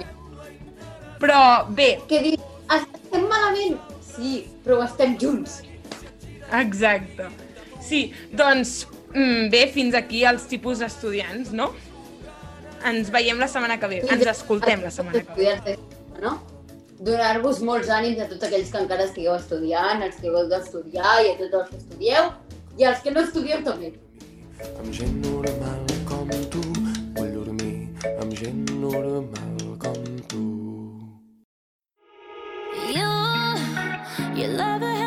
Però 1.20 1.40
bé, 1.72 1.98
que 2.08 2.20
dius, 2.24 2.42
estem 2.76 3.24
malament? 3.30 3.78
Sí, 4.04 4.44
però 4.64 4.82
estem 4.84 5.16
junts. 5.20 5.62
exacte. 6.52 7.28
Sí, 7.84 8.12
doncs 8.32 8.86
mm, 9.14 9.48
bé, 9.52 9.66
fins 9.72 9.94
aquí 9.96 10.24
els 10.28 10.46
tipus 10.48 10.80
d'estudiants, 10.80 11.52
no? 11.52 11.72
Ens 12.84 13.10
veiem 13.12 13.40
la 13.40 13.48
setmana 13.48 13.78
que 13.80 13.88
ve. 13.88 14.02
Ens 14.08 14.26
escoltem 14.34 14.82
la 14.84 14.90
setmana 14.92 15.24
que 15.24 15.36
ve. 15.36 15.78
No? 16.22 16.38
Donar-vos 17.00 17.60
molts 17.66 17.88
ànims 17.90 18.20
a 18.22 18.28
tots 18.30 18.46
aquells 18.46 18.70
que 18.70 18.82
encara 18.84 19.08
estigueu 19.08 19.34
estudiant, 19.34 20.02
als 20.02 20.20
que 20.20 20.30
heu 20.30 20.48
d'estudiar 20.48 21.14
i 21.24 21.32
a 21.32 21.36
tots 21.40 21.60
els 21.60 21.70
que 21.70 21.80
estudieu, 21.82 22.32
i 22.78 22.84
als 22.90 23.02
que 23.02 23.10
no 23.10 23.24
estudieu 23.26 23.62
també. 23.66 23.94
Amb 24.78 24.92
gent 24.94 25.18
normal 25.26 25.82
com 26.06 26.30
tu 26.52 26.62
vull 27.16 27.32
dormir 27.34 27.74
amb 28.20 28.34
gent 28.38 28.70
normal 28.80 29.76
com 29.78 30.00
tu. 30.28 30.44
You, 32.94 33.10
you 34.36 34.48
love 34.48 35.03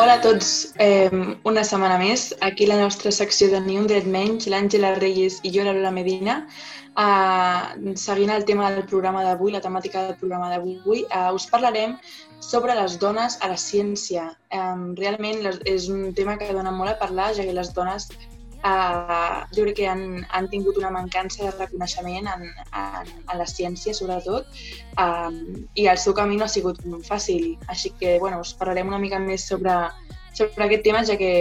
Hola 0.00 0.14
a 0.14 0.20
tots, 0.24 0.72
eh, 0.78 1.10
una 1.44 1.62
setmana 1.62 1.98
més. 2.00 2.22
Aquí 2.40 2.64
la 2.64 2.78
nostra 2.80 3.10
secció 3.12 3.50
de 3.52 3.58
Ni 3.60 3.74
un 3.76 3.88
dret 3.90 4.06
menys, 4.08 4.46
l'Àngela 4.48 4.94
Reyes 4.94 5.36
i 5.44 5.50
jo, 5.52 5.66
la 5.66 5.74
Lola 5.76 5.90
Medina. 5.92 6.36
Uh, 6.96 7.92
seguint 8.00 8.32
el 8.32 8.46
tema 8.48 8.70
del 8.72 8.86
programa 8.88 9.26
d'avui, 9.26 9.52
la 9.52 9.60
temàtica 9.60 10.06
del 10.06 10.16
programa 10.22 10.48
d'avui, 10.54 11.02
uh, 11.04 11.34
us 11.36 11.44
parlarem 11.52 11.98
sobre 12.40 12.78
les 12.80 12.96
dones 13.02 13.36
a 13.44 13.52
la 13.52 13.60
ciència. 13.60 14.24
Um, 14.56 14.94
realment 14.96 15.44
és 15.68 15.90
un 15.92 16.14
tema 16.16 16.38
que 16.40 16.48
dona 16.48 16.72
molt 16.72 16.94
a 16.94 16.98
parlar, 17.04 17.34
ja 17.36 17.44
que 17.44 17.52
les 17.60 17.74
dones 17.76 18.08
uh, 18.64 19.40
jo 19.54 19.64
crec 19.64 19.76
que 19.80 19.88
han, 19.88 20.26
han 20.30 20.48
tingut 20.52 20.78
una 20.80 20.92
mancança 20.94 21.44
de 21.46 21.52
reconeixement 21.56 22.28
en, 22.34 22.46
en, 22.82 23.12
en 23.20 23.38
la 23.38 23.48
ciència, 23.48 23.94
sobretot, 23.96 24.48
um, 25.00 25.40
i 25.74 25.88
el 25.90 26.00
seu 26.00 26.16
camí 26.16 26.38
no 26.38 26.46
ha 26.46 26.52
sigut 26.52 26.82
fàcil. 27.06 27.56
Així 27.68 27.94
que, 28.00 28.18
bueno, 28.22 28.40
us 28.44 28.54
parlarem 28.58 28.92
una 28.92 29.00
mica 29.02 29.20
més 29.22 29.46
sobre, 29.48 29.76
sobre 30.32 30.66
aquest 30.66 30.86
tema, 30.86 31.04
ja 31.06 31.16
que, 31.20 31.32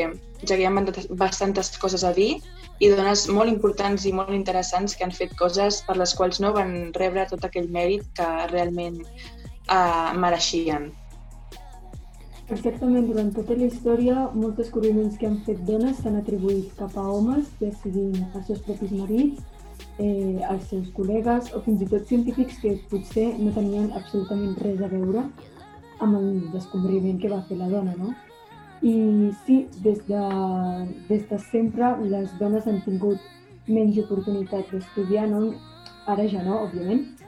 ja 0.45 0.55
que 0.55 0.63
hi 0.63 0.69
ha 0.69 0.73
bastantes- 1.19 1.77
coses 1.79 2.03
a 2.03 2.13
dir 2.13 2.39
i 2.79 2.87
dones 2.87 3.25
molt 3.27 3.51
importants 3.51 4.05
i 4.07 4.13
molt 4.15 4.31
interessants 4.35 4.95
que 4.95 5.03
han 5.03 5.11
fet 5.11 5.35
coses 5.39 5.81
per 5.87 5.97
les 5.99 6.13
quals 6.15 6.39
no 6.39 6.53
van 6.55 6.93
rebre 6.95 7.27
tot 7.27 7.43
aquell 7.43 7.67
mèrit 7.75 8.05
que 8.15 8.27
realment 8.53 9.01
uh, 9.03 10.15
mereixien. 10.15 10.89
Exactament, 12.49 13.05
durant 13.05 13.29
tota 13.35 13.53
la 13.53 13.67
història, 13.67 14.23
molts 14.33 14.57
descobriments 14.57 15.17
que 15.21 15.27
han 15.27 15.37
fet 15.45 15.59
dones 15.67 15.99
s'han 16.01 16.17
atribuït 16.17 16.71
cap 16.79 16.95
a 16.97 17.03
homes, 17.05 17.51
ja 17.61 17.69
siguin 17.83 18.15
els 18.23 18.47
seus 18.47 18.63
propis 18.65 18.93
marits, 18.95 19.43
eh, 20.01 20.39
els 20.49 20.65
seus 20.71 20.87
col·legues 20.95 21.51
o 21.53 21.61
fins 21.67 21.83
i 21.85 21.89
tot 21.91 22.09
científics 22.09 22.57
que 22.63 22.73
potser 22.89 23.27
no 23.37 23.53
tenien 23.53 23.91
absolutament 23.99 24.57
res 24.63 24.81
a 24.81 24.89
veure 24.89 25.27
amb 25.99 26.17
el 26.17 26.27
descobriment 26.55 27.21
que 27.21 27.29
va 27.29 27.43
fer 27.49 27.59
la 27.59 27.69
dona, 27.69 27.93
no? 27.99 28.15
I 28.81 28.95
sí, 29.45 29.61
des 29.85 30.01
de, 30.07 30.25
des 31.09 31.25
de 31.29 31.39
sempre 31.51 31.93
les 32.01 32.33
dones 32.39 32.65
han 32.65 32.81
tingut 32.85 33.29
menys 33.67 33.99
oportunitat 34.07 34.71
d'estudiar, 34.73 35.27
no? 35.29 35.51
ara 36.09 36.25
ja 36.31 36.41
no, 36.41 36.63
òbviament, 36.65 37.18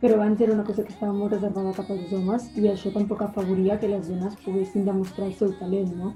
però 0.00 0.14
abans 0.14 0.40
era 0.40 0.52
una 0.52 0.64
cosa 0.64 0.84
que 0.84 0.92
estava 0.92 1.12
molt 1.12 1.32
reservada 1.32 1.72
cap 1.76 1.90
als 1.90 2.12
homes 2.12 2.50
i 2.60 2.68
això 2.68 2.92
tampoc 2.92 3.22
afavoria 3.22 3.78
que 3.80 3.88
les 3.88 4.08
dones 4.08 4.36
poguessin 4.44 4.84
demostrar 4.84 5.28
el 5.28 5.36
seu 5.38 5.52
talent, 5.60 5.94
no? 5.96 6.12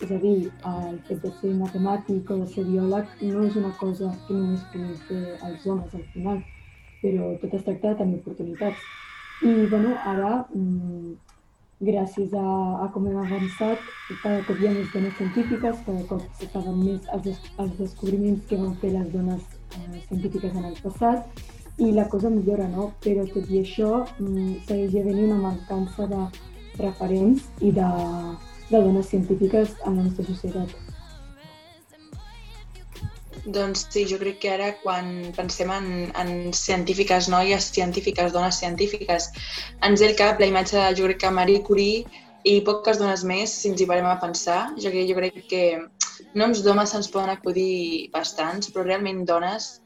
És 0.00 0.10
a 0.12 0.18
dir, 0.20 0.50
el 0.70 0.98
fet 1.08 1.22
de 1.24 1.30
ser 1.40 1.54
matemàtic 1.56 2.30
o 2.30 2.36
de 2.42 2.46
ser 2.52 2.66
biòleg 2.68 3.22
no 3.32 3.46
és 3.48 3.56
una 3.56 3.72
cosa 3.80 4.12
que 4.26 4.36
només 4.36 4.66
puguin 4.72 4.98
fer 5.08 5.22
els 5.48 5.66
homes 5.66 5.94
al 5.96 6.04
final, 6.12 6.42
però 7.02 7.30
tot 7.40 7.54
es 7.56 7.64
tracta 7.64 7.94
de 7.94 8.00
tenir 8.02 8.20
oportunitats. 8.20 8.84
I, 9.42 9.54
bueno, 9.72 9.94
ara, 10.12 10.44
mm, 10.52 11.16
gràcies 11.88 12.32
a, 12.36 12.44
a 12.84 12.90
com 12.92 13.08
hem 13.08 13.18
avançat, 13.20 13.82
cada 14.22 14.44
cop 14.46 14.60
hi 14.60 14.68
ha 14.68 14.76
més 14.76 14.92
dones 14.92 15.16
científiques, 15.18 15.82
cada 15.88 16.04
cop 16.08 16.22
se 16.38 16.48
saben 16.52 16.78
més 16.84 17.10
els, 17.16 17.50
els 17.64 17.76
descobriments 17.80 18.46
que 18.48 18.60
van 18.60 18.76
fer 18.80 18.92
les 18.94 19.10
dones 19.12 19.42
eh, 19.76 20.00
científiques 20.08 20.56
en 20.56 20.70
el 20.70 20.78
passat, 20.84 21.44
i 21.78 21.92
la 21.92 22.08
cosa 22.08 22.30
millora, 22.30 22.66
no? 22.68 22.92
Però 23.04 23.26
tot 23.28 23.48
i 23.52 23.60
això 23.60 24.02
mm, 24.18 24.66
segueix 24.68 24.96
havent 25.00 25.22
una 25.26 25.38
mancança 25.42 26.08
de 26.08 26.22
referents 26.80 27.46
i 27.60 27.72
de, 27.76 27.88
de 28.70 28.82
dones 28.82 29.08
científiques 29.12 29.76
en 29.84 29.98
la 29.98 30.06
nostra 30.08 30.26
societat. 30.28 30.72
Doncs 33.46 33.84
sí, 33.92 34.02
jo 34.10 34.18
crec 34.18 34.40
que 34.42 34.50
ara 34.50 34.72
quan 34.82 35.10
pensem 35.36 35.70
en, 35.70 35.88
en 36.18 36.30
científiques, 36.56 37.28
noies 37.30 37.68
científiques, 37.76 38.32
dones 38.34 38.58
científiques, 38.58 39.28
ens 39.86 40.02
ve 40.02 40.08
al 40.08 40.16
cap 40.18 40.40
la 40.42 40.48
imatge, 40.50 40.80
de, 40.80 40.94
jo 40.98 41.06
crec 41.06 41.20
que 41.22 41.30
Marie 41.30 41.62
Curie 41.62 42.24
i 42.46 42.60
poques 42.66 42.98
dones 42.98 43.22
més, 43.26 43.52
si 43.52 43.70
ens 43.70 43.82
hi 43.82 43.86
parem 43.90 44.08
a 44.08 44.18
pensar. 44.22 44.72
Jo, 44.80 44.90
crec, 44.90 45.06
jo 45.10 45.18
crec 45.18 45.38
que 45.50 45.62
noms 46.38 46.64
d'homes 46.64 46.90
se'ns 46.90 47.10
poden 47.12 47.30
acudir 47.32 48.08
bastants, 48.14 48.72
però 48.72 48.86
realment 48.86 49.24
dones 49.28 49.76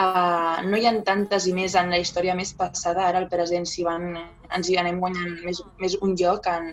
uh, 0.00 0.60
no 0.66 0.78
hi 0.78 0.86
ha 0.88 0.94
tantes 1.06 1.48
i 1.50 1.54
més 1.56 1.76
en 1.78 1.90
la 1.94 2.00
història 2.02 2.36
més 2.38 2.52
passada, 2.58 3.06
ara 3.08 3.22
al 3.22 3.28
present 3.32 3.66
si 3.68 3.86
van, 3.86 4.14
ens 4.56 4.70
hi 4.70 4.78
anem 4.80 5.00
guanyant 5.02 5.36
més, 5.46 5.62
més 5.82 5.98
un 6.06 6.16
lloc 6.20 6.48
en, 6.52 6.72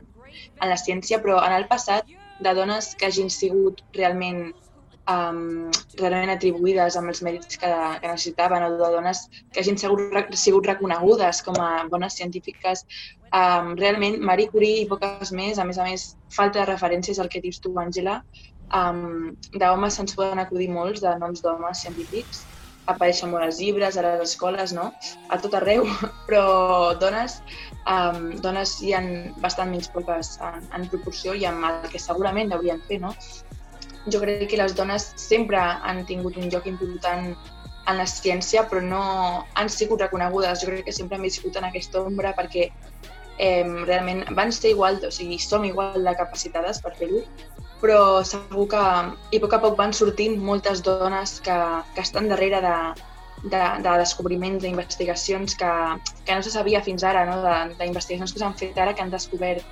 en 0.62 0.72
la 0.72 0.80
ciència, 0.84 1.22
però 1.24 1.42
en 1.46 1.58
el 1.58 1.68
passat 1.72 2.08
de 2.40 2.54
dones 2.54 2.94
que 2.96 3.10
hagin 3.10 3.30
sigut 3.34 3.82
realment 3.98 4.48
um, 5.10 5.70
realment 6.00 6.34
atribuïdes 6.34 6.98
amb 7.00 7.12
els 7.12 7.22
mèrits 7.26 7.60
que, 7.62 7.70
que 8.02 8.12
necessitaven 8.12 8.66
o 8.68 8.74
de 8.76 8.92
dones 8.98 9.24
que 9.54 9.64
hagin 9.64 9.80
sigut, 9.80 10.04
sigut 10.36 10.68
reconegudes 10.70 11.42
com 11.46 11.58
a 11.62 11.70
bones 11.92 12.18
científiques. 12.20 12.84
Um, 13.36 13.74
realment, 13.80 14.20
Marie 14.24 14.52
Curie 14.52 14.84
i 14.84 14.90
poques 14.90 15.34
més, 15.36 15.60
a 15.60 15.66
més 15.68 15.80
a 15.80 15.88
més, 15.88 16.10
falta 16.34 16.62
de 16.62 16.70
referències 16.72 17.20
al 17.20 17.32
que 17.32 17.44
dius 17.44 17.60
tu, 17.64 17.74
Àngela. 17.80 18.22
Um, 18.76 19.36
D'homes 19.56 19.96
se'ns 19.96 20.16
poden 20.18 20.44
acudir 20.44 20.70
molts 20.72 21.04
de 21.04 21.14
noms 21.22 21.44
d'homes 21.44 21.84
científics, 21.86 22.48
apareixen 22.92 23.32
molt 23.32 23.46
als 23.46 23.60
llibres, 23.62 23.98
a 23.98 24.06
les 24.06 24.24
escoles, 24.30 24.74
no? 24.76 24.92
a 25.30 25.40
tot 25.42 25.58
arreu, 25.60 25.88
però 26.30 26.46
dones, 27.02 27.42
um, 27.84 28.32
dones 28.44 28.78
hi 28.84 28.94
ha 28.96 29.04
bastant 29.44 29.74
menys 29.74 29.92
poques 29.94 30.38
en, 30.44 30.64
en 30.76 30.88
proporció 30.94 31.36
i 31.36 31.46
amb 31.50 31.68
el 31.68 31.92
que 31.92 32.02
segurament 32.02 32.56
haurien 32.56 32.82
fer, 32.88 33.02
no? 33.04 33.14
jo 34.08 34.22
crec 34.24 34.48
que 34.50 34.58
les 34.60 34.76
dones 34.76 35.12
sempre 35.20 35.60
han 35.60 36.06
tingut 36.08 36.38
un 36.40 36.50
lloc 36.50 36.68
important 36.70 37.34
en 37.88 38.00
la 38.00 38.08
ciència, 38.08 38.64
però 38.68 38.82
no 38.84 39.02
han 39.56 39.70
sigut 39.72 40.02
reconegudes. 40.04 40.62
Jo 40.62 40.72
crec 40.72 40.88
que 40.88 40.96
sempre 40.96 41.18
han 41.18 41.26
viscut 41.28 41.56
en 41.60 41.68
aquesta 41.68 42.02
ombra 42.04 42.34
perquè 42.36 42.70
eh, 43.38 43.64
realment 43.88 44.26
van 44.36 44.52
ser 44.52 44.74
igual, 44.76 45.00
o 45.04 45.12
sigui, 45.12 45.40
som 45.40 45.66
igual 45.68 46.04
de 46.04 46.16
capacitades 46.20 46.82
per 46.84 46.96
fer-ho, 47.00 47.24
però 47.82 48.24
segur 48.26 48.68
que 48.72 48.86
i 49.32 49.40
a 49.40 49.44
poc 49.44 49.54
a 49.54 49.62
poc 49.66 49.78
van 49.78 49.94
sortint 49.94 50.40
moltes 50.42 50.82
dones 50.86 51.38
que, 51.46 51.58
que 51.94 52.04
estan 52.06 52.30
darrere 52.32 52.62
de, 52.66 52.78
de, 53.44 53.62
de 53.86 53.96
descobriments, 54.02 54.64
d'investigacions 54.64 55.56
que, 55.60 55.72
que 56.26 56.36
no 56.36 56.44
se 56.46 56.54
sabia 56.54 56.82
fins 56.86 57.06
ara, 57.06 57.26
no? 57.30 57.38
d'investigacions 57.78 58.34
que 58.34 58.42
s'han 58.42 58.58
fet 58.60 58.78
ara 58.82 58.96
que 58.96 59.06
han 59.06 59.14
descobert. 59.14 59.66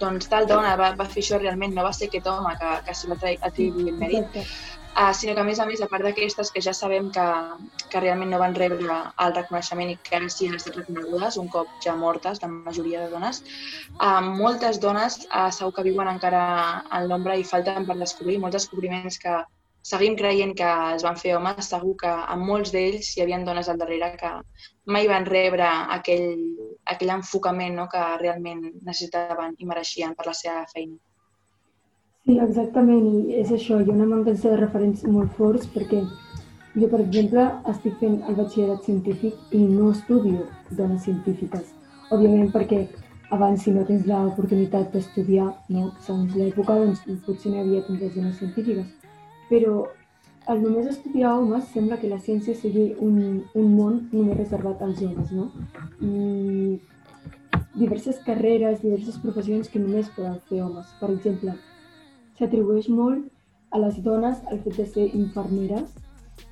Doncs 0.00 0.30
tal 0.32 0.48
dona 0.50 0.74
va, 0.80 0.92
va 0.98 1.08
fer 1.08 1.22
això 1.22 1.40
realment, 1.40 1.74
no 1.76 1.86
va 1.86 1.94
ser 1.96 2.10
aquest 2.10 2.26
home 2.26 2.54
que, 2.60 2.72
que 2.88 2.96
se 2.98 3.10
va 3.10 3.18
atribuir 3.50 3.94
el 3.94 4.00
mèrit, 4.00 4.42
uh, 4.96 5.12
sinó 5.14 5.34
que 5.34 5.40
a 5.40 5.46
més 5.48 5.60
a 5.60 5.66
més, 5.68 5.80
a 5.80 5.88
part 5.92 6.04
d'aquestes 6.06 6.50
que 6.54 6.62
ja 6.64 6.74
sabem 6.76 7.10
que, 7.14 7.26
que 7.92 8.02
realment 8.04 8.30
no 8.32 8.40
van 8.42 8.54
rebre 8.58 8.98
el 9.24 9.34
reconeixement 9.38 9.92
i 9.92 9.96
que 10.08 10.18
ara 10.18 10.28
sí 10.32 10.48
han 10.48 10.58
estat 10.58 10.78
reconegudes 10.80 11.38
un 11.42 11.48
cop 11.52 11.70
ja 11.84 11.96
mortes, 11.96 12.42
la 12.42 12.50
majoria 12.52 13.04
de 13.04 13.10
dones, 13.14 13.42
uh, 13.98 14.20
moltes 14.42 14.80
dones 14.82 15.22
uh, 15.30 15.48
segur 15.50 15.72
que 15.78 15.88
viuen 15.88 16.12
encara 16.12 16.44
en 16.90 17.08
l'ombra 17.08 17.36
i 17.40 17.48
falten 17.54 17.88
per 17.88 17.98
descobrir 18.00 18.38
molts 18.42 18.60
descobriments 18.60 19.18
que, 19.22 19.42
seguim 19.82 20.14
creient 20.16 20.54
que 20.58 20.68
es 20.96 21.02
van 21.02 21.18
fer 21.18 21.34
homes, 21.36 21.68
segur 21.68 21.94
que 22.02 22.10
en 22.34 22.44
molts 22.48 22.72
d'ells 22.74 23.12
hi 23.16 23.22
havia 23.24 23.40
dones 23.46 23.68
al 23.68 23.80
darrere 23.80 24.12
que 24.20 24.30
mai 24.94 25.08
van 25.10 25.26
rebre 25.26 25.68
aquell, 25.96 26.28
aquell 26.94 27.14
enfocament 27.16 27.74
no, 27.78 27.88
que 27.90 28.02
realment 28.22 28.68
necessitaven 28.82 29.58
i 29.58 29.66
mereixien 29.66 30.14
per 30.18 30.28
la 30.30 30.36
seva 30.38 30.62
feina. 30.74 30.96
Sí, 32.22 32.38
exactament, 32.38 33.06
i 33.12 33.36
és 33.42 33.50
això, 33.50 33.80
hi 33.80 33.90
ha 33.90 33.94
una 33.96 34.06
mancança 34.06 34.50
de 34.50 34.60
referents 34.60 35.04
molt 35.10 35.32
forts 35.38 35.66
perquè 35.74 36.02
jo, 36.76 36.88
per 36.88 37.00
exemple, 37.02 37.46
estic 37.74 37.98
fent 38.00 38.20
el 38.28 38.38
batxillerat 38.38 38.86
científic 38.86 39.54
i 39.58 39.62
no 39.66 39.90
estudio 39.90 40.46
dones 40.70 41.02
científiques. 41.08 41.74
Òbviament 42.14 42.52
perquè 42.54 42.86
abans, 43.34 43.62
si 43.64 43.72
no 43.74 43.84
tens 43.88 44.06
l'oportunitat 44.06 44.92
d'estudiar, 44.94 45.50
no, 45.74 45.90
segons 46.06 46.36
l'època, 46.38 46.78
doncs 46.84 47.06
potser 47.26 47.52
no 47.52 47.58
hi 47.58 47.64
havia 47.66 47.86
tantes 47.88 48.14
dones 48.14 48.38
científiques 48.38 48.98
però 49.52 49.82
al 50.48 50.62
només 50.62 50.88
estudiar 50.90 51.34
homes 51.38 51.68
sembla 51.74 51.98
que 52.00 52.10
la 52.10 52.20
ciència 52.26 52.56
sigui 52.58 52.86
un, 53.06 53.18
un 53.58 53.68
món 53.76 53.98
només 54.14 54.38
reservat 54.38 54.80
als 54.82 55.02
homes, 55.04 55.32
no? 55.36 55.50
I 56.00 56.80
diverses 57.76 58.18
carreres, 58.24 58.80
diverses 58.80 59.18
professions 59.20 59.68
que 59.68 59.82
només 59.82 60.10
poden 60.16 60.40
fer 60.48 60.62
homes. 60.64 60.88
Per 61.00 61.10
exemple, 61.12 61.54
s'atribueix 62.42 62.88
molt 62.90 63.28
a 63.72 63.80
les 63.80 63.98
dones 64.04 64.40
el 64.50 64.58
fet 64.64 64.80
de 64.80 64.86
ser 64.94 65.04
infermeres 65.16 65.92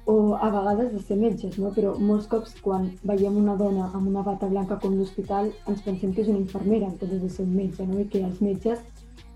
o 0.06 0.34
a 0.34 0.50
vegades 0.50 0.92
de 0.92 1.00
ser 1.00 1.16
metges, 1.18 1.58
no? 1.58 1.70
però 1.74 1.96
molts 1.98 2.28
cops 2.30 2.54
quan 2.64 2.88
veiem 3.06 3.36
una 3.36 3.56
dona 3.56 3.88
amb 3.90 4.08
una 4.08 4.22
bata 4.26 4.48
blanca 4.50 4.78
com 4.82 4.94
l'hospital 4.96 5.50
ens 5.70 5.82
pensem 5.86 6.14
que 6.14 6.22
és 6.22 6.30
una 6.32 6.40
infermera 6.40 6.86
en 6.86 6.96
comptes 7.00 7.22
de 7.22 7.30
ser 7.30 7.46
un 7.46 7.56
metge, 7.56 7.86
no? 7.86 7.98
i 8.00 8.06
que 8.12 8.22
els 8.22 8.40
metges, 8.44 8.80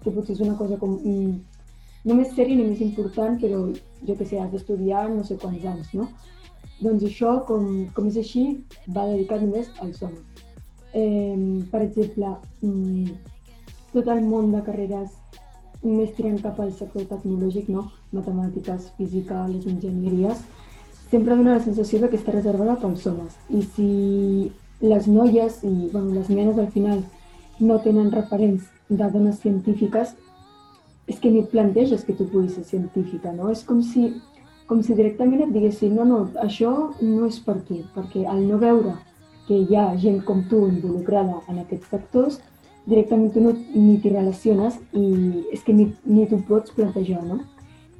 que 0.05 0.13
potser 0.13 0.37
és 0.37 0.45
una 0.47 0.57
cosa 0.61 0.79
com 0.81 0.97
mm, 1.01 1.35
no 2.05 2.17
més 2.19 2.33
sèria 2.37 2.57
ni 2.57 2.69
més 2.71 2.83
important, 2.85 3.37
però 3.41 3.65
jo 4.07 4.17
que 4.17 4.29
sé, 4.29 4.39
has 4.41 4.53
d'estudiar 4.53 5.09
no 5.11 5.25
sé 5.25 5.39
quants 5.41 5.65
anys, 5.65 5.93
no? 5.97 6.09
Doncs 6.83 7.05
això, 7.09 7.39
com, 7.49 7.69
com 7.97 8.09
és 8.11 8.19
així, 8.21 8.45
va 8.93 9.07
dedicat 9.09 9.41
només 9.41 9.71
als 9.81 10.03
homes. 10.05 10.43
Eh, 10.93 11.63
per 11.71 11.81
exemple, 11.87 12.35
mm, 12.61 13.15
tot 13.95 14.11
el 14.13 14.21
món 14.27 14.53
de 14.53 14.61
carreres 14.67 15.15
més 15.85 16.13
tirant 16.17 16.41
cap 16.43 16.59
al 16.61 16.73
sector 16.73 17.05
tecnològic, 17.11 17.69
no? 17.69 17.87
matemàtiques, 18.17 18.91
física, 18.99 19.45
les 19.49 19.67
enginyeries, 19.69 20.41
sempre 21.11 21.37
dona 21.37 21.59
la 21.59 21.65
sensació 21.65 22.09
que 22.09 22.19
està 22.19 22.35
reservada 22.35 22.79
pels 22.81 23.07
homes. 23.07 23.37
I 23.51 23.63
si 23.77 23.89
les 24.85 25.09
noies 25.09 25.61
i 25.63 25.75
bueno, 25.93 26.15
les 26.17 26.31
nenes 26.33 26.59
al 26.59 26.71
final 26.75 27.03
no 27.61 27.79
tenen 27.85 28.11
referents 28.13 28.65
de 28.89 29.11
dones 29.11 29.41
científiques, 29.41 30.15
és 31.07 31.19
que 31.21 31.31
ni 31.31 31.43
et 31.45 31.51
planteges 31.53 32.05
que 32.05 32.17
tu 32.17 32.27
puguis 32.31 32.55
ser 32.57 32.65
científica, 32.65 33.33
no? 33.33 33.51
És 33.53 33.63
com 33.69 33.83
si, 33.85 34.09
com 34.69 34.81
si 34.83 34.97
directament 34.97 35.45
et 35.45 35.53
diguessin 35.53 35.95
no, 35.97 36.07
no, 36.09 36.21
això 36.41 36.73
no 37.03 37.29
és 37.29 37.39
per 37.45 37.59
tu, 37.69 37.83
perquè 37.95 38.25
al 38.25 38.43
no 38.49 38.59
veure 38.63 38.97
que 39.49 39.61
hi 39.61 39.77
ha 39.77 39.91
gent 40.01 40.23
com 40.25 40.41
tu 40.49 40.65
involucrada 40.71 41.43
en 41.53 41.61
aquests 41.61 41.91
sectors, 41.93 42.41
directament 42.87 43.33
tu 43.33 43.41
no, 43.41 43.55
ni 43.75 43.97
t'hi 44.01 44.13
relaciones 44.13 44.77
i 44.93 45.05
és 45.55 45.65
que 45.65 45.75
ni, 45.77 45.89
ni 46.05 46.27
t'ho 46.29 46.41
pots 46.49 46.75
plantejar, 46.77 47.23
no? 47.25 47.41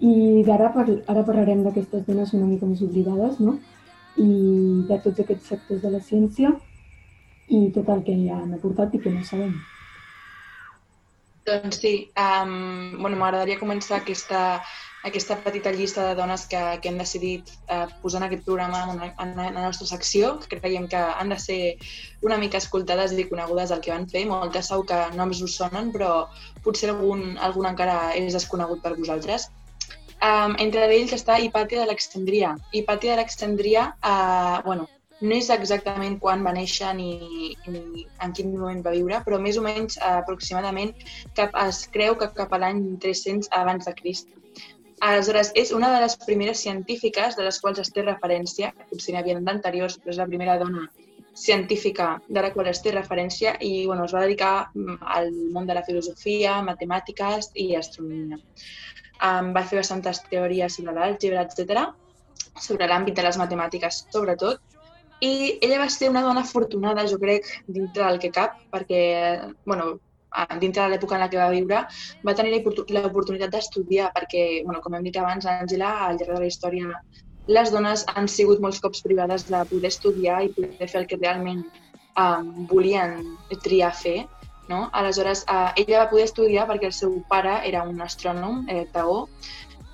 I 0.05 0.43
d'ara 0.45 0.71
par, 0.75 0.87
ara 0.91 1.25
parlarem 1.25 1.63
d'aquestes 1.65 2.05
dones 2.07 2.35
una 2.37 2.49
mica 2.49 2.69
més 2.69 2.83
oblidades, 2.85 3.39
no? 3.41 3.59
I 4.21 4.31
de 4.89 4.99
tots 5.05 5.23
aquests 5.23 5.53
sectors 5.55 5.83
de 5.83 5.93
la 5.95 6.03
ciència 6.05 6.53
i 7.49 7.69
tot 7.75 7.89
el 7.93 8.03
que 8.05 8.17
han 8.33 8.53
aportat 8.57 8.95
i 8.95 9.01
que 9.01 9.13
no 9.13 9.25
sabem. 9.25 9.55
Doncs 11.45 11.81
sí, 11.81 11.95
um, 12.17 13.01
bueno, 13.03 13.19
m'agradaria 13.21 13.61
començar 13.61 13.99
aquesta, 14.01 14.63
aquesta 15.05 15.37
petita 15.45 15.71
llista 15.73 16.07
de 16.09 16.15
dones 16.17 16.47
que, 16.49 16.61
que 16.81 16.89
hem 16.89 16.99
decidit 16.99 17.51
uh, 17.69 17.85
posar 18.01 18.23
en 18.23 18.27
aquest 18.29 18.47
programa 18.47 18.81
en, 18.89 19.03
en, 19.05 19.35
en 19.35 19.59
la 19.59 19.67
nostra 19.67 19.87
secció, 19.87 20.39
que 20.49 20.61
creiem 20.61 20.89
que 20.89 20.97
han 20.97 21.29
de 21.29 21.39
ser 21.39 21.59
una 22.25 22.39
mica 22.41 22.59
escoltades 22.63 23.13
i 23.13 23.27
conegudes 23.29 23.75
el 23.75 23.83
que 23.85 23.93
van 23.93 24.09
fer. 24.09 24.25
Moltes 24.31 24.73
segur 24.73 24.89
que 24.89 25.03
noms 25.19 25.43
us 25.45 25.59
sonen, 25.61 25.93
però 25.93 26.25
potser 26.65 26.89
algun, 26.95 27.37
algun 27.37 27.69
encara 27.69 27.99
és 28.17 28.33
desconegut 28.33 28.81
per 28.83 28.97
vosaltres. 28.97 29.51
Um, 30.25 30.55
entre 30.63 30.87
ells 30.89 31.13
està 31.13 31.37
Hipàtia 31.37 31.83
d'Alexandria. 31.83 32.55
Hipàtia 32.73 33.13
d'Alexandria, 33.13 33.91
uh, 34.01 34.63
bueno, 34.65 34.89
no 35.21 35.37
és 35.37 35.51
exactament 35.53 36.17
quan 36.23 36.43
va 36.47 36.53
néixer 36.57 36.95
ni, 36.97 37.55
ni 37.69 38.07
en 38.25 38.33
quin 38.37 38.51
moment 38.55 38.81
va 38.87 38.95
viure, 38.97 39.21
però 39.27 39.39
més 39.41 39.59
o 39.61 39.63
menys 39.65 39.97
eh, 39.97 40.09
aproximadament 40.21 40.91
cap, 41.39 41.55
es 41.65 41.85
creu 41.95 42.17
que 42.21 42.33
cap 42.35 42.53
a 42.53 42.61
l'any 42.65 42.83
300 43.05 43.53
abans 43.61 43.87
de 43.89 43.95
Crist. 44.01 44.33
Aleshores, 45.05 45.51
és 45.61 45.73
una 45.77 45.91
de 45.93 46.03
les 46.05 46.15
primeres 46.25 46.61
científiques 46.65 47.37
de 47.37 47.45
les 47.47 47.59
quals 47.61 47.81
es 47.83 47.91
té 47.93 48.05
referència, 48.05 48.71
potser 48.91 49.13
n'hi 49.13 49.21
havia 49.21 49.41
d'anteriors, 49.49 49.99
però 50.01 50.15
és 50.15 50.21
la 50.23 50.29
primera 50.31 50.57
dona 50.63 50.87
científica 51.35 52.07
de 52.29 52.45
la 52.45 52.53
qual 52.55 52.71
es 52.71 52.81
té 52.81 52.93
referència 52.95 53.57
i 53.61 53.73
bueno, 53.89 54.07
es 54.07 54.15
va 54.15 54.23
dedicar 54.23 54.55
mm, 54.73 54.97
al 55.17 55.33
món 55.53 55.67
de 55.67 55.75
la 55.77 55.83
filosofia, 55.85 56.61
matemàtiques 56.63 57.51
i 57.59 57.75
astronomia. 57.77 58.39
Um, 59.25 59.53
va 59.55 59.63
fer 59.67 59.81
bastantes 59.83 60.23
teories 60.31 60.79
sobre 60.79 60.95
l'àlgebra, 60.97 61.45
etc 61.45 61.85
sobre 62.61 62.87
l'àmbit 62.87 63.17
de 63.17 63.25
les 63.27 63.39
matemàtiques 63.41 64.05
sobretot, 64.15 64.61
i 65.25 65.59
ella 65.63 65.81
va 65.83 65.89
ser 65.91 66.11
una 66.11 66.23
dona 66.25 66.43
afortunada, 66.45 67.07
jo 67.11 67.19
crec, 67.23 67.47
dintre 67.67 68.05
del 68.05 68.21
que 68.23 68.31
cap, 68.35 68.59
perquè, 68.73 69.03
bueno, 69.65 69.99
dintre 70.61 70.83
de 70.83 70.89
l'època 70.93 71.17
en 71.17 71.25
la 71.25 71.29
que 71.31 71.41
va 71.41 71.51
viure, 71.53 71.85
va 72.27 72.35
tenir 72.39 72.57
l'oportunitat 72.57 73.53
d'estudiar, 73.55 74.11
perquè, 74.17 74.45
bueno, 74.67 74.81
com 74.85 74.95
hem 74.95 75.07
dit 75.07 75.17
abans, 75.21 75.47
Àngela, 75.47 75.93
al 76.09 76.19
llarg 76.21 76.35
de 76.35 76.43
la 76.43 76.51
història, 76.51 77.01
les 77.47 77.73
dones 77.73 78.05
han 78.15 78.29
sigut 78.29 78.63
molts 78.65 78.81
cops 78.81 79.03
privades 79.05 79.45
de 79.51 79.65
poder 79.71 79.91
estudiar 79.93 80.43
i 80.45 80.53
poder 80.57 80.89
fer 80.89 81.03
el 81.03 81.11
que 81.11 81.21
realment 81.21 81.65
um, 82.17 82.65
volien 82.71 83.21
triar 83.67 83.93
fer. 83.95 84.25
No? 84.69 84.87
Aleshores, 84.97 85.43
uh, 85.53 85.75
ella 85.77 86.05
va 86.05 86.09
poder 86.09 86.25
estudiar 86.25 86.65
perquè 86.71 86.89
el 86.89 86.97
seu 86.97 87.19
pare 87.29 87.59
era 87.69 87.83
un 87.85 88.01
astrònom, 88.01 88.65
eh, 88.73 88.87
Taó, 88.93 89.27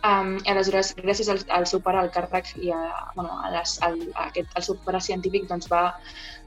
Um, 0.00 0.38
aleshores, 0.48 0.94
gràcies 0.96 1.28
al, 1.28 1.42
al 1.52 1.66
seu 1.68 1.82
pare, 1.84 1.98
al 2.00 2.06
càrrec 2.08 2.46
i 2.56 2.70
a, 2.72 2.78
bueno, 3.12 3.34
a 3.44 3.50
les, 3.52 3.74
al, 3.84 3.98
a 4.14 4.30
aquest, 4.30 4.48
al 4.56 4.64
seu 4.64 4.78
pare 4.86 4.96
científic, 5.04 5.44
doncs 5.50 5.68
va, 5.68 5.82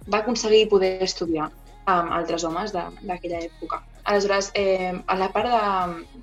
va 0.10 0.24
aconseguir 0.24 0.64
poder 0.72 0.96
estudiar 1.06 1.52
amb 1.90 2.14
altres 2.16 2.44
homes 2.48 2.74
d'aquella 2.74 3.42
època. 3.44 3.82
Aleshores, 4.04 4.52
eh, 4.56 4.94
a 5.08 5.18
la 5.20 5.30
part 5.32 5.50
de, 5.50 6.22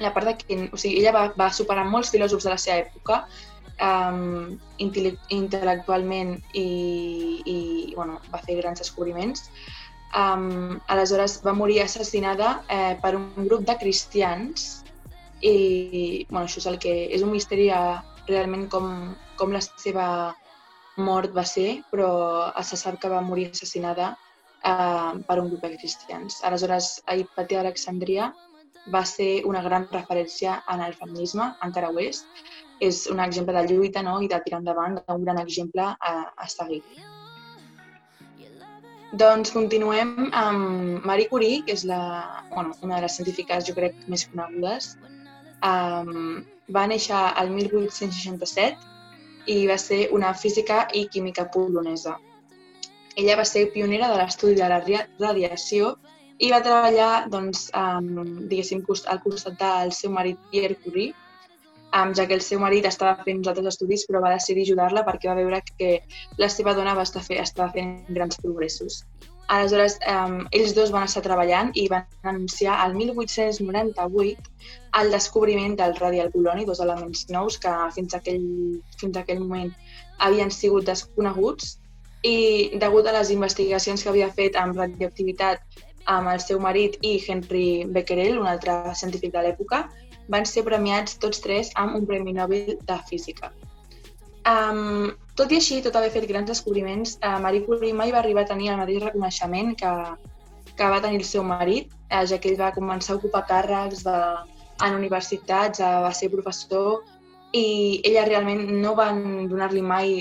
la 0.00 0.12
part 0.14 0.26
de 0.26 0.36
que, 0.38 0.58
o 0.72 0.76
sigui, 0.76 1.00
ella 1.00 1.14
va, 1.14 1.24
va 1.38 1.50
superar 1.52 1.86
molts 1.88 2.12
filòsofs 2.14 2.46
de 2.46 2.54
la 2.54 2.60
seva 2.60 2.82
època, 2.84 3.24
um, 3.82 4.54
intel·lectualment 4.78 6.36
i, 6.52 6.68
i 7.44 7.58
bueno, 7.94 8.20
va 8.32 8.42
fer 8.44 8.58
grans 8.60 8.82
descobriments. 8.82 9.48
Um, 10.14 10.78
aleshores 10.86 11.40
va 11.42 11.56
morir 11.58 11.80
assassinada 11.82 12.60
eh, 12.70 12.94
per 13.02 13.16
un 13.18 13.32
grup 13.48 13.64
de 13.66 13.74
cristians 13.80 14.84
i 15.42 16.24
bueno, 16.30 16.46
això 16.46 16.60
és 16.62 16.68
el 16.70 16.78
que 16.78 16.92
és 17.10 17.24
un 17.26 17.32
misteri 17.34 17.66
a, 17.74 18.04
realment 18.28 18.68
com, 18.70 19.14
com 19.36 19.52
la 19.52 19.60
seva 19.64 20.06
mort 20.96 21.34
va 21.34 21.42
ser, 21.44 21.82
però 21.90 22.52
se 22.62 22.78
sap 22.78 23.00
que 23.02 23.10
va 23.10 23.24
morir 23.24 23.50
assassinada 23.50 24.14
eh, 24.64 25.12
per 25.28 25.38
un 25.40 25.52
grup 25.52 25.62
de 25.62 25.76
cristians. 25.76 26.40
Aleshores, 26.48 26.96
Hipatia 27.12 27.62
d'Alexandria 27.62 28.32
va 28.92 29.04
ser 29.08 29.44
una 29.48 29.62
gran 29.64 29.86
referència 29.92 30.58
en 30.72 30.82
el 30.84 30.94
feminisme, 30.98 31.52
encara 31.64 31.90
ho 31.90 31.98
és. 32.00 32.24
És 32.82 33.04
un 33.10 33.20
exemple 33.22 33.54
de 33.54 33.62
lluita 33.70 34.02
no? 34.02 34.18
i 34.20 34.28
de 34.28 34.40
tirar 34.44 34.60
endavant, 34.60 34.98
un 35.08 35.24
gran 35.24 35.38
exemple 35.40 35.84
a, 35.94 36.14
a 36.36 36.48
seguir. 36.50 36.82
Doncs 39.14 39.52
continuem 39.54 40.32
amb 40.34 41.04
Marie 41.06 41.28
Curie, 41.30 41.60
que 41.62 41.76
és 41.76 41.84
la, 41.86 42.00
bueno, 42.50 42.74
una 42.82 42.96
de 42.96 43.04
les 43.04 43.14
científiques, 43.14 43.68
jo 43.68 43.74
crec, 43.76 43.94
més 44.10 44.26
conegudes. 44.32 44.96
Um, 45.64 46.42
va 46.74 46.82
néixer 46.90 47.20
el 47.40 47.52
1867 47.54 49.54
i 49.54 49.68
va 49.70 49.78
ser 49.78 50.08
una 50.16 50.32
física 50.34 50.88
i 50.92 51.06
química 51.14 51.46
polonesa. 51.54 52.18
Ella 53.16 53.36
va 53.38 53.44
ser 53.46 53.68
pionera 53.72 54.10
de 54.10 54.18
l'estudi 54.18 54.56
de 54.58 54.68
la 54.68 54.80
radiació 54.82 55.94
i 56.42 56.50
va 56.50 56.62
treballar 56.62 57.26
doncs, 57.30 57.68
um, 57.78 58.46
diguéssim, 58.50 58.82
al 59.12 59.20
costat 59.22 59.60
del 59.60 59.92
seu 59.94 60.10
marit 60.10 60.40
Pierre 60.50 60.76
Curie, 60.82 61.12
um, 61.94 62.14
ja 62.14 62.26
que 62.26 62.34
el 62.34 62.42
seu 62.42 62.58
marit 62.60 62.88
estava 62.90 63.22
fent 63.22 63.42
uns 63.42 63.50
altres 63.52 63.74
estudis 63.74 64.06
però 64.08 64.22
va 64.24 64.34
decidir 64.34 64.64
ajudar-la 64.66 65.04
perquè 65.06 65.30
va 65.30 65.38
veure 65.38 65.62
que 65.68 66.00
la 66.42 66.50
seva 66.50 66.74
dona 66.74 66.96
va 66.98 67.06
estar 67.06 67.22
fe 67.22 67.38
estava 67.42 67.70
fent 67.76 68.02
grans 68.08 68.40
progressos. 68.42 69.04
Aleshores, 69.54 69.98
um, 70.08 70.38
ells 70.56 70.72
dos 70.74 70.90
van 70.90 71.04
estar 71.04 71.22
treballant 71.22 71.70
i 71.76 71.84
van 71.92 72.06
anunciar 72.24 72.78
el 72.86 72.94
1898 72.96 74.52
el 75.00 75.10
descobriment 75.12 75.76
del 75.76 75.94
radial 76.00 76.32
poloni, 76.32 76.64
dos 76.64 76.80
elements 76.80 77.26
nous 77.28 77.58
que 77.60 77.72
fins 77.94 78.14
a 78.14 78.22
aquell, 78.22 78.46
fins 78.98 79.16
a 79.16 79.22
aquell 79.22 79.42
moment 79.44 79.70
havien 80.24 80.50
sigut 80.50 80.88
desconeguts 80.88 81.76
i 82.24 82.36
degut 82.80 83.06
a 83.06 83.12
les 83.18 83.30
investigacions 83.34 84.02
que 84.02 84.10
havia 84.10 84.30
fet 84.32 84.56
amb 84.56 84.78
radioactivitat 84.80 85.82
amb 86.10 86.28
el 86.32 86.40
seu 86.40 86.60
marit 86.60 86.96
i 87.02 87.18
Henry 87.20 87.84
Becquerel, 87.88 88.38
un 88.40 88.48
altre 88.48 88.76
científic 88.96 89.32
de 89.32 89.44
l'època, 89.44 89.84
van 90.32 90.44
ser 90.48 90.64
premiats 90.64 91.18
tots 91.20 91.40
tres 91.44 91.70
amb 91.80 91.96
un 91.96 92.06
Premi 92.08 92.32
Nobel 92.32 92.76
de 92.80 92.98
Física. 93.08 93.52
Um, 94.44 95.12
tot 95.36 95.52
i 95.52 95.58
així, 95.60 95.80
tot 95.84 95.96
haver 95.96 96.12
fet 96.12 96.26
grans 96.28 96.48
descobriments, 96.50 97.16
uh, 97.24 97.38
Marie 97.40 97.64
Curie 97.64 97.96
mai 97.96 98.12
va 98.12 98.20
arribar 98.20 98.44
a 98.44 98.50
tenir 98.52 98.70
el 98.72 98.80
mateix 98.80 99.00
reconeixement 99.04 99.72
que, 99.80 99.92
que 100.76 100.90
va 100.92 101.00
tenir 101.00 101.22
el 101.22 101.28
seu 101.28 101.44
marit, 101.44 101.92
eh, 102.10 102.24
ja 102.28 102.38
que 102.38 102.50
ell 102.52 102.60
va 102.60 102.74
començar 102.76 103.14
a 103.14 103.20
ocupar 103.20 103.44
càrrecs 103.48 104.04
de, 104.04 104.18
en 104.84 104.96
universitats, 104.98 105.80
eh, 105.80 105.92
va 106.04 106.12
ser 106.12 106.30
professor, 106.32 107.04
i 107.54 108.00
ella 108.04 108.26
realment 108.28 108.64
no 108.82 108.94
van 108.98 109.46
donar-li 109.48 109.82
mai 109.82 110.14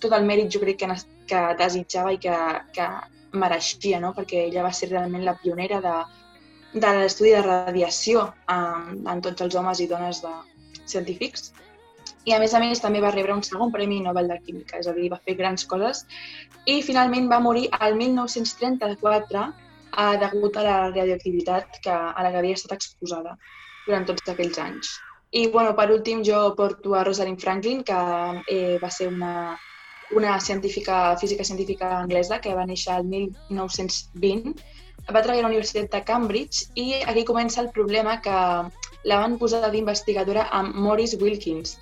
tot 0.00 0.12
el 0.16 0.26
mèrit, 0.26 0.50
jo 0.52 0.60
crec, 0.62 0.80
que, 0.80 1.00
que 1.30 1.40
desitjava 1.58 2.12
i 2.14 2.18
que, 2.22 2.36
que 2.74 2.88
mereixia, 3.32 4.00
no? 4.02 4.12
perquè 4.16 4.46
ella 4.48 4.66
va 4.66 4.72
ser 4.74 4.90
realment 4.90 5.24
la 5.24 5.36
pionera 5.38 5.80
de, 5.84 5.96
de 6.72 6.92
l'estudi 6.98 7.34
de 7.36 7.42
radiació 7.46 8.26
en, 8.50 9.02
en 9.06 9.22
tots 9.24 9.46
els 9.46 9.56
homes 9.58 9.80
i 9.80 9.88
dones 9.90 10.22
de 10.24 10.34
científics. 10.90 11.52
I 12.28 12.34
a 12.36 12.40
més 12.42 12.52
a 12.54 12.60
més 12.60 12.82
també 12.82 13.00
va 13.00 13.12
rebre 13.14 13.34
un 13.34 13.42
segon 13.46 13.72
Premi 13.72 14.00
Nobel 14.04 14.28
de 14.28 14.38
Química, 14.44 14.80
és 14.82 14.88
a 14.90 14.94
dir, 14.96 15.08
va 15.12 15.20
fer 15.24 15.36
grans 15.38 15.64
coses. 15.66 16.04
I 16.68 16.80
finalment 16.84 17.30
va 17.30 17.40
morir 17.40 17.68
al 17.78 17.96
1934 17.96 19.44
eh, 19.46 20.16
degut 20.24 20.58
a 20.58 20.66
la 20.66 20.76
radioactivitat 20.90 21.80
que, 21.84 21.94
a 21.94 22.26
la 22.26 22.32
que 22.32 22.42
havia 22.42 22.58
estat 22.58 22.76
exposada 22.76 23.38
durant 23.86 24.04
tots 24.10 24.28
aquells 24.28 24.60
anys. 24.60 24.92
I 25.30 25.46
bueno, 25.54 25.72
per 25.78 25.88
últim 25.94 26.24
jo 26.26 26.42
porto 26.58 26.94
a 26.98 27.04
Rosalind 27.06 27.40
Franklin, 27.40 27.84
que 27.86 27.98
eh, 28.50 28.78
va 28.82 28.90
ser 28.90 29.08
una, 29.08 29.56
una 30.12 30.38
científica, 30.40 31.16
física 31.16 31.44
científica 31.44 31.98
anglesa 31.98 32.40
que 32.40 32.54
va 32.54 32.66
néixer 32.66 32.98
el 32.98 33.06
1920. 33.10 34.54
Va 35.10 35.22
treballar 35.22 35.44
a 35.44 35.48
la 35.48 35.52
Universitat 35.52 35.90
de 35.94 36.04
Cambridge 36.04 36.70
i 36.78 37.00
aquí 37.00 37.24
comença 37.24 37.62
el 37.62 37.70
problema 37.74 38.20
que 38.24 38.36
la 39.08 39.18
van 39.22 39.38
posar 39.40 39.70
d'investigadora 39.72 40.46
amb 40.52 40.76
Maurice 40.76 41.16
Wilkins. 41.20 41.78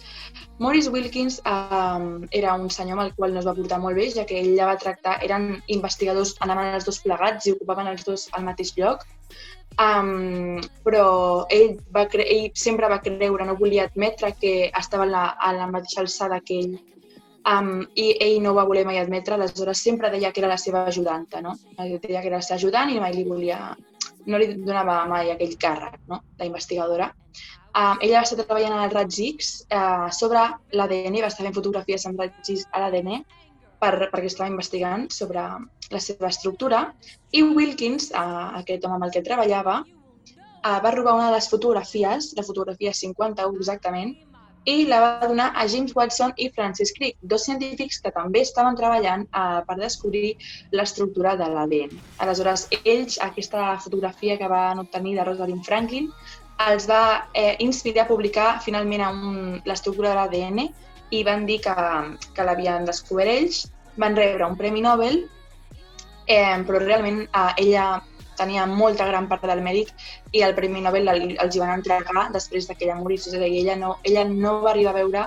Maurice 0.58 0.90
Wilkins 0.90 1.40
eh, 1.44 2.28
era 2.30 2.54
un 2.54 2.70
senyor 2.70 2.98
amb 2.98 3.06
el 3.06 3.14
qual 3.14 3.34
no 3.34 3.40
es 3.40 3.46
va 3.46 3.54
portar 3.54 3.80
molt 3.82 3.98
bé, 3.98 4.08
ja 4.14 4.26
que 4.26 4.38
ell 4.40 4.54
la 4.56 4.68
va 4.70 4.78
tractar, 4.78 5.18
eren 5.26 5.62
investigadors, 5.66 6.36
anaven 6.44 6.74
els 6.78 6.86
dos 6.86 7.00
plegats 7.04 7.46
i 7.46 7.54
ocupaven 7.56 7.90
els 7.90 8.04
dos 8.06 8.28
al 8.38 8.46
mateix 8.46 8.74
lloc, 8.78 9.04
um, 9.82 10.58
però 10.86 11.06
ell, 11.54 11.78
va 11.94 12.06
ell 12.24 12.50
sempre 12.54 12.90
va 12.90 13.02
creure, 13.02 13.46
no 13.46 13.58
volia 13.58 13.88
admetre 13.90 14.34
que 14.40 14.54
estava 14.70 15.06
a 15.06 15.12
la, 15.14 15.24
a 15.38 15.52
la 15.58 15.70
mateixa 15.70 16.02
alçada 16.04 16.40
que 16.40 16.62
ell 16.62 16.78
um, 17.48 17.70
i 17.96 18.08
ell 18.24 18.40
no 18.42 18.52
ho 18.52 18.58
va 18.58 18.66
voler 18.68 18.84
mai 18.88 18.98
admetre, 19.00 19.36
aleshores 19.36 19.82
sempre 19.84 20.10
deia 20.14 20.32
que 20.32 20.42
era 20.42 20.50
la 20.50 20.58
seva 20.60 20.84
ajudanta, 20.86 21.40
no? 21.44 21.54
Deia 21.78 22.00
que 22.00 22.28
era 22.28 22.36
la 22.36 22.44
seva 22.44 22.58
ajudant 22.58 22.92
i 22.92 23.00
mai 23.00 23.14
li 23.16 23.24
volia, 23.28 23.60
no 24.26 24.40
li 24.40 24.52
donava 24.56 25.00
mai 25.10 25.32
aquell 25.32 25.56
càrrec, 25.60 26.00
no?, 26.10 26.22
d'investigadora. 26.38 27.12
Um, 27.78 27.98
ella 28.02 28.18
va 28.18 28.24
estar 28.26 28.38
treballant 28.40 28.74
els 28.82 28.94
raigs 28.94 29.18
X 29.22 29.50
uh, 29.70 30.08
sobre 30.14 30.40
l'ADN, 30.74 31.20
va 31.22 31.28
estar 31.30 31.44
fent 31.44 31.54
fotografies 31.54 32.06
amb 32.08 32.18
raigs 32.18 32.48
X 32.54 32.64
a 32.72 32.80
l'ADN 32.82 33.20
per, 33.78 33.92
perquè 34.10 34.26
estava 34.26 34.50
investigant 34.50 35.06
sobre 35.14 35.44
la 35.92 36.00
seva 36.02 36.30
estructura 36.32 36.80
i 37.30 37.44
Wilkins, 37.44 38.10
uh, 38.10 38.58
aquest 38.58 38.84
home 38.84 38.98
amb 38.98 39.06
el 39.06 39.14
que 39.14 39.22
treballava, 39.26 39.82
uh, 39.84 40.78
va 40.84 40.94
robar 40.96 41.14
una 41.20 41.28
de 41.28 41.36
les 41.36 41.48
fotografies, 41.52 42.32
la 42.40 42.46
fotografia 42.48 42.96
51 42.96 43.60
exactament, 43.60 44.16
i 44.64 44.84
la 44.88 44.98
va 45.00 45.28
donar 45.28 45.52
a 45.54 45.66
James 45.68 45.94
Watson 45.96 46.32
i 46.36 46.50
Francis 46.54 46.92
Crick, 46.96 47.16
dos 47.22 47.46
científics 47.46 48.00
que 48.04 48.12
també 48.12 48.42
estaven 48.44 48.76
treballant 48.76 49.24
uh, 49.30 49.62
per 49.68 49.78
descobrir 49.78 50.34
l'estructura 50.72 51.36
de 51.40 51.48
l'ADN. 51.52 51.94
Aleshores, 52.24 52.66
ells, 52.84 53.16
aquesta 53.24 53.70
fotografia 53.84 54.36
que 54.36 54.50
van 54.50 54.82
obtenir 54.82 55.16
de 55.16 55.24
Rosalind 55.24 55.64
Franklin, 55.64 56.10
els 56.66 56.88
va 56.90 57.30
eh, 57.38 57.54
inspirar 57.62 58.04
a 58.04 58.10
publicar 58.10 58.48
finalment 58.64 59.62
l'estructura 59.64 60.10
de 60.10 60.18
l'ADN 60.18 60.64
i 61.14 61.22
van 61.24 61.46
dir 61.46 61.60
que, 61.64 61.74
que 62.34 62.44
l'havien 62.44 62.84
descobert 62.88 63.30
ells, 63.30 63.64
van 63.96 64.16
rebre 64.18 64.46
un 64.46 64.56
Premi 64.58 64.82
Nobel, 64.84 65.22
eh, 66.26 66.58
però 66.66 66.82
realment 66.82 67.22
eh, 67.24 67.52
ella 67.64 67.86
tenia 68.38 68.66
molta 68.70 69.06
gran 69.08 69.28
part 69.28 69.44
del 69.50 69.62
mèrit 69.64 69.92
i 70.32 70.42
el 70.46 70.54
Premi 70.56 70.82
Nobel 70.84 71.10
el, 71.12 71.24
els 71.42 71.56
hi 71.56 71.62
van 71.62 71.74
entregar 71.74 72.28
després 72.34 72.68
de 72.68 72.76
que 72.76 72.86
ella 72.86 72.98
morís. 73.00 73.26
És 73.28 73.36
a 73.36 73.42
dir, 73.42 73.52
ella 73.62 73.76
no, 73.76 73.96
ella 74.04 74.24
no 74.28 74.58
va 74.64 74.72
arribar 74.72 74.94
a 74.94 74.98
veure, 75.00 75.24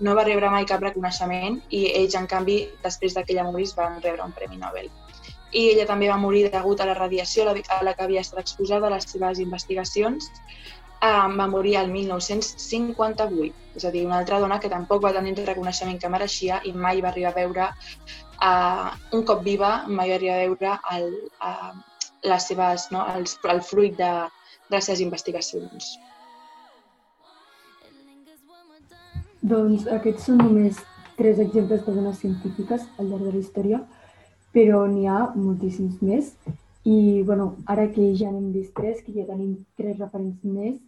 no 0.00 0.16
va 0.18 0.26
rebre 0.26 0.50
mai 0.50 0.66
cap 0.68 0.82
reconeixement 0.84 1.60
i 1.70 1.86
ells, 1.92 2.16
en 2.18 2.28
canvi, 2.30 2.60
després 2.84 3.16
de 3.16 3.24
que 3.24 3.36
ella 3.36 3.46
morís, 3.50 3.74
van 3.78 4.00
rebre 4.02 4.24
un 4.26 4.34
Premi 4.36 4.60
Nobel. 4.60 4.90
I 5.54 5.68
ella 5.74 5.86
també 5.86 6.08
va 6.10 6.18
morir 6.18 6.48
degut 6.50 6.80
a 6.80 6.88
la 6.88 6.96
radiació 6.98 7.44
a 7.46 7.52
la 7.86 7.94
que 7.94 8.02
havia 8.02 8.24
estat 8.24 8.40
exposada 8.42 8.88
a 8.88 8.96
les 8.96 9.06
seves 9.06 9.38
investigacions. 9.38 10.32
Um, 11.04 11.34
va 11.36 11.46
morir 11.52 11.74
el 11.76 11.90
1958, 11.92 13.52
és 13.76 13.84
a 13.84 13.90
dir, 13.92 14.06
una 14.06 14.16
altra 14.22 14.38
dona 14.40 14.56
que 14.60 14.70
tampoc 14.72 15.02
va 15.04 15.12
tenir 15.12 15.34
el 15.36 15.46
reconeixement 15.46 15.98
que 16.00 16.08
mereixia 16.08 16.62
i 16.64 16.72
mai 16.72 17.02
va 17.04 17.10
arribar 17.10 17.34
a 17.34 17.36
veure, 17.36 17.66
uh, 18.48 18.94
un 19.18 19.24
cop 19.28 19.42
viva, 19.44 19.72
mai 19.86 20.14
va 20.14 20.16
arribar 20.16 20.38
a 20.38 20.46
veure 20.46 20.78
el, 20.96 21.10
uh, 21.44 21.74
les 22.24 22.48
seves, 22.48 22.88
no, 22.92 23.04
el, 23.14 23.26
el 23.52 23.62
fruit 23.62 23.96
de, 23.98 24.10
de 24.68 24.76
les 24.76 24.88
seves 24.88 25.02
investigacions. 25.04 25.94
Doncs 29.44 29.84
aquests 29.92 30.30
són 30.30 30.40
només 30.40 30.80
tres 31.18 31.38
exemples 31.42 31.84
de 31.84 31.92
dones 31.92 32.20
científiques 32.22 32.86
al 32.98 33.10
llarg 33.10 33.26
de 33.28 33.32
la 33.34 33.42
història, 33.42 33.80
però 34.56 34.86
n'hi 34.88 35.04
ha 35.10 35.18
moltíssims 35.34 36.00
més. 36.02 36.32
I 36.84 37.22
bueno, 37.28 37.54
ara 37.72 37.86
que 37.92 38.10
ja 38.16 38.30
n'hem 38.32 38.50
vist 38.52 38.74
tres, 38.76 39.02
que 39.04 39.12
ja 39.12 39.26
tenim 39.28 39.54
tres 39.76 39.98
referents 39.98 40.42
més, 40.44 40.80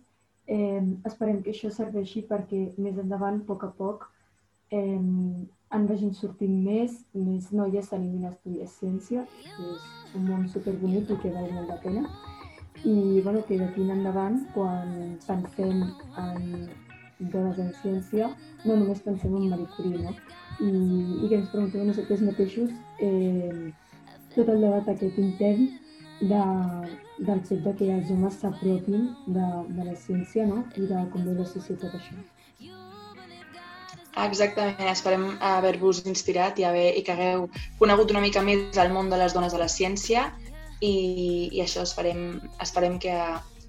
eh, 0.47 0.83
esperem 1.09 1.43
que 1.43 1.53
això 1.53 1.71
serveixi 1.73 2.25
perquè 2.29 2.63
més 2.77 2.99
endavant, 3.01 3.41
a 3.41 3.47
poc 3.49 3.65
a 3.65 3.71
poc, 3.79 4.09
eh, 4.71 5.01
en 5.75 5.87
vagin 5.91 6.13
sortint 6.15 6.57
més, 6.65 6.95
més 7.15 7.51
noies 7.53 7.89
s'animin 7.91 8.27
a 8.27 8.33
estudiar 8.33 8.69
ciència, 8.71 9.25
que 9.43 9.69
és 9.75 10.17
un 10.19 10.27
món 10.31 10.49
superbonic 10.53 11.11
i 11.11 11.21
que 11.23 11.33
val 11.35 11.49
molt 11.53 11.73
la 11.73 11.79
pena. 11.83 12.05
I 12.85 13.23
bueno, 13.25 13.43
que 13.49 13.59
d'aquí 13.59 13.83
en 13.83 13.95
endavant, 13.97 14.37
quan 14.55 15.17
pensem 15.27 15.83
en 16.23 16.69
dones 17.33 17.59
en 17.59 17.73
ciència, 17.81 18.29
no 18.65 18.77
només 18.77 19.03
pensem 19.03 19.35
en 19.35 19.49
Marie 19.51 19.67
Curie, 19.77 20.03
no? 20.05 20.15
I, 20.61 20.71
i 21.25 21.29
que 21.29 21.41
ens 21.41 21.51
preguntem 21.51 21.83
a 21.83 21.89
nosaltres 21.91 22.23
mateixos 22.25 22.71
eh, 23.03 23.73
tot 24.37 24.53
el 24.53 24.63
debat 24.63 24.89
aquest 24.93 25.19
intern 25.21 25.67
de, 26.21 26.43
del 27.19 27.43
fet 27.49 27.63
de 27.65 27.75
que 27.77 27.91
els 27.93 28.11
homes 28.13 28.39
s'apropin 28.41 29.11
de, 29.27 29.47
de 29.77 29.85
la 29.85 29.97
ciència 30.07 30.47
no? 30.49 30.63
i 30.77 30.89
de 30.89 31.05
com 31.13 31.25
veu 31.25 31.37
la 31.41 31.49
societat 31.49 31.97
això. 31.99 32.17
Exactament, 34.17 34.89
esperem 34.89 35.27
haver-vos 35.45 36.01
inspirat 36.09 36.57
i, 36.59 36.65
haver, 36.65 36.87
i 36.97 37.03
que 37.05 37.13
hagueu 37.13 37.51
conegut 37.81 38.15
una 38.15 38.23
mica 38.25 38.41
més 38.45 38.79
el 38.81 38.93
món 38.95 39.11
de 39.13 39.19
les 39.21 39.37
dones 39.37 39.53
de 39.53 39.61
la 39.61 39.69
ciència 39.69 40.31
i, 40.81 40.95
i 41.53 41.61
això 41.61 41.85
esperem, 41.85 42.23
esperem 42.65 42.97
que 43.03 43.13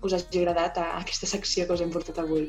us 0.08 0.16
hagi 0.16 0.42
agradat 0.44 0.80
a 0.80 0.88
aquesta 1.02 1.28
secció 1.28 1.68
que 1.68 1.76
us 1.76 1.84
hem 1.84 1.92
portat 1.92 2.22
avui. 2.24 2.48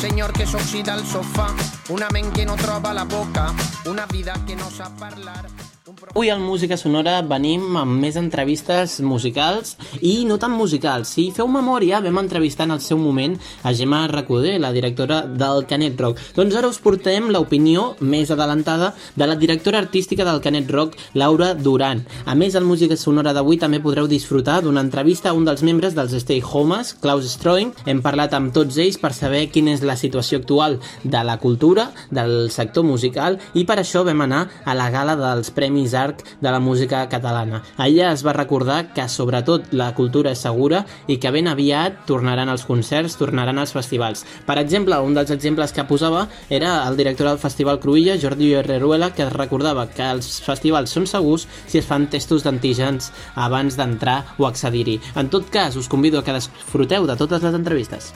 Senyor 0.00 0.32
que 0.32 0.46
s'oxida 0.46 0.94
al 0.94 1.02
sofà, 1.04 1.50
una 1.92 2.08
ment 2.14 2.32
que 2.32 2.46
no 2.46 2.56
troba 2.56 2.94
la 2.96 3.04
boca, 3.04 3.50
una 3.84 4.06
vida 4.06 4.32
que 4.46 4.56
no 4.56 4.70
sap 4.70 4.96
parlar... 4.98 5.69
Avui 6.00 6.30
al 6.30 6.40
Música 6.40 6.78
Sonora 6.80 7.18
venim 7.28 7.76
amb 7.76 7.98
més 8.00 8.16
entrevistes 8.16 8.96
musicals 9.04 9.74
i 10.00 10.24
no 10.24 10.38
tan 10.40 10.54
musicals. 10.56 11.10
Si 11.12 11.26
feu 11.36 11.48
memòria, 11.52 12.00
vam 12.00 12.22
entrevistar 12.22 12.64
en 12.64 12.72
el 12.74 12.80
seu 12.80 12.96
moment 12.98 13.34
a 13.62 13.72
Gemma 13.76 14.06
Recoder, 14.08 14.54
la 14.62 14.72
directora 14.72 15.20
del 15.26 15.66
Canet 15.68 16.00
Rock. 16.00 16.22
Doncs 16.34 16.56
ara 16.56 16.70
us 16.72 16.80
portem 16.80 17.28
l'opinió 17.28 17.98
més 18.00 18.32
adelantada 18.32 18.94
de 19.14 19.28
la 19.28 19.36
directora 19.36 19.78
artística 19.78 20.24
del 20.24 20.40
Canet 20.40 20.70
Rock, 20.72 20.96
Laura 21.14 21.52
Duran. 21.54 22.02
A 22.24 22.34
més, 22.34 22.56
al 22.56 22.64
Música 22.64 22.96
Sonora 22.96 23.34
d'avui 23.36 23.60
també 23.60 23.82
podreu 23.84 24.08
disfrutar 24.08 24.62
d'una 24.64 24.80
entrevista 24.86 25.30
a 25.30 25.36
un 25.36 25.44
dels 25.44 25.62
membres 25.62 25.94
dels 25.94 26.16
Stay 26.24 26.40
Homes, 26.40 26.94
Klaus 27.04 27.28
Stroing. 27.34 27.74
Hem 27.84 28.00
parlat 28.00 28.34
amb 28.34 28.54
tots 28.56 28.80
ells 28.80 28.98
per 28.98 29.12
saber 29.12 29.50
quina 29.52 29.76
és 29.76 29.84
la 29.84 29.98
situació 30.00 30.40
actual 30.40 30.80
de 31.04 31.24
la 31.28 31.36
cultura, 31.44 31.90
del 32.10 32.48
sector 32.50 32.88
musical, 32.88 33.38
i 33.52 33.66
per 33.68 33.78
això 33.82 34.06
vam 34.08 34.24
anar 34.24 34.46
a 34.64 34.74
la 34.74 34.90
gala 34.90 35.18
dels 35.20 35.52
Premis 35.54 35.89
Arc 35.94 36.22
de 36.40 36.50
la 36.50 36.60
música 36.60 37.02
catalana. 37.08 37.62
Allà 37.76 38.10
es 38.12 38.24
va 38.26 38.34
recordar 38.36 38.92
que 38.94 39.08
sobretot 39.08 39.72
la 39.76 39.90
cultura 39.94 40.32
és 40.34 40.42
segura 40.42 40.84
i 41.06 41.18
que 41.20 41.32
ben 41.34 41.48
aviat 41.50 42.04
tornaran 42.08 42.48
els 42.52 42.64
concerts, 42.68 43.16
tornaran 43.20 43.58
els 43.58 43.74
festivals. 43.76 44.24
Per 44.46 44.58
exemple, 44.60 44.98
un 44.98 45.14
dels 45.14 45.30
exemples 45.34 45.72
que 45.76 45.86
posava 45.88 46.26
era 46.48 46.74
el 46.88 46.96
director 46.96 47.28
del 47.28 47.42
Festival 47.42 47.80
Cruïlla, 47.80 48.18
Jordi 48.20 48.52
Herreruela, 48.54 49.12
que 49.14 49.28
recordava 49.30 49.88
que 49.90 50.10
els 50.16 50.40
festivals 50.44 50.90
són 50.96 51.06
segurs 51.10 51.46
si 51.66 51.78
es 51.80 51.86
fan 51.86 52.08
testos 52.10 52.44
d'antígens 52.46 53.12
abans 53.34 53.78
d'entrar 53.78 54.20
o 54.38 54.48
accedir-hi. 54.48 55.00
En 55.16 55.30
tot 55.30 55.48
cas, 55.50 55.76
us 55.76 55.88
convido 55.88 56.20
a 56.20 56.24
que 56.24 56.36
disfruteu 56.36 57.06
de 57.06 57.16
totes 57.16 57.42
les 57.42 57.56
entrevistes. 57.56 58.12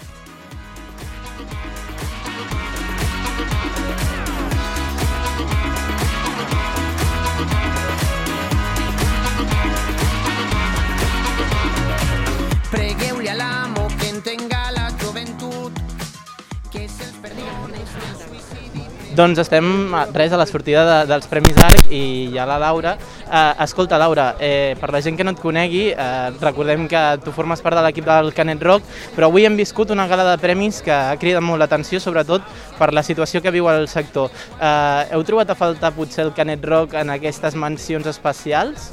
Doncs 19.14 19.38
estem 19.38 19.92
res 20.10 20.32
a 20.34 20.38
la 20.40 20.44
sortida 20.46 20.80
de, 20.82 20.94
dels 21.06 21.28
Premis 21.30 21.58
Arc 21.62 21.92
i 21.94 22.32
hi 22.32 22.38
ha 22.38 22.46
la 22.50 22.56
Laura. 22.58 22.96
Eh, 23.22 23.62
escolta, 23.62 23.98
Laura, 24.00 24.32
eh, 24.42 24.74
per 24.80 24.90
la 24.90 24.98
gent 25.04 25.14
que 25.14 25.22
no 25.22 25.30
et 25.36 25.38
conegui, 25.38 25.84
eh, 25.92 26.32
recordem 26.40 26.88
que 26.90 27.02
tu 27.22 27.30
formes 27.30 27.62
part 27.62 27.78
de 27.78 27.84
l'equip 27.86 28.08
del 28.08 28.32
Canet 28.34 28.66
Rock, 28.66 28.90
però 29.14 29.30
avui 29.30 29.46
hem 29.46 29.54
viscut 29.54 29.94
una 29.94 30.08
gala 30.10 30.26
de 30.32 30.34
premis 30.42 30.82
que 30.82 30.90
ha 30.90 31.14
cridat 31.14 31.46
molt 31.46 31.62
l'atenció, 31.62 32.02
sobretot 32.02 32.42
per 32.80 32.90
la 32.90 33.06
situació 33.06 33.38
que 33.40 33.54
viu 33.54 33.70
el 33.70 33.86
sector. 33.86 34.34
Eh, 34.58 35.14
heu 35.14 35.22
trobat 35.22 35.54
a 35.54 35.58
faltar 35.62 35.94
potser 35.94 36.26
el 36.26 36.34
Canet 36.34 36.66
Rock 36.66 36.98
en 36.98 37.14
aquestes 37.14 37.54
mencions 37.54 38.10
especials? 38.10 38.90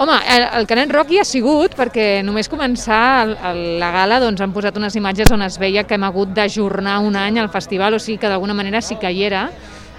Home, 0.00 0.14
el, 0.34 0.46
el 0.56 0.66
Canet 0.66 0.94
Rock 0.94 1.10
hi 1.12 1.18
ha 1.20 1.26
sigut 1.28 1.74
perquè 1.76 2.22
només 2.24 2.48
començar 2.48 3.00
el, 3.20 3.34
el, 3.50 3.58
la 3.82 3.90
gala 3.92 4.16
doncs, 4.22 4.40
han 4.40 4.54
posat 4.54 4.78
unes 4.80 4.96
imatges 4.96 5.28
on 5.36 5.44
es 5.44 5.58
veia 5.60 5.82
que 5.84 5.98
hem 5.98 6.06
hagut 6.08 6.32
d'ajornar 6.32 6.94
un 7.04 7.18
any 7.20 7.36
al 7.36 7.50
festival, 7.52 7.92
o 7.92 8.00
sigui 8.00 8.16
que 8.22 8.30
d'alguna 8.32 8.56
manera 8.56 8.80
sí 8.80 8.96
que 8.96 9.12
hi 9.12 9.26
era. 9.28 9.42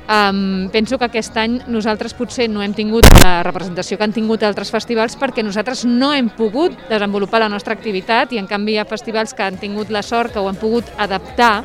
Um, 0.10 0.72
penso 0.74 0.98
que 0.98 1.06
aquest 1.06 1.38
any 1.38 1.60
nosaltres 1.70 2.18
potser 2.18 2.50
no 2.50 2.66
hem 2.66 2.74
tingut 2.74 3.06
la 3.22 3.44
representació 3.46 4.00
que 4.00 4.10
han 4.10 4.18
tingut 4.18 4.42
altres 4.42 4.74
festivals 4.74 5.14
perquè 5.22 5.46
nosaltres 5.46 5.86
no 5.86 6.16
hem 6.18 6.34
pogut 6.34 6.74
desenvolupar 6.90 7.46
la 7.46 7.54
nostra 7.54 7.78
activitat 7.78 8.34
i 8.34 8.42
en 8.42 8.50
canvi 8.50 8.80
hi 8.80 8.82
ha 8.82 8.90
festivals 8.90 9.38
que 9.38 9.46
han 9.46 9.62
tingut 9.62 9.94
la 9.94 10.02
sort 10.02 10.34
que 10.34 10.42
ho 10.42 10.50
han 10.50 10.58
pogut 10.58 10.90
adaptar 10.98 11.60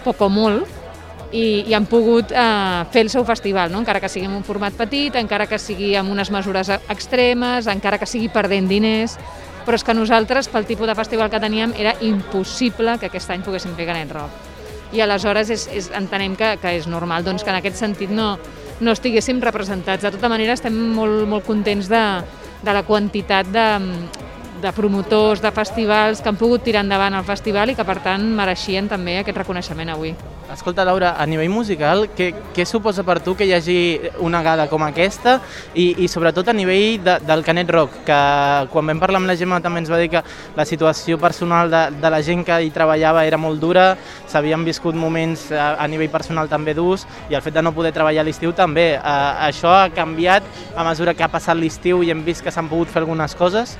poc 0.00 0.24
o 0.24 0.32
molt 0.32 0.81
i, 1.32 1.64
i 1.66 1.74
han 1.74 1.86
pogut 1.88 2.30
eh, 2.30 2.84
fer 2.92 3.06
el 3.06 3.10
seu 3.10 3.24
festival, 3.24 3.72
no? 3.72 3.80
encara 3.80 4.00
que 4.00 4.10
sigui 4.12 4.28
en 4.28 4.36
un 4.36 4.44
format 4.44 4.76
petit, 4.76 5.16
encara 5.16 5.48
que 5.48 5.58
sigui 5.58 5.94
amb 5.96 6.12
unes 6.12 6.30
mesures 6.30 6.68
e- 6.68 6.80
extremes, 6.92 7.66
encara 7.72 7.98
que 7.98 8.08
sigui 8.08 8.28
perdent 8.32 8.68
diners, 8.68 9.16
però 9.66 9.78
és 9.78 9.84
que 9.86 9.94
nosaltres, 9.94 10.50
pel 10.52 10.66
tipus 10.68 10.90
de 10.90 10.96
festival 10.98 11.30
que 11.30 11.40
teníem, 11.40 11.72
era 11.78 11.94
impossible 12.04 12.98
que 13.00 13.08
aquest 13.08 13.30
any 13.30 13.44
poguéssim 13.46 13.76
fer 13.78 13.86
Canet 13.88 14.12
Rock. 14.12 14.50
I 14.92 15.00
aleshores 15.00 15.48
és, 15.54 15.68
és, 15.72 15.88
entenem 15.96 16.34
que, 16.36 16.56
que 16.60 16.74
és 16.76 16.88
normal 16.90 17.24
doncs, 17.24 17.44
que 17.46 17.52
en 17.52 17.60
aquest 17.62 17.78
sentit 17.80 18.10
no, 18.12 18.34
no 18.82 18.92
estiguéssim 18.92 19.40
representats. 19.40 20.04
De 20.04 20.10
tota 20.12 20.28
manera, 20.28 20.52
estem 20.58 20.74
molt, 20.96 21.24
molt 21.30 21.46
contents 21.46 21.88
de, 21.88 22.02
de 22.60 22.74
la 22.76 22.82
quantitat 22.84 23.48
de, 23.54 23.66
de 24.62 24.72
promotors, 24.72 25.42
de 25.42 25.50
festivals 25.50 26.22
que 26.22 26.30
han 26.30 26.38
pogut 26.38 26.62
tirar 26.62 26.84
endavant 26.86 27.18
el 27.18 27.26
festival 27.26 27.72
i 27.72 27.74
que, 27.74 27.86
per 27.86 27.98
tant, 28.04 28.22
mereixien 28.38 28.86
també 28.88 29.18
aquest 29.18 29.42
reconeixement 29.42 29.90
avui. 29.90 30.14
Escolta, 30.52 30.84
Laura, 30.84 31.14
a 31.16 31.24
nivell 31.24 31.48
musical, 31.48 32.04
què, 32.12 32.28
què 32.52 32.66
suposa 32.68 33.02
per 33.06 33.16
tu 33.24 33.32
que 33.34 33.46
hi 33.48 33.54
hagi 33.56 33.76
una 34.20 34.42
gala 34.44 34.66
com 34.68 34.82
aquesta 34.84 35.38
i, 35.72 36.04
i 36.04 36.08
sobretot 36.12 36.50
a 36.50 36.54
nivell 36.54 36.98
de, 37.02 37.14
del 37.24 37.44
Canet 37.46 37.70
Rock, 37.72 38.02
que 38.04 38.18
quan 38.72 38.90
vam 38.90 39.00
parlar 39.00 39.22
amb 39.22 39.30
la 39.30 39.36
Gemma 39.38 39.62
també 39.64 39.80
ens 39.80 39.90
va 39.90 40.00
dir 40.02 40.10
que 40.12 40.22
la 40.58 40.66
situació 40.68 41.16
personal 41.22 41.72
de, 41.72 41.82
de 42.02 42.12
la 42.12 42.20
gent 42.26 42.44
que 42.44 42.58
hi 42.66 42.68
treballava 42.74 43.24
era 43.24 43.40
molt 43.40 43.62
dura, 43.64 43.86
s'havien 44.28 44.66
viscut 44.68 44.98
moments 44.98 45.48
a, 45.56 45.72
a 45.80 45.88
nivell 45.88 46.12
personal 46.12 46.52
també 46.52 46.76
durs 46.76 47.06
i 47.30 47.38
el 47.38 47.42
fet 47.42 47.56
de 47.56 47.64
no 47.64 47.72
poder 47.72 47.94
treballar 47.96 48.20
a 48.20 48.28
l'estiu 48.28 48.52
també. 48.52 48.90
Eh, 48.98 49.32
això 49.48 49.72
ha 49.72 49.88
canviat 49.94 50.44
a 50.76 50.84
mesura 50.84 51.16
que 51.16 51.24
ha 51.24 51.32
passat 51.32 51.56
l'estiu 51.56 52.04
i 52.04 52.12
hem 52.12 52.22
vist 52.28 52.44
que 52.44 52.52
s'han 52.52 52.68
pogut 52.68 52.92
fer 52.92 53.06
algunes 53.06 53.34
coses? 53.40 53.78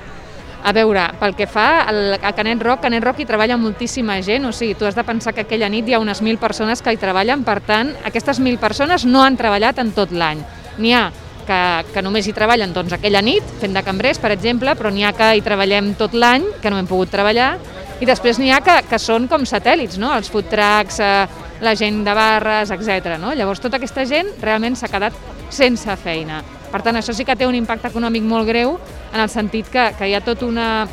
A 0.62 0.70
veure, 0.70 1.08
pel 1.18 1.34
que 1.34 1.48
fa 1.50 1.82
a 1.88 2.32
Canet 2.36 2.60
Rock, 2.62 2.84
Canet 2.84 3.02
Rock 3.02 3.18
hi 3.18 3.26
treballa 3.26 3.56
moltíssima 3.58 4.20
gent, 4.22 4.46
o 4.46 4.52
sigui, 4.54 4.76
tu 4.78 4.86
has 4.86 4.94
de 4.94 5.02
pensar 5.02 5.34
que 5.34 5.42
aquella 5.42 5.68
nit 5.68 5.88
hi 5.88 5.96
ha 5.96 5.98
unes 5.98 6.22
1.000 6.22 6.38
persones 6.38 6.82
que 6.82 6.94
hi 6.94 7.00
treballen, 7.02 7.42
per 7.42 7.58
tant, 7.66 7.90
aquestes 8.06 8.38
1.000 8.38 8.62
persones 8.62 9.04
no 9.04 9.24
han 9.24 9.36
treballat 9.36 9.82
en 9.82 9.90
tot 9.96 10.14
l'any. 10.14 10.44
N'hi 10.78 10.94
ha 10.94 11.08
que, 11.48 11.58
que 11.90 12.04
només 12.06 12.28
hi 12.28 12.36
treballen 12.36 12.70
doncs, 12.76 12.94
aquella 12.94 13.24
nit, 13.26 13.42
fent 13.58 13.74
de 13.74 13.82
cambrers, 13.82 14.22
per 14.22 14.30
exemple, 14.36 14.76
però 14.78 14.94
n'hi 14.94 15.02
ha 15.02 15.12
que 15.18 15.32
hi 15.34 15.42
treballem 15.42 15.96
tot 15.98 16.14
l'any, 16.14 16.46
que 16.62 16.70
no 16.70 16.78
hem 16.78 16.86
pogut 16.86 17.10
treballar, 17.10 17.56
i 17.98 18.06
després 18.06 18.38
n'hi 18.38 18.54
ha 18.54 18.62
que, 18.62 18.78
que 18.86 19.02
són 19.02 19.26
com 19.30 19.42
satèl·lits, 19.42 19.98
no? 19.98 20.14
els 20.14 20.30
food 20.30 20.46
trucks, 20.50 21.02
eh, 21.02 21.26
la 21.62 21.74
gent 21.78 22.04
de 22.06 22.14
barres, 22.14 22.70
etc. 22.70 23.16
No? 23.18 23.34
Llavors, 23.34 23.62
tota 23.62 23.82
aquesta 23.82 24.06
gent 24.06 24.30
realment 24.42 24.78
s'ha 24.78 24.90
quedat 24.90 25.18
sense 25.50 25.98
feina. 26.02 26.42
Per 26.72 26.80
tant, 26.80 26.96
això 26.96 27.12
sí 27.12 27.26
que 27.28 27.36
té 27.36 27.46
un 27.46 27.56
impacte 27.58 27.90
econòmic 27.92 28.24
molt 28.24 28.48
greu 28.48 28.78
en 29.12 29.20
el 29.20 29.28
sentit 29.28 29.68
que, 29.68 29.90
que 29.98 30.08
hi 30.08 30.14
ha 30.16 30.22
tot 30.24 30.42
una, 30.46 30.86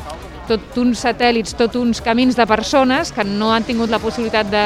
tot 0.48 0.76
uns 0.82 1.00
satèl·lits, 1.06 1.56
tot 1.56 1.76
uns 1.80 2.02
camins 2.04 2.36
de 2.36 2.46
persones 2.46 3.14
que 3.16 3.24
no 3.24 3.52
han 3.54 3.64
tingut 3.64 3.90
la 3.92 4.00
possibilitat 4.02 4.50
de, 4.52 4.64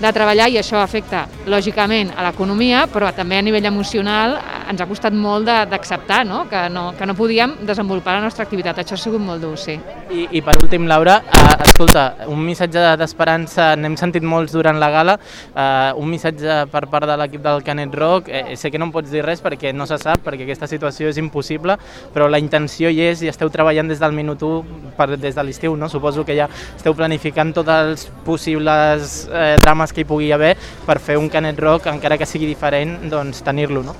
de 0.00 0.12
treballar 0.12 0.48
i 0.52 0.58
això 0.60 0.80
afecta, 0.82 1.24
lògicament, 1.48 2.12
a 2.16 2.26
l'economia, 2.26 2.84
però 2.92 3.08
també 3.16 3.38
a 3.38 3.44
nivell 3.44 3.64
emocional 3.68 4.36
ens 4.66 4.82
ha 4.82 4.86
costat 4.88 5.14
molt 5.14 5.46
d'acceptar 5.46 6.24
no? 6.26 6.42
Que, 6.50 6.66
no, 6.72 6.90
que 6.98 7.06
no 7.06 7.14
podíem 7.16 7.54
desenvolupar 7.66 8.16
la 8.18 8.24
nostra 8.26 8.44
activitat. 8.44 8.80
Això 8.82 8.96
ha 8.96 9.00
sigut 9.00 9.22
molt 9.22 9.42
dur, 9.42 9.54
sí. 9.60 9.76
I, 10.10 10.26
I 10.38 10.42
per 10.44 10.56
últim, 10.62 10.86
Laura, 10.90 11.20
eh, 11.22 11.54
escolta, 11.66 12.06
un 12.32 12.42
missatge 12.44 12.82
d'esperança, 13.00 13.72
n'hem 13.78 13.96
sentit 13.98 14.26
molts 14.26 14.54
durant 14.54 14.78
la 14.80 14.90
gala, 14.92 15.16
eh, 15.54 15.92
un 15.96 16.10
missatge 16.10 16.58
per 16.72 16.84
part 16.92 17.08
de 17.08 17.16
l'equip 17.20 17.42
del 17.44 17.64
Canet 17.66 17.94
Rock, 17.96 18.28
eh, 18.28 18.56
sé 18.56 18.70
que 18.70 18.78
no 18.78 18.90
em 18.90 18.94
pots 18.94 19.10
dir 19.12 19.24
res 19.24 19.42
perquè 19.42 19.72
no 19.74 19.86
se 19.88 19.98
sap, 20.02 20.22
perquè 20.26 20.46
aquesta 20.46 20.68
situació 20.70 21.10
és 21.10 21.20
impossible, 21.22 21.78
però 22.14 22.28
la 22.30 22.40
intenció 22.42 22.90
hi 22.90 23.00
és 23.06 23.22
i 23.22 23.30
esteu 23.32 23.50
treballant 23.52 23.88
des 23.88 24.02
del 24.02 24.14
minut 24.16 24.42
1, 24.42 24.92
per, 24.98 25.12
des 25.16 25.34
de 25.34 25.46
l'estiu, 25.46 25.76
no? 25.76 25.88
suposo 25.88 26.24
que 26.26 26.36
ja 26.38 26.48
esteu 26.76 26.94
planificant 26.94 27.54
tots 27.56 27.72
els 27.72 28.06
possibles 28.26 29.16
eh, 29.30 29.56
drames 29.62 29.85
que 29.92 30.02
hi 30.02 30.08
pugui 30.08 30.32
haver 30.32 30.56
per 30.86 30.98
fer 30.98 31.18
un 31.20 31.30
Canet 31.30 31.58
Rock, 31.60 31.90
encara 31.92 32.18
que 32.18 32.26
sigui 32.26 32.46
diferent, 32.46 32.98
doncs 33.10 33.42
tenir-lo, 33.46 33.82
no? 33.86 33.96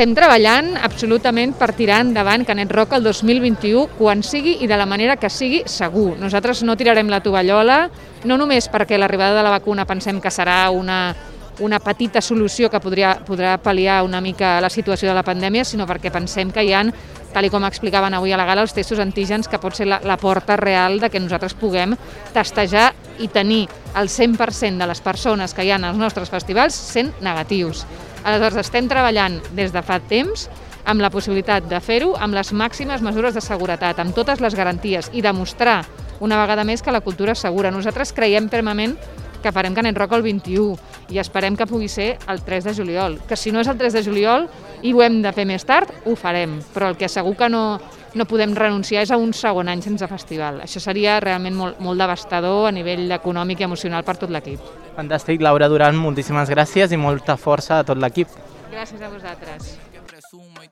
estem 0.00 0.14
treballant 0.16 0.78
absolutament 0.80 1.50
per 1.58 1.74
tirar 1.76 1.98
endavant 2.00 2.46
Canet 2.48 2.70
Rock 2.72 2.94
el 2.96 3.02
2021, 3.04 3.98
quan 3.98 4.22
sigui 4.24 4.54
i 4.64 4.68
de 4.70 4.78
la 4.80 4.86
manera 4.88 5.18
que 5.20 5.28
sigui, 5.28 5.58
segur. 5.68 6.14
Nosaltres 6.16 6.62
no 6.64 6.76
tirarem 6.80 7.10
la 7.12 7.18
tovallola, 7.20 7.82
no 8.24 8.38
només 8.40 8.70
perquè 8.72 8.96
l'arribada 8.96 9.36
de 9.36 9.42
la 9.44 9.52
vacuna 9.58 9.84
pensem 9.84 10.16
que 10.22 10.32
serà 10.32 10.70
una, 10.72 11.12
una 11.60 11.82
petita 11.84 12.22
solució 12.24 12.70
que 12.72 12.80
podria, 12.80 13.12
podrà 13.26 13.58
pal·liar 13.60 14.00
una 14.06 14.22
mica 14.24 14.56
la 14.64 14.72
situació 14.72 15.10
de 15.10 15.18
la 15.18 15.26
pandèmia, 15.26 15.66
sinó 15.68 15.84
perquè 15.90 16.08
pensem 16.14 16.48
que 16.48 16.64
hi 16.64 16.72
han, 16.72 16.94
tal 17.34 17.46
com 17.50 17.64
explicaven 17.64 18.14
avui 18.14 18.32
a 18.32 18.38
la 18.40 18.46
gala, 18.48 18.64
els 18.66 18.74
testos 18.74 19.00
antígens 19.02 19.48
que 19.48 19.60
pot 19.62 19.76
ser 19.76 19.86
la, 19.88 20.00
la 20.04 20.16
porta 20.18 20.56
real 20.58 20.98
de 21.00 21.10
que 21.10 21.20
nosaltres 21.22 21.54
puguem 21.54 21.94
testejar 22.34 22.90
i 23.20 23.28
tenir 23.28 23.66
el 23.96 24.08
100% 24.08 24.78
de 24.78 24.88
les 24.88 25.00
persones 25.00 25.54
que 25.54 25.64
hi 25.64 25.70
ha 25.70 25.78
als 25.78 25.98
nostres 25.98 26.30
festivals 26.30 26.74
sent 26.74 27.12
negatius. 27.20 27.84
Aleshores, 28.24 28.66
estem 28.66 28.88
treballant 28.88 29.40
des 29.56 29.72
de 29.72 29.82
fa 29.82 30.00
temps 30.00 30.48
amb 30.84 31.00
la 31.00 31.10
possibilitat 31.12 31.66
de 31.68 31.80
fer-ho 31.80 32.14
amb 32.18 32.34
les 32.34 32.52
màximes 32.52 33.02
mesures 33.04 33.34
de 33.36 33.42
seguretat, 33.44 33.98
amb 34.00 34.14
totes 34.16 34.40
les 34.40 34.56
garanties 34.56 35.10
i 35.12 35.22
demostrar 35.22 35.84
una 36.20 36.38
vegada 36.40 36.64
més 36.64 36.82
que 36.82 36.92
la 36.92 37.00
cultura 37.00 37.32
és 37.32 37.42
segura. 37.42 37.72
Nosaltres 37.72 38.12
creiem 38.16 38.48
fermament 38.52 38.96
que 39.42 39.52
farem 39.52 39.74
Canet 39.74 39.96
Rock 39.98 40.16
el 40.18 40.24
21 40.26 40.76
i 41.10 41.20
esperem 41.22 41.56
que 41.56 41.66
pugui 41.66 41.88
ser 41.88 42.12
el 42.30 42.42
3 42.46 42.68
de 42.68 42.74
juliol. 42.76 43.18
Que 43.28 43.36
si 43.36 43.52
no 43.52 43.60
és 43.60 43.70
el 43.70 43.78
3 43.80 43.96
de 43.98 44.04
juliol 44.06 44.46
i 44.82 44.92
ho 44.94 45.02
hem 45.02 45.20
de 45.24 45.32
fer 45.36 45.46
més 45.48 45.64
tard, 45.66 45.90
ho 46.04 46.16
farem. 46.16 46.58
Però 46.74 46.90
el 46.90 46.98
que 47.00 47.08
segur 47.08 47.36
que 47.38 47.50
no, 47.52 47.80
no 48.14 48.28
podem 48.30 48.54
renunciar 48.56 49.04
és 49.04 49.12
a 49.12 49.18
un 49.20 49.34
segon 49.36 49.70
any 49.72 49.82
sense 49.84 50.06
festival. 50.10 50.62
Això 50.64 50.82
seria 50.82 51.18
realment 51.20 51.56
molt, 51.56 51.82
molt 51.82 52.00
devastador 52.00 52.68
a 52.68 52.74
nivell 52.74 53.10
econòmic 53.18 53.60
i 53.60 53.68
emocional 53.68 54.06
per 54.06 54.18
tot 54.20 54.32
l'equip. 54.32 54.62
Fantàstic, 54.96 55.42
Laura 55.42 55.68
Duran, 55.70 55.98
moltíssimes 55.98 56.50
gràcies 56.50 56.92
i 56.92 57.00
molta 57.00 57.38
força 57.40 57.80
a 57.80 57.86
tot 57.86 58.00
l'equip. 58.00 58.34
Gràcies 58.70 59.02
a 59.02 59.08
vosaltres. 59.10 59.89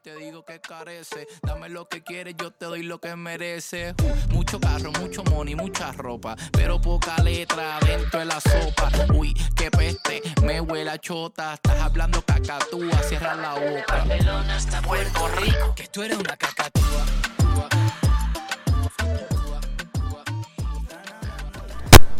Te 0.02 0.14
digo 0.16 0.44
que 0.44 0.60
carece. 0.60 1.26
Dame 1.42 1.68
lo 1.68 1.88
que 1.88 2.02
quieres, 2.02 2.34
yo 2.38 2.50
te 2.50 2.66
doy 2.66 2.82
lo 2.82 3.00
que 3.00 3.14
mereces. 3.16 3.94
Uh, 4.02 4.32
mucho 4.32 4.60
carro, 4.60 4.92
mucho 5.00 5.22
money, 5.24 5.54
mucha 5.54 5.92
ropa, 5.92 6.36
pero 6.52 6.80
poca 6.80 7.16
letra 7.22 7.78
dentro 7.84 8.20
de 8.20 8.26
la 8.26 8.40
sopa. 8.40 8.90
Uy, 9.14 9.34
qué 9.56 9.70
peste, 9.70 10.22
me 10.42 10.60
huele 10.60 10.90
a 10.90 10.98
chota. 10.98 11.54
Estás 11.54 11.80
hablando 11.80 12.22
cacatúa, 12.22 12.96
cierra 13.08 13.34
la 13.34 13.54
boca. 13.54 14.04
Barcelona 14.04 14.56
hasta 14.56 14.82
Puerto 14.82 15.28
Rico, 15.40 15.74
que 15.74 15.86
tú 15.88 16.02
eres 16.02 16.18
una 16.18 16.36
cacatúa. 16.36 17.04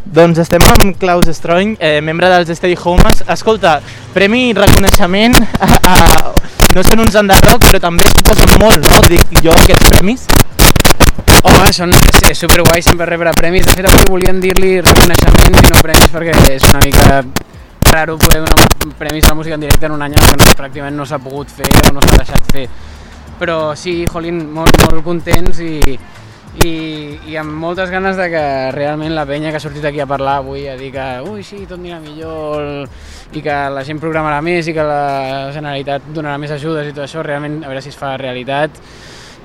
Doncs 0.09 0.39
estem 0.41 0.64
amb 0.64 0.97
Klaus 0.97 1.29
Stroing, 1.37 1.76
eh, 1.79 2.01
membre 2.01 2.31
dels 2.33 2.49
Stay 2.57 2.74
Homes. 2.83 3.20
Escolta, 3.29 3.83
premi 4.14 4.49
i 4.49 4.55
reconeixement 4.57 5.37
a, 5.61 5.68
a, 5.85 6.33
no 6.77 6.85
són 6.85 7.03
uns 7.05 7.16
enderroc, 7.19 7.64
però 7.64 7.81
també 7.83 8.11
suposen 8.12 8.55
molt, 8.61 8.85
no? 8.85 9.01
Dic 9.09 9.41
jo, 9.43 9.55
aquests 9.55 9.91
premis. 9.93 10.27
Home, 11.49 11.71
són, 11.73 11.95
és, 11.95 12.23
és 12.33 12.41
superguai 12.45 12.83
sempre 12.85 13.07
rebre 13.09 13.33
premis. 13.39 13.66
De 13.66 13.77
fet, 13.77 13.89
avui 13.89 14.09
volien 14.11 14.41
dir-li 14.43 14.79
reconeixements 14.85 15.62
i 15.62 15.73
no 15.73 15.83
premis 15.85 16.12
perquè 16.12 16.35
és 16.55 16.66
una 16.73 16.83
mica 16.85 17.23
raro 17.89 18.19
poder 18.21 18.43
donar 18.45 18.95
premis 18.99 19.25
a 19.25 19.33
la 19.33 19.39
música 19.39 19.55
en 19.55 19.64
directe 19.64 19.87
en 19.87 19.95
un 19.97 20.03
any 20.05 20.14
no, 20.19 20.29
pràcticament 20.59 20.97
no 20.99 21.07
s'ha 21.09 21.21
pogut 21.23 21.51
fer 21.51 21.69
o 21.89 21.95
no 21.97 22.05
s'ha 22.05 22.21
deixat 22.21 22.53
fer. 22.53 22.66
Però 23.39 23.59
sí, 23.79 24.03
jolín, 24.11 24.43
molt, 24.53 24.83
molt 24.85 25.05
contents 25.07 25.62
i, 25.62 25.79
i, 26.65 27.19
i 27.31 27.37
amb 27.39 27.55
moltes 27.61 27.91
ganes 27.91 28.17
de 28.19 28.27
que 28.33 28.45
realment 28.75 29.15
la 29.15 29.27
penya 29.29 29.53
que 29.53 29.61
ha 29.61 29.63
sortit 29.63 29.85
aquí 29.87 30.01
a 30.03 30.09
parlar 30.11 30.39
avui 30.41 30.67
a 30.67 30.75
dir 30.79 30.91
que 30.95 31.07
ui 31.29 31.45
sí, 31.47 31.63
tot 31.69 31.79
anirà 31.79 32.01
millor 32.03 32.63
el... 32.63 32.89
i 33.39 33.43
que 33.45 33.59
la 33.71 33.85
gent 33.87 34.01
programarà 34.03 34.41
més 34.43 34.67
i 34.67 34.75
que 34.75 34.87
la 34.87 35.53
Generalitat 35.55 36.09
donarà 36.17 36.39
més 36.41 36.55
ajudes 36.55 36.89
i 36.89 36.97
tot 36.97 37.05
això, 37.05 37.23
realment 37.23 37.61
a 37.63 37.71
veure 37.71 37.85
si 37.85 37.93
es 37.93 37.99
fa 37.99 38.17
realitat 38.19 38.81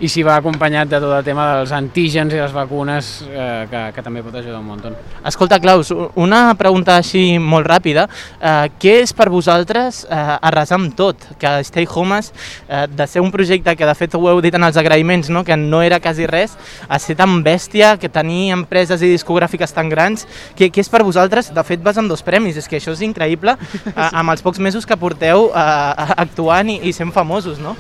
i 0.02 0.10
si 0.10 0.24
va 0.26 0.38
acompanyat 0.40 0.90
de 0.90 1.00
tot 1.02 1.14
el 1.14 1.26
tema 1.26 1.46
dels 1.58 1.72
antígens 1.76 2.34
i 2.34 2.40
les 2.40 2.54
vacunes 2.56 3.12
eh, 3.28 3.66
que, 3.70 3.82
que 3.96 4.04
també 4.06 4.24
pot 4.26 4.36
ajudar 4.36 4.60
un 4.60 4.66
munt. 4.68 4.98
Escolta, 5.26 5.60
Claus, 5.64 5.94
una 6.20 6.42
pregunta 6.60 6.98
així 6.98 7.38
molt 7.40 7.68
ràpida. 7.70 8.08
Eh, 8.40 8.72
què 8.82 8.98
és 9.04 9.14
per 9.16 9.30
vosaltres 9.32 10.04
eh, 10.10 10.18
arrasar 10.50 10.80
amb 10.80 10.96
tot? 10.98 11.28
Que 11.40 11.56
Stay 11.68 11.88
Homes, 11.88 12.34
eh, 12.68 12.86
de 12.90 13.08
ser 13.08 13.24
un 13.24 13.32
projecte 13.32 13.76
que 13.78 13.88
de 13.88 13.96
fet 13.96 14.18
ho 14.18 14.24
heu 14.30 14.42
dit 14.44 14.56
en 14.56 14.66
els 14.66 14.80
agraïments, 14.82 15.30
no? 15.30 15.46
que 15.46 15.58
no 15.60 15.84
era 15.86 16.02
quasi 16.04 16.28
res, 16.28 16.58
a 16.90 17.00
ser 17.00 17.16
tan 17.20 17.42
bèstia, 17.46 17.96
que 18.02 18.12
tenir 18.12 18.52
empreses 18.58 19.02
i 19.02 19.14
discogràfiques 19.14 19.76
tan 19.76 19.92
grans, 19.94 20.28
què, 20.58 20.72
què 20.74 20.84
és 20.84 20.92
per 20.92 21.06
vosaltres? 21.06 21.54
De 21.54 21.64
fet 21.68 21.84
vas 21.86 22.00
amb 22.02 22.12
dos 22.12 22.26
premis, 22.26 22.58
és 22.58 22.68
que 22.68 22.82
això 22.82 22.96
és 22.98 23.06
increïble 23.06 23.56
eh, 23.58 24.10
amb 24.10 24.34
els 24.34 24.44
pocs 24.44 24.60
mesos 24.60 24.90
que 24.90 25.00
porteu 25.00 25.52
eh, 25.54 26.16
actuant 26.18 26.74
i, 26.74 26.82
i 26.90 26.96
sent 26.96 27.14
famosos, 27.16 27.62
no? 27.62 27.78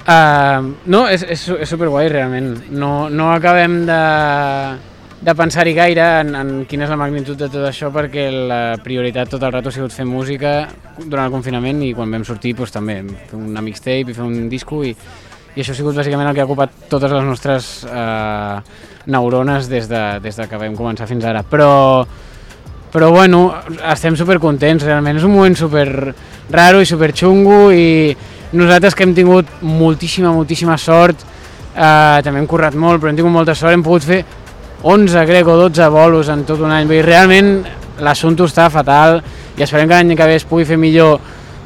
Uh, 0.00 0.70
no, 0.88 1.04
és, 1.12 1.22
és, 1.28 1.42
és 1.60 1.68
superguai 1.68 2.08
realment. 2.08 2.54
No, 2.72 3.10
no 3.12 3.28
acabem 3.34 3.82
de, 3.86 3.98
de 5.20 5.34
pensar-hi 5.36 5.74
gaire 5.76 6.06
en, 6.22 6.32
en 6.34 6.52
quina 6.68 6.86
és 6.86 6.92
la 6.92 6.98
magnitud 6.98 7.36
de 7.38 7.50
tot 7.52 7.66
això 7.68 7.90
perquè 7.92 8.30
la 8.32 8.60
prioritat 8.80 9.28
tot 9.34 9.44
el 9.44 9.52
rato 9.52 9.68
ha 9.68 9.76
sigut 9.76 9.92
fer 9.92 10.06
música 10.08 10.54
durant 11.02 11.26
el 11.26 11.34
confinament 11.34 11.82
i 11.84 11.92
quan 11.96 12.10
vam 12.10 12.24
sortir 12.24 12.54
doncs, 12.56 12.72
també 12.72 13.02
fer 13.28 13.36
una 13.36 13.60
mixtape 13.64 14.14
i 14.14 14.16
fer 14.16 14.24
un 14.24 14.48
disco 14.48 14.80
i, 14.88 14.94
i 14.94 15.60
això 15.60 15.74
ha 15.74 15.78
sigut 15.82 16.00
bàsicament 16.00 16.30
el 16.30 16.34
que 16.34 16.40
ha 16.40 16.48
ocupat 16.48 16.88
totes 16.88 17.12
les 17.12 17.28
nostres 17.28 17.70
uh, 17.84 18.64
neurones 19.12 19.68
des 19.68 19.88
de, 19.92 20.02
des 20.24 20.40
de 20.40 20.48
que 20.48 20.64
vam 20.64 20.76
començar 20.78 21.08
fins 21.10 21.28
ara. 21.28 21.44
Però, 21.44 22.06
però 22.90 23.12
bueno, 23.12 23.44
estem 23.92 24.16
supercontents, 24.16 24.88
realment 24.88 25.20
és 25.20 25.28
un 25.28 25.36
moment 25.36 25.56
super 25.58 25.86
raro 26.50 26.80
i 26.80 26.88
super 26.88 27.12
xungo 27.12 27.66
i 27.76 28.16
nosaltres 28.52 28.94
que 28.94 29.04
hem 29.06 29.14
tingut 29.14 29.50
moltíssima, 29.62 30.32
moltíssima 30.34 30.76
sort, 30.78 31.22
eh, 31.74 32.20
també 32.24 32.40
hem 32.40 32.48
currat 32.50 32.74
molt, 32.74 33.00
però 33.00 33.10
hem 33.10 33.18
tingut 33.18 33.32
molta 33.32 33.54
sort, 33.54 33.72
hem 33.72 33.84
pogut 33.86 34.06
fer 34.06 34.24
11, 34.82 35.26
crec, 35.28 35.46
o 35.46 35.56
12 35.56 35.88
bolos 35.92 36.28
en 36.32 36.44
tot 36.48 36.60
un 36.60 36.72
any. 36.72 36.86
Vull 36.88 36.98
dir, 37.00 37.06
realment 37.06 37.52
l'assumpte 38.00 38.46
està 38.48 38.70
fatal 38.72 39.20
i 39.56 39.62
esperem 39.62 39.88
que 39.88 39.94
l'any 39.94 40.16
que 40.16 40.26
ve 40.26 40.38
es 40.40 40.46
pugui 40.48 40.64
fer 40.64 40.78
millor 40.80 41.20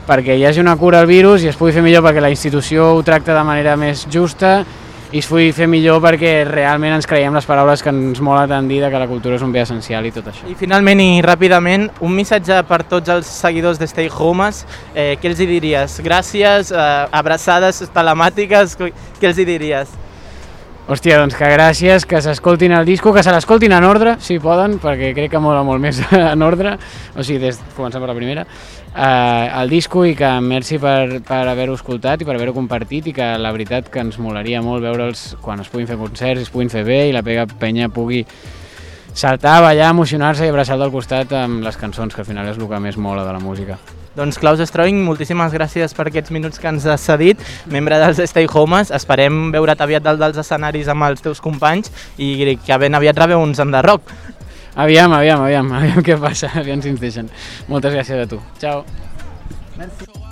perquè 0.05 0.37
hi 0.37 0.45
hagi 0.45 0.61
una 0.61 0.77
cura 0.77 1.01
al 1.01 1.07
virus 1.07 1.45
i 1.45 1.49
es 1.49 1.57
pugui 1.57 1.73
fer 1.73 1.83
millor 1.85 2.03
perquè 2.05 2.21
la 2.21 2.33
institució 2.33 2.91
ho 2.93 3.03
tracta 3.07 3.37
de 3.37 3.45
manera 3.47 3.77
més 3.81 4.05
justa 4.11 4.65
i 5.15 5.21
es 5.23 5.29
pugui 5.31 5.53
fer 5.55 5.69
millor 5.71 6.01
perquè 6.03 6.41
realment 6.49 6.97
ens 6.97 7.07
creiem 7.07 7.37
les 7.37 7.47
paraules 7.47 7.85
que 7.87 7.93
ens 7.95 8.19
mola 8.25 8.49
tant 8.51 8.67
dir 8.67 8.81
que 8.83 8.99
la 8.99 9.07
cultura 9.07 9.37
és 9.39 9.45
un 9.47 9.53
bé 9.55 9.63
essencial 9.63 10.09
i 10.09 10.11
tot 10.11 10.27
això. 10.33 10.49
I 10.51 10.57
finalment 10.59 10.99
i 11.05 11.23
ràpidament, 11.23 11.87
un 12.03 12.17
missatge 12.17 12.57
per 12.67 12.81
tots 12.91 13.13
els 13.15 13.31
seguidors 13.31 13.79
de 13.79 13.87
Stay 13.87 14.11
Homes, 14.11 14.65
eh, 14.91 15.15
què 15.23 15.31
els 15.31 15.39
hi 15.39 15.47
diries? 15.47 16.01
Gràcies, 16.03 16.73
eh, 16.75 16.89
abraçades 17.13 17.85
telemàtiques, 17.95 18.75
què 18.75 19.31
els 19.31 19.39
hi 19.39 19.47
diries? 19.47 19.95
Hòstia, 20.85 21.17
doncs 21.17 21.33
que 21.39 21.47
gràcies, 21.49 22.05
que 22.05 22.19
s'escoltin 22.21 22.75
el 22.77 22.85
disco, 22.85 23.15
que 23.15 23.23
se 23.23 23.33
l'escoltin 23.33 23.73
en 23.73 23.87
ordre, 23.89 24.19
si 24.21 24.41
poden, 24.43 24.75
perquè 24.83 25.15
crec 25.17 25.31
que 25.33 25.41
mola 25.41 25.63
molt 25.65 25.81
més 25.81 26.03
en 26.35 26.43
ordre, 26.45 26.75
o 27.15 27.23
sigui, 27.23 27.39
des, 27.47 27.57
començant 27.73 28.03
per 28.03 28.11
la 28.11 28.17
primera, 28.19 28.45
eh, 28.95 29.51
el 29.61 29.71
disco 29.71 30.05
i 30.07 30.15
que 30.17 30.31
merci 30.41 30.79
per, 30.79 31.21
per 31.27 31.45
haver-ho 31.51 31.77
escoltat 31.79 32.23
i 32.23 32.29
per 32.29 32.37
haver-ho 32.37 32.55
compartit 32.57 33.11
i 33.11 33.17
que 33.17 33.33
la 33.39 33.53
veritat 33.55 33.91
que 33.93 34.03
ens 34.05 34.21
molaria 34.23 34.63
molt 34.63 34.85
veure'ls 34.85 35.35
quan 35.43 35.61
es 35.61 35.71
puguin 35.73 35.91
fer 35.91 35.99
concerts, 36.01 36.47
es 36.47 36.53
puguin 36.55 36.73
fer 36.73 36.85
bé 36.87 37.09
i 37.09 37.17
la 37.17 37.25
pega 37.27 37.47
penya 37.47 37.91
pugui 37.93 38.25
saltar, 39.15 39.61
ballar, 39.63 39.91
emocionar-se 39.91 40.47
i 40.47 40.51
abraçar 40.51 40.79
del 40.79 40.95
costat 40.95 41.33
amb 41.39 41.63
les 41.65 41.77
cançons, 41.79 42.15
que 42.15 42.25
al 42.25 42.31
final 42.31 42.51
és 42.51 42.59
el 42.59 42.69
que 42.71 42.83
més 42.83 42.99
mola 42.99 43.27
de 43.27 43.35
la 43.35 43.43
música. 43.43 43.79
Doncs 44.15 44.39
Klaus 44.39 44.61
Stroing, 44.63 45.01
moltíssimes 45.03 45.51
gràcies 45.51 45.95
per 45.95 46.05
aquests 46.07 46.31
minuts 46.31 46.61
que 46.63 46.69
ens 46.71 46.85
has 46.87 47.03
cedit, 47.03 47.41
membre 47.67 47.99
dels 47.99 48.21
Stay 48.31 48.47
Homes. 48.47 48.93
Esperem 48.95 49.49
veure't 49.51 49.81
aviat 49.83 50.05
dalt 50.07 50.23
dels 50.23 50.39
escenaris 50.39 50.91
amb 50.91 51.07
els 51.09 51.23
teus 51.25 51.43
companys 51.43 51.91
i 52.15 52.55
que 52.63 52.79
ben 52.79 52.95
aviat 52.95 53.19
rebeu 53.19 53.43
uns 53.43 53.59
enderroc. 53.59 54.13
Aviam, 54.75 55.13
aviam, 55.15 55.45
aviam, 55.47 55.73
aviam 55.79 56.05
què 56.07 56.19
passa, 56.21 56.51
aviam 56.59 56.83
si 56.83 56.95
ens 56.95 57.01
deixen. 57.03 57.31
Moltes 57.71 57.95
gràcies 57.95 58.27
a 58.27 58.29
tu. 58.31 58.43
Ciao. 58.59 58.85
Merci. 59.79 60.24